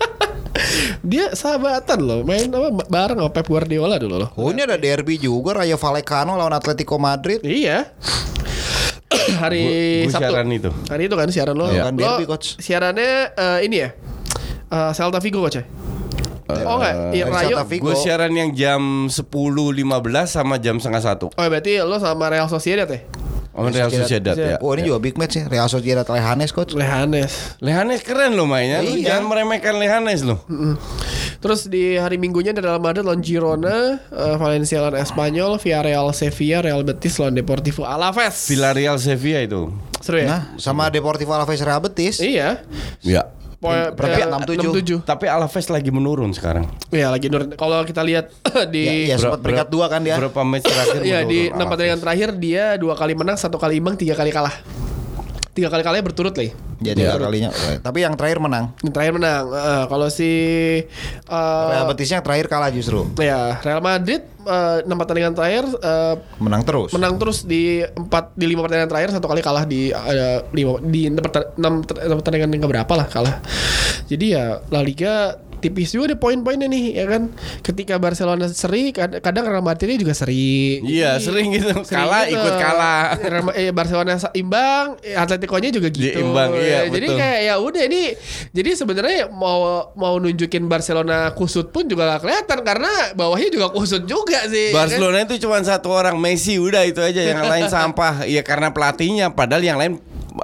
Dia 1.03 1.31
sahabatan 1.31 1.99
loh, 1.99 2.19
main 2.23 2.47
apa 2.47 2.69
bareng 2.85 3.19
sama 3.19 3.29
Pep 3.29 3.45
Guardiola 3.45 3.95
dulu 3.97 4.15
loh. 4.17 4.29
Oh 4.35 4.49
ini 4.49 4.63
ada 4.63 4.75
derby 4.75 5.17
juga 5.17 5.59
Rayo 5.59 5.75
Vallecano 5.75 6.33
lawan 6.33 6.53
Atletico 6.53 6.95
Madrid. 6.97 7.43
Iya. 7.43 7.91
hari 9.41 9.61
Gua- 9.61 10.03
gua 10.03 10.13
Sabtu. 10.13 10.23
siaran 10.25 10.47
itu. 10.49 10.69
Hari 10.89 11.03
itu 11.05 11.15
kan 11.15 11.27
siaran 11.29 11.55
lo. 11.55 11.65
Iya. 11.67 11.83
Kan 11.85 11.93
Lo 11.93 12.01
derby, 12.01 12.25
Coach. 12.25 12.47
Siarannya 12.57 13.11
eh, 13.31 13.59
ini 13.63 13.77
ya. 13.77 13.89
Eh, 14.67 14.91
Celta 14.91 15.19
Vigo 15.19 15.39
coach 15.39 15.61
ya? 15.61 15.65
Oh 16.43 16.75
enggak, 16.75 16.93
iya, 17.15 17.23
dari 17.23 17.33
Rayo. 17.33 17.47
Celta 17.55 17.65
Vigo. 17.65 17.83
Gue 17.87 17.95
siaran 17.95 18.31
yang 18.31 18.49
jam 18.51 18.81
10.15 19.07 19.23
sama 20.27 20.55
jam 20.57 20.75
setengah 20.77 21.01
satu. 21.01 21.25
Oh 21.29 21.45
berarti 21.45 21.79
lo 21.79 21.97
sama 21.97 22.27
Real 22.27 22.45
Sociedad 22.47 22.85
ya? 22.85 22.99
Oh, 23.53 23.69
Real 23.69 23.93
Sociedad 23.93 24.33
ya. 24.33 24.57
Oh 24.65 24.73
ini 24.73 24.89
juga 24.89 24.97
big 24.97 25.13
match 25.13 25.37
ya 25.37 25.45
Real 25.45 25.69
Sociedad 25.69 26.01
Lehanes 26.09 26.49
coach. 26.49 26.73
Lehanes. 26.73 27.53
Lehanes 27.61 28.01
keren 28.01 28.33
loh 28.33 28.49
mainnya. 28.49 28.81
Lu 28.81 28.97
Iya. 28.97 29.13
Jangan 29.13 29.29
meremehkan 29.29 29.77
Lehanes 29.77 30.25
loh. 30.25 30.41
Mm. 30.49 30.73
Terus 31.37 31.69
di 31.69 31.99
hari 32.01 32.17
Minggunya 32.17 32.49
ada 32.55 32.65
Real 32.65 32.81
Madrid 32.81 33.05
lawan 33.05 33.21
Girona, 33.21 34.01
eh, 34.09 34.35
Valencia 34.41 34.81
lawan 34.81 34.97
Espanyol, 34.97 35.61
Villarreal 35.61 36.09
Sevilla, 36.17 36.65
Real 36.65 36.81
Betis 36.81 37.19
lawan 37.21 37.37
Deportivo 37.37 37.85
Alaves. 37.85 38.49
Villarreal 38.49 38.97
Sevilla 38.97 39.45
itu. 39.45 39.69
Seru 40.01 40.17
ya? 40.17 40.25
Nah 40.25 40.41
sama 40.57 40.89
Deportivo 40.89 41.37
Alaves 41.37 41.61
Real 41.61 41.77
Betis. 41.83 42.17
Iya. 42.25 42.65
Ya. 43.05 43.29
Poin 43.63 43.95
Berarti 43.95 44.19
eh, 44.19 44.27
67. 44.27 45.07
67. 45.07 45.07
Tapi 45.07 45.25
Alaves 45.31 45.67
lagi 45.71 45.87
menurun 45.95 46.35
sekarang. 46.35 46.67
Iya 46.91 47.07
lagi 47.07 47.31
nurun. 47.31 47.55
Kalau 47.55 47.79
kita 47.87 48.03
lihat 48.03 48.27
di 48.75 49.07
Ya, 49.07 49.15
ya 49.15 49.23
sempat 49.23 49.39
peringkat 49.39 49.71
dua 49.71 49.87
kan 49.87 50.03
dia. 50.03 50.19
Berapa 50.19 50.43
match 50.43 50.67
terakhir 50.67 50.99
Iya 51.07 51.19
di 51.23 51.47
menurun 51.47 51.55
enam 51.55 51.65
pertandingan 51.71 52.01
terakhir 52.03 52.29
dia 52.35 52.65
dua 52.75 52.93
kali 52.99 53.15
menang, 53.15 53.39
satu 53.39 53.55
kali 53.55 53.79
imbang, 53.79 53.95
tiga 53.95 54.19
kali 54.19 54.35
kalah. 54.35 54.82
Tiga 55.53 55.69
kali 55.69 55.85
kalah 55.85 56.01
berturut 56.01 56.33
lah. 56.33 56.49
Jadi 56.81 57.05
tiga 57.05 57.15
kalinya. 57.15 57.53
Tapi 57.77 58.01
yang 58.01 58.17
terakhir 58.17 58.41
menang. 58.41 58.73
Yang 58.81 58.93
terakhir 58.97 59.13
menang. 59.13 59.43
Eh, 59.53 59.83
kalau 59.85 60.07
si 60.09 60.29
eh, 60.81 61.65
Real 61.69 61.85
Betisnya 61.85 62.17
yang 62.17 62.25
terakhir 62.25 62.45
kalah 62.49 62.73
justru. 62.73 63.05
ya 63.21 63.61
Real 63.61 63.77
Madrid 63.77 64.25
eh, 64.25 64.77
enam 64.81 64.97
pertandingan 64.97 65.37
terakhir 65.37 65.69
eh, 65.69 66.15
Menang 66.41 66.65
terus. 66.65 66.89
menang 66.89 67.21
terus 67.21 67.45
di 67.45 67.85
empat 67.85 68.33
di 68.33 68.45
lima 68.49 68.65
pertandingan 68.65 68.89
terakhir 68.89 69.09
satu 69.13 69.29
kali 69.29 69.41
kalah 69.45 69.63
di 69.63 69.93
eh, 69.93 70.39
lima 70.51 70.81
di 70.81 71.01
enam 71.07 71.85
pertandingan 72.17 72.49
yang 72.49 72.65
berapa 72.65 72.93
lah 72.97 73.05
kalah. 73.05 73.37
Jadi 74.09 74.33
ya 74.33 74.57
La 74.73 74.81
Liga 74.81 75.37
tipis 75.63 75.89
juga 75.89 76.11
deh 76.11 76.19
poin-poinnya 76.19 76.67
nih 76.67 76.99
ya 76.99 77.05
kan. 77.07 77.31
Ketika 77.63 77.95
Barcelona 77.95 78.51
seri 78.51 78.91
kad- 78.91 79.17
kadang 79.17 79.47
Real 79.47 79.63
Madrid 79.63 79.95
juga 79.95 80.11
seri. 80.11 80.83
Iya, 80.83 81.15
Jadi, 81.15 81.23
sering 81.23 81.47
gitu. 81.55 81.71
sering 81.81 82.03
Kalah, 82.03 82.23
gitu. 82.27 82.35
ikut 82.35 82.53
kalah. 82.59 83.03
Eh, 83.53 83.69
Barcelona 83.69 84.17
imbang, 84.33 84.97
eh, 84.99 85.13
Atletico-nya 85.13 85.69
juga 85.69 85.87
gitu. 85.87 86.19
imbang, 86.19 86.57
iya, 86.57 86.89
Jadi 86.89 87.07
betul. 87.07 87.17
kayak 87.17 87.39
ya 87.43 87.55
udah 87.55 87.83
ini 87.85 88.01
jadi 88.49 88.69
sebenarnya 88.73 89.29
mau 89.29 89.93
mau 89.93 90.17
nunjukin 90.17 90.65
Barcelona 90.65 91.31
kusut 91.31 91.69
pun 91.69 91.85
juga 91.85 92.09
gak 92.09 92.25
kelihatan 92.25 92.59
karena 92.61 92.91
bawahnya 93.13 93.49
juga 93.49 93.69
kusut 93.69 94.03
juga 94.03 94.41
sih. 94.47 94.69
ya 94.69 94.75
kan? 94.75 94.89
Barcelona 94.89 95.17
itu 95.23 95.35
cuma 95.39 95.61
satu 95.61 95.93
orang 95.93 96.17
Messi 96.17 96.57
udah 96.57 96.81
itu 96.83 96.99
aja 96.99 97.21
yang 97.21 97.45
lain 97.45 97.69
sampah 97.69 98.25
ya 98.25 98.41
karena 98.41 98.73
pelatihnya 98.73 99.29
padahal 99.29 99.61
yang 99.61 99.77
lain 99.77 99.93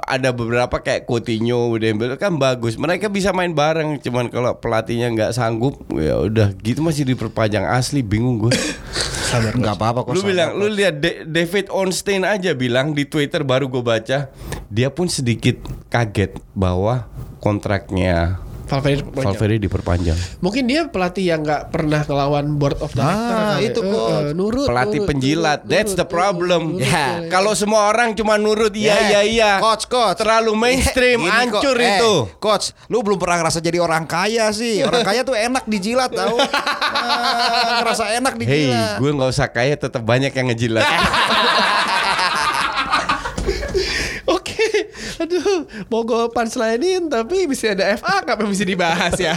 ada 0.06 0.30
beberapa 0.30 0.78
kayak 0.78 1.04
Coutinho, 1.04 1.74
Dembele 1.74 2.14
kan 2.14 2.38
bagus. 2.38 2.78
Mereka 2.78 3.10
bisa 3.10 3.34
main 3.34 3.50
bareng 3.50 3.98
cuman 3.98 4.30
kalau 4.30 4.54
pelatihnya 4.54 5.10
nggak 5.10 5.32
sanggup 5.34 5.82
ya 5.90 6.18
udah 6.20 6.54
gitu 6.58 6.80
masih 6.80 7.02
diperpanjang 7.04 7.66
asli 7.66 8.00
bingung 8.00 8.38
gue. 8.38 8.54
Sabar 9.30 9.54
nggak 9.54 9.78
apa-apa 9.78 10.00
kok. 10.02 10.14
lu 10.18 10.26
bilang 10.26 10.58
lu 10.58 10.66
lihat 10.66 10.98
Da- 10.98 11.22
David 11.22 11.70
Onstein 11.70 12.26
aja 12.26 12.50
bilang 12.50 12.90
di 12.90 13.06
Twitter 13.06 13.46
baru 13.46 13.70
gue 13.70 13.78
baca 13.78 14.26
dia 14.66 14.88
pun 14.90 15.06
sedikit 15.06 15.54
kaget 15.86 16.34
bahwa 16.50 17.06
kontraknya 17.38 18.42
Valverde, 18.70 19.02
Valverde 19.12 19.58
diperpanjang. 19.58 20.14
Mungkin 20.38 20.62
dia 20.64 20.86
pelatih 20.86 21.26
yang 21.26 21.42
nggak 21.42 21.68
pernah 21.68 22.00
ngelawan 22.00 22.54
board 22.54 22.78
of 22.78 22.90
director. 22.90 23.34
Ah, 23.34 23.58
kali. 23.58 23.66
itu, 23.66 23.80
Eh, 23.80 23.90
Coach. 23.90 24.14
eh, 24.22 24.30
nurut. 24.32 24.66
Pelatih 24.70 24.94
nurut, 24.96 25.10
penjilat, 25.10 25.58
nurut, 25.60 25.72
that's 25.72 25.92
the 25.92 26.06
problem. 26.06 26.62
nurut, 26.72 26.86
Ya. 26.86 27.18
nurut. 27.18 27.28
Kalau 27.28 27.52
semua 27.52 27.80
orang 27.84 28.14
cuma 28.14 28.34
nurut 28.36 28.70
iya 28.72 28.94
Yeah. 28.94 29.02
iya 29.02 29.20
iya. 29.24 29.52
Coach, 29.58 29.84
coach. 29.84 30.14
Terlalu 30.16 30.54
mainstream, 30.54 31.18
Gini, 31.18 31.34
hancur 31.34 31.74
kok. 31.74 31.82
Eh, 31.82 31.90
itu. 31.92 32.14
coach, 32.38 32.70
lu 32.86 33.02
belum 33.02 33.18
pernah 33.18 33.36
ngerasa 33.40 33.58
jadi 33.58 33.78
orang 33.78 34.06
kaya 34.06 34.46
sih. 34.50 34.80
Orang 34.80 35.02
kaya 35.02 35.20
tuh 35.20 35.34
enak 35.34 35.66
dijilat 35.66 36.10
tau. 36.10 36.38
Ah, 36.92 37.80
ngerasa 37.80 38.04
enak 38.14 38.34
Hey, 38.36 38.68
dijilat. 38.68 38.98
gue 38.98 39.10
nggak 39.10 39.30
usah 39.30 39.48
kaya, 39.48 39.74
tetap 39.74 40.02
banyak 40.02 40.30
yang 40.30 40.46
ngejilat. 40.46 40.84
Oke, 44.28 44.68
aduh, 45.18 45.66
mau 45.88 46.04
gue 46.04 46.28
punchline-in 46.34 47.08
tapi 47.08 47.48
bisa 47.48 47.72
ada 47.72 47.96
FA 47.96 48.20
Cup 48.26 48.42
yang 48.44 48.50
bisa 48.50 48.64
dibahas 48.66 49.14
ya. 49.16 49.32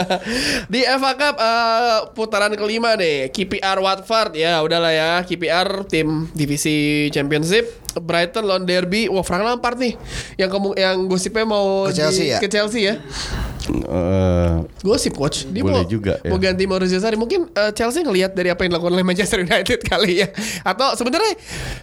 Di 0.72 0.82
FA 0.82 1.12
Cup 1.14 1.34
eh, 1.38 1.98
putaran 2.16 2.52
kelima 2.58 2.98
nih, 2.98 3.30
KPR 3.30 3.78
Watford 3.78 4.34
ya 4.34 4.58
udahlah 4.64 4.92
ya, 4.92 5.10
KPR 5.22 5.86
tim 5.86 6.26
divisi 6.34 7.06
Championship, 7.14 7.68
Brighton 8.00 8.42
lawan 8.42 8.62
Derby, 8.62 9.06
wah 9.06 9.20
Frank 9.20 9.42
Lampard 9.42 9.76
nih, 9.76 9.94
yang 10.36 10.48
kamu 10.48 10.74
yang 10.74 10.96
gosipnya 11.04 11.42
mau 11.42 11.86
Ke 11.86 11.94
Chelsea 11.96 12.22
di- 12.22 12.30
ya? 12.30 12.38
ke 12.38 12.48
Chelsea 12.48 12.82
ya. 12.84 12.94
Eh, 13.68 14.54
Gosip 14.80 15.12
coach, 15.12 15.44
dia 15.46 15.60
Boleh 15.60 15.82
mau, 15.82 15.84
juga, 15.84 16.16
ya. 16.18 16.28
mau 16.28 16.38
ganti 16.38 16.64
Maurizio 16.64 16.96
Sarri. 16.96 17.14
Mungkin 17.14 17.48
eh, 17.48 17.72
Chelsea 17.72 18.00
ngelihat 18.00 18.32
dari 18.32 18.48
apa 18.48 18.64
yang 18.64 18.72
dilakukan 18.72 18.92
oleh 18.92 19.04
Manchester 19.04 19.38
United 19.38 19.84
kali 19.90 20.24
ya. 20.24 20.28
Atau 20.62 20.94
sebenarnya 20.94 21.36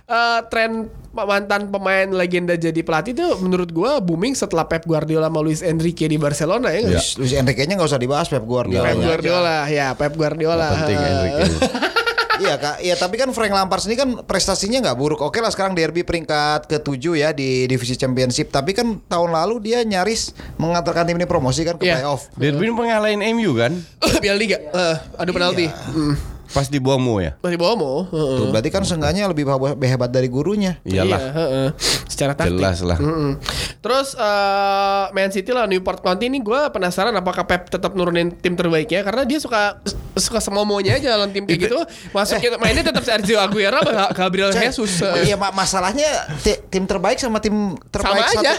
eh, 0.04 0.40
tren 0.48 0.90
mantan 1.14 1.70
pemain 1.70 2.10
legenda 2.10 2.52
jadi 2.54 2.76
pelatih 2.78 3.14
itu 3.14 3.24
menurut 3.40 3.70
gua 3.70 4.00
booming 4.00 4.34
setelah 4.34 4.66
Pep 4.66 4.84
Guardiola 4.84 5.30
sama 5.30 5.40
Luis 5.40 5.62
Enrique 5.62 6.06
di 6.06 6.18
Barcelona 6.18 6.70
ya. 6.70 6.82
nggak? 6.84 7.06
Luis, 7.16 7.32
Enrique-nya 7.32 7.74
nggak 7.76 7.88
usah 7.88 8.02
dibahas 8.02 8.28
Pep 8.28 8.42
Guardiola. 8.42 8.84
Pep 8.86 8.98
Guardiola 9.00 9.58
ya, 9.68 9.94
Pep 9.94 10.12
Guardiola. 10.12 10.66
nggak 10.66 10.80
penting 10.82 10.98
Enrique. 10.98 11.44
Iya 12.36 12.56
kak, 12.56 12.76
iya 12.80 12.96
tapi 12.96 13.16
kan 13.16 13.32
Frank 13.32 13.50
Lampard 13.50 13.80
sendiri 13.80 14.00
kan 14.02 14.10
prestasinya 14.24 14.84
nggak 14.84 14.98
buruk. 14.98 15.20
Oke 15.22 15.40
lah 15.40 15.50
sekarang 15.50 15.72
derby 15.72 16.04
peringkat 16.04 16.68
ke-7 16.68 17.06
ya 17.16 17.30
di 17.32 17.64
divisi 17.66 17.96
championship. 17.96 18.50
Tapi 18.50 18.76
kan 18.76 19.00
tahun 19.02 19.32
lalu 19.32 19.64
dia 19.64 19.80
nyaris 19.82 20.36
mengantarkan 20.56 21.08
tim 21.08 21.16
ini 21.16 21.24
promosi 21.24 21.64
kan 21.64 21.80
ke 21.80 21.88
Iya. 21.88 22.04
playoff. 22.04 22.28
Derby 22.36 22.68
pengalahin 22.70 23.24
MU 23.32 23.56
kan? 23.56 23.72
Piala 24.24 24.36
Liga. 24.36 24.60
Eh, 24.60 24.96
adu 25.16 25.32
penalti. 25.32 25.72
Hmm. 25.72 26.35
Pas 26.48 26.66
di 26.66 26.78
Bomo 26.78 27.18
ya. 27.18 27.34
Masih 27.40 27.56
bawa 27.56 27.74
mau. 27.74 27.98
Heeh. 28.06 28.38
Tuh, 28.38 28.46
berarti 28.50 28.70
kan 28.70 28.82
seenggaknya 28.82 29.26
lebih 29.26 29.46
hebat 29.82 30.08
dari 30.08 30.28
gurunya. 30.28 30.78
Iyalah. 30.82 31.18
Iya, 31.18 31.32
heeh. 31.32 31.68
Secara 32.06 32.34
taktik. 32.34 32.56
Jelas 32.56 32.80
lah. 32.80 32.98
Mm-mm. 32.98 33.38
Terus 33.80 34.14
eh, 34.14 35.06
Man 35.12 35.30
City 35.30 35.50
lah 35.50 35.66
Newport 35.66 36.00
County 36.00 36.26
ini 36.26 36.40
gue 36.40 36.58
penasaran 36.70 37.12
apakah 37.12 37.44
Pep 37.44 37.68
tetap 37.68 37.94
nurunin 37.94 38.32
tim 38.32 38.54
terbaiknya 38.54 39.02
karena 39.02 39.24
dia 39.24 39.38
suka 39.38 39.78
suka 40.14 40.40
semomonya 40.40 40.96
aja 40.96 41.14
dalam 41.14 41.30
tim 41.30 41.44
kayak 41.44 41.60
gitu 41.62 41.78
masuk 42.10 42.40
kita 42.40 42.56
mainnya 42.56 42.82
tetap 42.82 43.04
Sergio 43.04 43.36
Aguero 43.36 43.84
sama 43.84 44.10
Gabriel 44.10 44.50
Cek, 44.50 44.64
Jesus 44.66 45.04
Iya 45.04 45.36
ma- 45.36 45.52
masalahnya 45.52 46.08
ti- 46.40 46.56
tim 46.68 46.84
terbaik 46.84 47.20
sama 47.20 47.38
tim 47.38 47.54
terbaik 47.90 48.24
Sama 48.32 48.42
aja. 48.42 48.52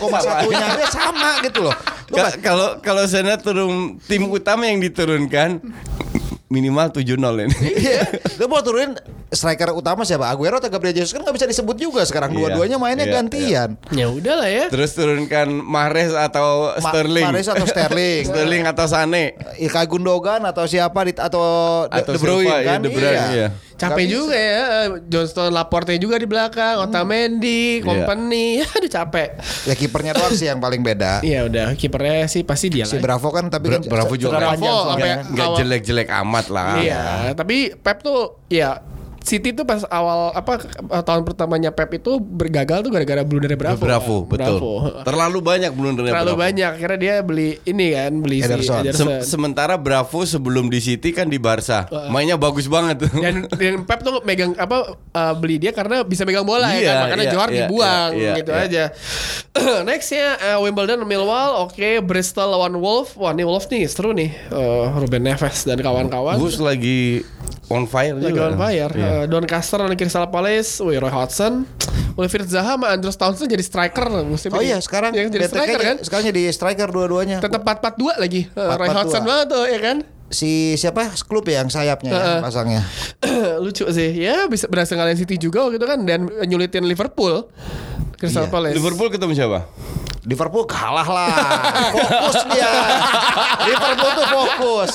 1,1 0.45 0.53
nya 0.53 0.66
dia 0.76 0.89
sama 0.89 1.30
gitu 1.41 1.64
loh. 1.64 1.74
Kalau 2.39 2.78
kalau 2.78 3.03
sana 3.09 3.34
turun 3.37 3.97
tim 4.05 4.28
utama 4.28 4.68
yang 4.68 4.78
diturunkan 4.78 5.59
minimal 6.49 6.94
7-0 6.94 7.47
ini. 7.47 7.57
Iya. 7.74 8.03
Lu 8.38 8.47
mau 8.47 8.62
turunin 8.62 8.94
striker 9.28 9.72
utama 9.72 10.02
siapa? 10.02 10.26
Aguero 10.26 10.56
atau 10.56 10.68
Gabriel 10.68 10.94
Jesus 10.94 11.10
kan 11.10 11.20
nggak 11.20 11.34
bisa 11.34 11.46
disebut 11.46 11.76
juga 11.76 12.02
sekarang 12.02 12.30
Iya, 12.30 12.38
dua-duanya 12.48 12.76
mainnya 12.76 13.04
iya, 13.04 13.14
gantian. 13.16 13.68
ya 13.90 14.06
udahlah 14.06 14.46
ya 14.46 14.64
Terus 14.68 14.90
turunkan 14.92 15.50
Mahrez 15.50 16.10
atau 16.10 16.70
Ma- 16.72 16.82
Sterling. 16.84 17.26
Mahrez 17.26 17.46
atau 17.46 17.64
Sterling. 17.64 18.22
Sterling 18.28 18.64
atau 18.64 18.86
Sane. 18.86 19.34
Ilkay 19.56 19.86
Gundogan 19.86 20.42
atau 20.42 20.64
siapa 20.64 21.02
di, 21.02 21.12
atau 21.12 21.42
De, 21.84 21.98
Atau 21.98 22.12
De 22.12 22.18
Bruyne 22.18 22.46
iya, 22.46 22.58
kan? 22.64 22.78
De 22.78 22.88
Bruyne, 22.88 23.26
iya. 23.30 23.48
capek 23.74 23.92
Nggak 23.92 23.98
bisa. 24.00 24.14
juga 24.14 24.36
ya 24.38 24.56
eh, 24.56 24.88
Johnston 25.06 25.50
Laporte 25.50 25.92
juga 25.96 26.16
di 26.16 26.24
belakang 26.24 26.80
Otamendi 26.80 27.62
Company 27.82 28.58
aduh 28.72 28.88
capek 28.88 29.36
Ya 29.64 29.74
kipernya 29.74 30.12
doang 30.12 30.32
sih 30.32 30.46
yang 30.46 30.58
paling 30.58 30.80
beda. 30.80 31.20
Iya 31.26 31.44
udah 31.44 31.74
kipernya 31.74 32.24
sih 32.24 32.40
pasti 32.40 32.70
dia 32.70 32.84
Si 32.84 32.96
Bravo 32.96 33.28
kan 33.28 33.46
tapi 33.46 33.68
Bra- 33.68 33.76
kan 33.76 33.90
Bravo 33.90 34.14
juga. 34.14 34.38
panjang 34.38 34.64
Bravo, 34.64 34.90
sampai- 34.94 35.56
jelek-jelek 35.56 36.08
amat 36.16 36.46
lah. 36.48 36.78
Iya, 36.78 37.02
tapi 37.32 37.74
Pep 37.74 38.00
tuh 38.00 38.40
ya 38.46 38.80
City 39.26 39.50
tuh 39.50 39.66
pas 39.66 39.82
awal 39.90 40.30
apa 40.30 40.62
eh, 40.62 41.02
tahun 41.02 41.26
pertamanya 41.26 41.74
Pep 41.74 41.98
itu 41.98 42.22
bergagal 42.22 42.86
tuh 42.86 42.94
gara-gara 42.94 43.26
blunder 43.26 43.58
Bravo. 43.58 43.82
Bravo, 43.82 44.16
kan? 44.22 44.38
betul. 44.38 44.58
Bravo. 44.62 44.72
Terlalu 45.02 45.38
banyak 45.42 45.70
blundernya 45.74 46.12
Terlalu 46.14 46.34
Bravo. 46.38 46.44
banyak 46.46 46.72
karena 46.78 46.96
dia 46.96 47.14
beli 47.26 47.58
ini 47.66 47.86
kan 47.90 48.12
beli 48.22 48.38
si 48.38 48.46
Ederson. 48.46 48.82
Ederson. 48.86 49.06
Sem- 49.18 49.22
sementara 49.26 49.74
Bravo 49.74 50.22
sebelum 50.22 50.70
di 50.70 50.78
City 50.78 51.10
kan 51.10 51.26
di 51.26 51.42
Barca. 51.42 51.90
Mainnya 52.14 52.38
bagus 52.38 52.70
banget 52.70 53.02
tuh. 53.02 53.10
dan, 53.18 53.50
dan 53.50 53.82
Pep 53.82 54.06
tuh 54.06 54.22
megang 54.22 54.54
apa 54.54 54.94
uh, 54.94 55.34
beli 55.34 55.58
dia 55.58 55.74
karena 55.74 56.06
bisa 56.06 56.22
megang 56.22 56.46
bola 56.46 56.70
ya 56.70 56.78
Iya, 56.78 56.86
kan 56.86 56.96
makanya 57.02 57.24
iya, 57.26 57.32
Johar 57.34 57.48
iya, 57.50 57.58
dibuang 57.66 58.10
iya, 58.14 58.34
gitu 58.38 58.52
iya. 58.54 58.62
aja. 58.62 58.84
Nextnya 59.88 60.26
uh, 60.38 60.58
Wimbledon 60.62 61.02
Millwall, 61.02 61.66
oke 61.66 61.88
Bristol 62.06 62.54
lawan 62.54 62.78
Wolf. 62.78 63.18
Wah 63.18 63.34
nih 63.34 63.42
Wolf 63.42 63.66
nih 63.66 63.90
seru 63.90 64.14
nih. 64.14 64.30
Uh, 64.54 64.94
Ruben 65.02 65.26
Neves 65.26 65.66
dan 65.66 65.82
kawan-kawan. 65.82 66.38
Gus 66.38 66.62
lagi 66.62 67.26
on 67.66 67.84
fire 67.84 68.14
Lagi 68.14 68.30
juga. 68.30 68.42
on 68.47 68.57
fire. 68.57 68.92
Iya. 68.92 69.09
Uh, 69.09 69.24
Doncaster 69.26 69.76
lawan 69.76 69.94
Crystal 69.94 70.26
Palace, 70.26 70.78
wih 70.80 70.97
Roy 70.97 71.09
Hodgson, 71.09 71.66
Oliver 72.14 72.42
Zaha 72.44 72.74
sama 72.74 72.86
Andrews 72.90 73.14
Townsend 73.14 73.49
jadi 73.49 73.61
striker 73.61 74.07
musim 74.22 74.51
Oh 74.51 74.59
ini. 74.59 74.70
iya 74.70 74.78
sekarang 74.78 75.11
ya, 75.11 75.26
jadi 75.26 75.47
striker 75.47 75.78
kan. 75.78 75.97
Sekarang 76.01 76.24
jadi 76.26 76.42
striker 76.49 76.88
dua-duanya. 76.88 77.38
Tetap 77.38 77.61
4-4-2 77.61 78.16
lagi. 78.16 78.47
Uh, 78.53 78.72
Roy 78.72 78.88
4-4-2. 78.88 78.97
Hodgson 78.97 79.22
banget 79.24 79.47
tuh 79.49 79.64
ya 79.64 79.80
kan. 79.80 79.97
Si 80.26 80.51
siapa? 80.74 81.07
Klub 81.22 81.47
ya 81.47 81.61
yang 81.61 81.70
sayapnya 81.70 82.11
ya, 82.11 82.18
Heeh. 82.18 82.40
pasangnya. 82.40 82.82
Lucu 83.62 83.86
sih. 83.88 84.11
Ya 84.12 84.47
bisa 84.47 84.66
berhasil 84.66 84.94
ngalahin 84.94 85.14
City 85.16 85.34
juga 85.36 85.66
gitu 85.70 85.82
kan 85.82 86.03
dan 86.03 86.26
nyulitin 86.42 86.82
Liverpool. 86.82 87.47
Crystal 88.16 88.47
Iya. 88.47 88.51
Palace. 88.51 88.74
Liverpool 88.74 89.07
ketemu 89.09 89.32
siapa? 89.34 89.68
Liverpool 90.26 90.66
kalah 90.66 91.06
lah. 91.06 91.30
Fokus 91.94 92.42
dia. 92.50 92.66
Liverpool 93.62 94.10
tuh 94.12 94.26
fokus. 94.26 94.90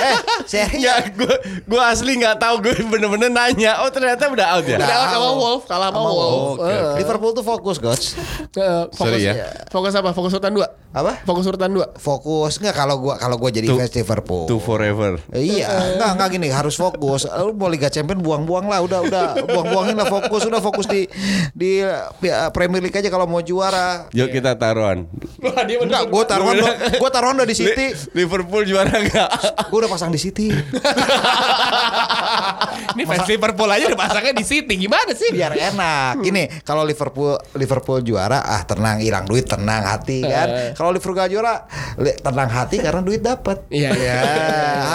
Eh, 0.00 0.16
serius. 0.46 0.80
Ya, 0.80 1.04
gue 1.04 1.34
gue 1.62 1.80
asli 1.82 2.16
nggak 2.16 2.40
tahu 2.40 2.64
gue 2.64 2.72
bener-bener 2.88 3.28
nanya. 3.28 3.84
Oh 3.84 3.88
ternyata 3.88 4.26
udah 4.26 4.56
out 4.56 4.64
ya. 4.64 4.76
Udah. 4.76 4.88
Kalah 4.88 5.08
sama 5.10 5.28
Wolf, 5.30 5.62
kalah 5.66 5.88
sama 5.88 5.98
Sama 5.98 6.10
Wolf. 6.10 6.32
Wolf. 6.32 6.56
Oke, 6.56 6.64
Eh, 6.64 6.80
oke. 6.80 6.96
Liverpool 6.98 7.32
tuh 7.32 7.44
fokus, 7.44 7.76
coach. 7.76 8.04
eh, 8.50 8.88
fokus 8.88 8.96
Sorry 8.96 9.20
ya. 9.22 9.34
Fokus 9.68 9.92
apa? 9.92 10.10
Fokus 10.10 10.32
urutan 10.32 10.48
2. 10.50 10.64
Apa? 10.90 11.12
Fokus 11.22 11.44
urutan 11.44 11.70
2. 11.70 11.84
Fokus 11.94 12.52
nggak 12.56 12.74
kalau 12.74 12.96
gua 12.98 13.14
kalau 13.14 13.36
gua 13.36 13.52
jadi 13.52 13.68
Tuh. 13.68 13.76
fans 13.76 13.92
Liverpool. 13.92 14.48
To 14.48 14.56
forever. 14.56 15.20
Eh, 15.30 15.60
Iya, 15.60 15.68
enggak 15.94 16.10
enggak 16.16 16.28
gini, 16.32 16.48
harus 16.48 16.72
fokus. 16.74 17.28
Lu 17.28 17.52
mau 17.52 17.68
Liga 17.68 17.86
Champion 17.86 18.16
buang-buang 18.18 18.64
lah, 18.64 18.80
udah 18.80 19.00
udah 19.02 19.24
buang-buangin 19.44 19.92
lah 19.94 20.08
fokus, 20.08 20.42
udah 20.42 20.58
fokus 20.58 20.86
di 20.86 21.04
di 21.52 21.84
Premier 22.50 22.80
League 22.80 22.94
aja 22.94 23.06
kalau 23.06 23.28
mau 23.28 23.40
juara. 23.40 24.08
Yuk 24.10 24.32
kita 24.32 24.56
taruhan. 24.70 24.98
Wah, 25.42 25.62
dia 25.66 25.76
Enggak, 25.82 26.02
gue 26.06 26.24
taruhan 26.24 26.54
udah, 26.62 26.74
gue 26.94 27.10
taruhan 27.10 27.34
udah 27.34 27.48
di 27.48 27.56
City. 27.58 27.86
Li- 27.90 28.22
Liverpool 28.22 28.62
juara 28.62 28.94
nggak? 28.94 29.30
Gue 29.66 29.78
udah 29.82 29.90
pasang 29.90 30.14
di 30.14 30.20
City. 30.22 30.48
Ini 32.90 33.02
fans 33.06 33.26
Liverpool 33.26 33.70
aja 33.70 33.84
udah 33.90 34.00
pasangnya 34.00 34.34
di 34.34 34.44
City. 34.46 34.74
Gimana 34.78 35.10
sih? 35.14 35.30
Biar 35.34 35.54
enak. 35.54 36.22
Ini 36.22 36.62
kalau 36.62 36.82
Liverpool 36.86 37.38
Liverpool 37.54 38.02
juara, 38.02 38.42
ah 38.42 38.62
tenang, 38.66 38.98
hilang 39.02 39.26
duit, 39.26 39.46
tenang 39.46 39.82
hati 39.86 40.22
kan. 40.22 40.48
Eh. 40.48 40.70
Kalau 40.74 40.90
Liverpool 40.94 41.18
gak 41.18 41.30
juara, 41.30 41.66
tenang 41.98 42.50
hati 42.50 42.76
karena 42.78 43.00
duit 43.02 43.22
dapat. 43.22 43.66
Iya, 43.70 43.90
iya. 43.94 44.14
Ya, 44.20 44.22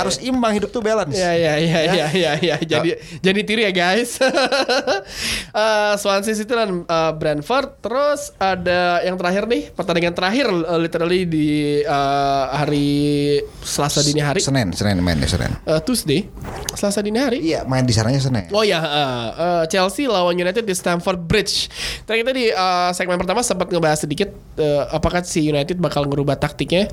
harus 0.02 0.20
imbang 0.22 0.54
hidup 0.56 0.70
tuh 0.72 0.84
balance. 0.84 1.16
Ya 1.16 1.34
ya 1.36 1.54
ya 1.60 1.80
ya 1.88 2.06
ya 2.12 2.32
ya. 2.40 2.56
Jadi 2.62 2.90
jadi 3.20 3.40
tiru 3.44 3.62
ya 3.64 3.72
guys. 3.72 4.18
Eh, 5.56 5.94
Swansea 5.96 6.36
City 6.36 6.52
dan 6.52 6.84
eh, 6.84 7.12
Brentford. 7.16 7.80
Terus 7.80 8.36
ada 8.36 9.00
yang 9.08 9.16
terakhir 9.16 9.48
nih 9.48 9.65
pertandingan 9.74 10.14
terakhir 10.14 10.46
eh, 10.46 10.80
literally 10.80 11.22
di 11.26 11.48
eh, 11.82 12.46
hari 12.52 12.90
Selasa 13.62 14.04
dini 14.04 14.22
hari. 14.22 14.44
Senin, 14.44 14.70
Senin 14.72 15.02
main 15.02 15.18
ya 15.18 15.26
Senin. 15.26 15.52
Eh, 15.64 15.82
Tuesday, 15.82 16.28
Selasa 16.74 17.02
dini 17.02 17.18
hari. 17.18 17.42
Iya, 17.42 17.66
main 17.66 17.82
di 17.82 17.94
sananya 17.96 18.22
Senin. 18.22 18.46
Oh 18.52 18.62
ya, 18.62 18.80
eh, 18.80 19.28
eh, 19.34 19.64
Chelsea 19.68 20.06
lawan 20.06 20.36
United 20.36 20.62
di 20.62 20.74
Stamford 20.74 21.24
Bridge. 21.24 21.72
Tadi 22.04 22.22
kita 22.22 22.32
di 22.32 22.52
eh, 22.52 22.90
segmen 22.94 23.18
pertama 23.18 23.42
sempat 23.42 23.72
ngebahas 23.72 24.04
sedikit 24.04 24.30
eh, 24.56 24.84
apakah 24.92 25.26
si 25.26 25.46
United 25.46 25.80
bakal 25.80 26.06
ngerubah 26.06 26.38
taktiknya 26.38 26.92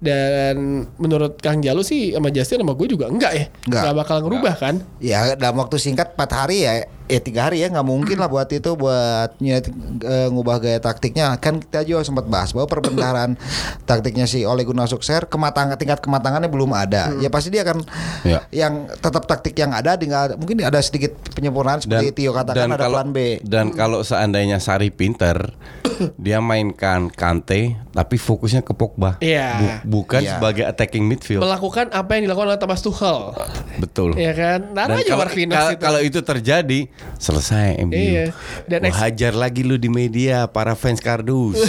dan 0.00 0.86
menurut 0.96 1.36
Kang 1.40 1.60
Jalu 1.60 1.82
sih 1.82 2.12
sama 2.12 2.30
Justin 2.30 2.62
sama 2.62 2.72
gue 2.72 2.88
juga 2.88 3.08
enggak 3.08 3.32
ya, 3.34 3.44
Enggak. 3.66 3.92
bakal 3.96 4.16
ngerubah 4.24 4.54
kan? 4.56 4.74
Ya 5.00 5.34
dalam 5.34 5.58
waktu 5.58 5.76
singkat 5.76 6.14
4 6.14 6.28
hari 6.30 6.64
ya 6.64 6.72
ya 7.04 7.20
tiga 7.20 7.48
hari 7.48 7.60
ya 7.60 7.68
nggak 7.68 7.84
mungkin 7.84 8.16
lah 8.16 8.32
buat 8.32 8.48
itu 8.48 8.72
buat 8.80 9.36
eh, 9.40 10.28
ngubah 10.32 10.56
gaya 10.60 10.78
taktiknya. 10.80 11.36
Kan 11.36 11.60
kita 11.60 11.84
juga 11.84 12.00
sempat 12.04 12.24
bahas 12.28 12.56
bahwa 12.56 12.68
perbentaran 12.68 13.36
taktiknya 13.88 14.24
si 14.24 14.42
Ole 14.48 14.64
Gunnar 14.64 14.88
Solskjaer 14.88 15.28
kematangan 15.28 15.76
tingkat 15.76 16.00
kematangannya 16.00 16.48
belum 16.48 16.72
ada. 16.72 17.12
Ya 17.20 17.28
pasti 17.28 17.52
dia 17.52 17.62
akan 17.64 17.86
Ya. 18.24 18.40
yang 18.48 18.88
tetap 18.88 19.28
taktik 19.28 19.52
yang 19.58 19.76
ada 19.76 20.00
tinggal 20.00 20.32
mungkin 20.40 20.64
ada 20.64 20.80
sedikit 20.80 21.12
penyempurnaan 21.36 21.84
seperti 21.84 22.24
Tio 22.24 22.32
katakan 22.32 22.72
ada 22.72 22.88
kalau, 22.88 22.96
plan 22.96 23.10
B. 23.12 23.44
Dan 23.44 23.76
kalau 23.76 24.00
seandainya 24.00 24.56
Sari 24.64 24.88
pinter, 24.88 25.52
dia 26.24 26.40
mainkan 26.40 27.12
Kante 27.12 27.83
tapi 27.94 28.18
fokusnya 28.18 28.60
ke 28.60 28.74
Pogba. 28.74 29.16
Iya. 29.18 29.48
Bu- 29.80 30.02
bukan 30.02 30.18
Iya. 30.18 30.34
sebagai 30.34 30.66
attacking 30.66 31.06
midfield. 31.06 31.38
Melakukan 31.38 31.88
apa 31.88 32.10
yang 32.12 32.26
dilakukan 32.26 32.50
oleh 32.50 32.58
Thomas 32.58 32.82
Tuchel. 32.82 33.30
Betul. 33.78 34.18
Iya 34.18 34.32
kan? 34.34 34.60
Naruh 34.68 34.98
Dan 34.98 35.00
aja 35.00 35.10
kalau, 35.14 35.24
kalau, 35.24 35.70
itu. 35.70 35.78
kalau 35.78 36.00
itu 36.02 36.18
terjadi, 36.20 36.80
selesai 37.16 37.78
MU. 37.80 37.94
Iya. 37.94 38.34
Dan 38.66 38.82
ex- 38.84 38.98
hajar 38.98 39.32
lagi 39.32 39.62
lu 39.62 39.76
di 39.76 39.86
media 39.86 40.44
para 40.46 40.74
fans 40.74 40.98
kardus. 40.98 41.54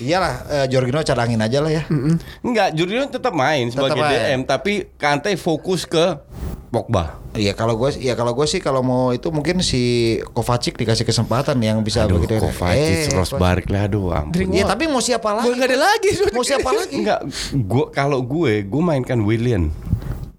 iyalah 0.00 0.34
eh, 0.48 0.66
Jorginho 0.66 1.02
cadangin 1.02 1.38
aja 1.38 1.58
lah 1.58 1.70
ya 1.72 1.84
Enggak, 2.40 2.72
Jorginho 2.72 3.06
tetap 3.06 3.32
main 3.32 3.68
sebagai 3.68 4.00
main. 4.00 4.14
DM, 4.32 4.40
tapi 4.44 4.88
Kante 4.96 5.34
fokus 5.34 5.84
ke 5.84 6.16
Pogba. 6.70 7.18
Iya 7.34 7.50
kalau 7.52 7.74
gue 7.74 7.90
ya 7.98 8.14
kalau 8.14 8.30
gue 8.30 8.46
sih 8.46 8.62
kalau 8.62 8.78
mau 8.78 9.10
itu 9.10 9.26
mungkin 9.28 9.58
si 9.58 9.82
Kovacic 10.30 10.78
dikasih 10.78 11.02
kesempatan 11.02 11.58
yang 11.58 11.82
bisa 11.82 12.06
Aduh, 12.06 12.18
begitu 12.18 12.38
Kovacic, 12.38 13.10
Eh, 13.10 13.14
Ross 13.14 13.34
Barkley, 13.34 13.74
aduh 13.74 14.14
ampun. 14.14 14.38
Ya 14.50 14.62
Wah. 14.62 14.70
tapi 14.70 14.86
mau 14.86 15.02
siapa 15.02 15.34
lagi? 15.34 15.50
Gue 15.50 15.54
nggak 15.58 15.68
ada 15.68 15.78
lagi. 15.82 16.10
Mau 16.30 16.46
siapa 16.46 16.70
lagi? 16.70 16.94
Enggak, 16.94 17.20
gua 17.66 17.90
kalau 17.90 18.22
gue, 18.22 18.62
gue 18.62 18.82
mainkan 18.82 19.18
William. 19.18 19.66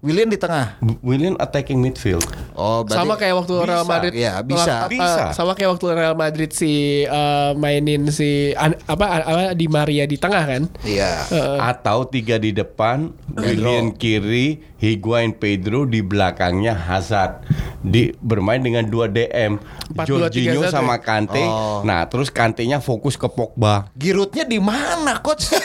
William 0.02 0.26
di 0.26 0.34
tengah. 0.34 0.82
William 0.98 1.38
attacking 1.38 1.78
midfield. 1.78 2.26
Oh, 2.58 2.82
sama 2.90 3.14
kayak 3.14 3.38
waktu 3.38 3.54
bisa. 3.54 3.70
Real 3.70 3.86
Madrid 3.86 4.12
Iya, 4.12 4.34
bisa. 4.42 4.74
Apa, 4.82 4.90
Bisa. 4.90 5.22
sama 5.30 5.54
kayak 5.54 5.78
waktu 5.78 5.86
Real 5.94 6.16
Madrid 6.18 6.50
si 6.50 6.72
eh, 7.06 7.50
mainin 7.54 8.10
si 8.10 8.50
an- 8.58 8.82
apa, 8.84 9.22
apa 9.22 9.42
di 9.54 9.70
Maria 9.70 10.02
di 10.02 10.18
tengah 10.18 10.42
kan 10.42 10.62
Iya. 10.82 11.22
Atau 11.62 12.10
tiga 12.10 12.34
di 12.36 12.50
depan, 12.50 13.14
William 13.32 13.94
kiri, 13.94 14.58
Higuain 14.76 15.30
Pedro 15.32 15.86
di 15.86 16.02
belakangnya 16.02 16.74
Hazard. 16.74 17.46
Di 17.78 18.10
bermain 18.18 18.58
dengan 18.58 18.82
dua 18.82 19.06
DM, 19.06 19.62
4-2-3-1 19.94 20.06
Jorginho 20.06 20.60
sama 20.66 20.98
ya? 20.98 21.02
Kante. 21.02 21.42
Oh. 21.42 21.86
Nah, 21.86 22.10
terus 22.10 22.26
Kantenya 22.26 22.82
fokus 22.82 23.14
ke 23.14 23.30
Pogba. 23.30 23.86
Giroudnya 23.94 24.42
di 24.42 24.58
mana, 24.58 25.22
coach? 25.22 25.46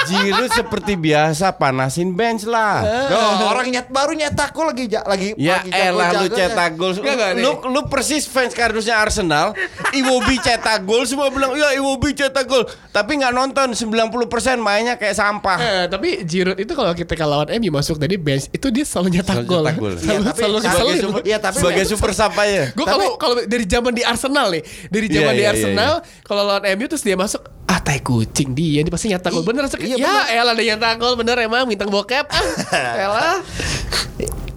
Giroud 0.00 0.50
seperti 0.50 0.96
biasa 0.96 1.54
panasin 1.54 2.16
bench 2.16 2.48
lah. 2.48 2.82
Loh, 2.82 3.30
orang 3.42 3.66
nyet 3.66 3.86
baru 3.86 4.12
nyetak 4.12 4.50
gol 4.50 4.66
lagi 4.66 4.84
ja- 4.86 5.02
lagi 5.02 5.32
Ya 5.34 5.58
lagi 5.58 5.70
elah 5.70 6.08
lu 6.14 6.26
cetak 6.28 6.70
gol. 6.74 6.92
Lu 7.36 7.50
lu 7.68 7.80
persis 7.86 8.24
fans 8.24 8.50
kardusnya 8.50 8.96
Arsenal. 8.96 9.56
Iwobi 9.90 10.36
cetak 10.36 10.82
gol 10.82 11.04
semua 11.04 11.28
bilang 11.28 11.54
ya 11.54 11.72
Iwobi 11.72 12.12
cetak 12.12 12.44
gol. 12.44 12.62
Tapi 12.90 13.16
nggak 13.16 13.32
nonton 13.32 13.72
90% 13.72 14.10
mainnya 14.58 14.94
kayak 14.94 15.14
sampah. 15.14 15.58
Eh, 15.58 15.84
tapi 15.86 16.22
Giroud 16.22 16.56
itu 16.56 16.72
kalau 16.72 16.92
kita 16.92 17.14
lawan 17.20 17.48
MU 17.56 17.70
masuk 17.70 17.96
dari 17.96 18.16
bench 18.16 18.48
itu 18.50 18.66
dia 18.68 18.82
selalu 18.82 19.16
nyetak 19.16 19.40
Selalu 19.40 19.48
gol. 19.48 19.64
Selalu, 19.64 19.86
Iya, 20.00 20.18
tapi 20.20 20.40
selalu 20.40 20.58
sebagai 20.60 20.98
super- 21.00 21.24
Iya, 21.24 21.38
tapi 21.38 21.56
sebagai 21.56 21.84
super 21.86 22.10
sub 22.12 22.32
aja. 22.34 22.64
Gue 22.72 22.84
kalau 22.84 23.08
kalau 23.16 23.34
dari 23.42 23.64
zaman 23.64 23.92
di 23.92 24.02
Arsenal 24.02 24.46
nih, 24.50 24.62
dari 24.88 25.06
zaman 25.06 25.32
Iya, 25.32 25.38
di 25.38 25.42
iya, 25.42 25.50
Arsenal, 25.52 25.92
kalau 26.22 26.42
lawan 26.44 26.64
MU 26.70 26.86
terus 26.86 27.00
dia 27.00 27.14
masuk, 27.14 27.40
ah 27.64 27.79
tai 27.90 27.98
kucing 28.06 28.54
dia, 28.54 28.86
dia 28.86 28.92
pasti 28.94 29.10
nyetak 29.10 29.34
gol. 29.34 29.42
Bener 29.42 29.66
iya, 29.82 29.98
ya, 29.98 30.14
elah 30.30 30.54
dia 30.54 30.78
nyetak 30.78 30.94
gol 31.02 31.18
bener 31.18 31.34
emang 31.42 31.66
bintang 31.66 31.90
bokep. 31.90 32.22
Ah, 32.30 32.94
elah. 33.02 33.36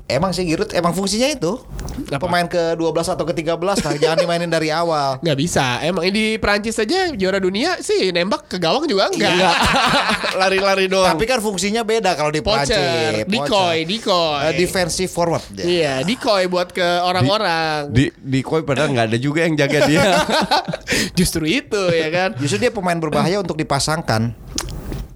Emang 0.03 0.35
sih 0.35 0.43
Giroud 0.43 0.75
emang 0.75 0.91
fungsinya 0.91 1.31
itu. 1.31 1.55
Apa? 2.11 2.27
Pemain 2.27 2.43
ke-12 2.43 3.15
atau 3.15 3.23
ke-13 3.23 3.55
lah, 3.55 3.95
jangan 3.95 4.17
dimainin 4.19 4.51
dari 4.51 4.67
awal. 4.67 5.15
Nggak 5.23 5.37
bisa. 5.39 5.79
Emang 5.79 6.03
di 6.11 6.35
Prancis 6.37 6.75
aja 6.75 7.15
juara 7.15 7.39
dunia 7.39 7.79
sih 7.79 8.11
nembak 8.11 8.51
ke 8.51 8.59
gawang 8.59 8.83
juga 8.83 9.07
enggak. 9.07 9.31
Enggak. 9.31 9.55
Lari-lari 10.43 10.91
doang. 10.91 11.15
Tapi 11.15 11.23
kan 11.23 11.39
fungsinya 11.39 11.87
beda 11.87 12.19
kalau 12.19 12.35
di 12.35 12.43
Poacher, 12.43 13.23
Prancis. 13.23 13.31
decoy, 13.31 13.77
decoy. 13.87 14.41
Eh, 14.43 14.53
defensive 14.59 15.11
forward. 15.11 15.45
dia. 15.55 15.63
Iya, 15.63 15.93
decoy 16.03 16.51
buat 16.51 16.75
ke 16.75 16.87
orang-orang. 16.99 17.87
di 17.95 18.11
di 18.19 18.43
koi 18.43 18.67
padahal 18.67 18.91
nggak 18.91 19.07
ada 19.07 19.17
juga 19.17 19.47
yang 19.47 19.55
jaga 19.55 19.87
dia. 19.87 20.03
Justru 21.17 21.47
itu 21.47 21.79
ya 21.95 22.11
kan. 22.11 22.29
Justru 22.35 22.59
dia 22.59 22.71
pemain 22.75 22.99
berbahaya 22.99 23.39
untuk 23.39 23.55
dipasangkan 23.55 24.35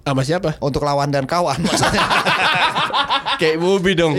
Sama 0.08 0.24
siapa? 0.24 0.56
untuk 0.64 0.88
lawan 0.88 1.12
dan 1.12 1.28
kawan 1.28 1.60
maksudnya. 1.60 2.00
kayak 3.44 3.60
Iwobi 3.60 3.92
dong. 3.92 4.16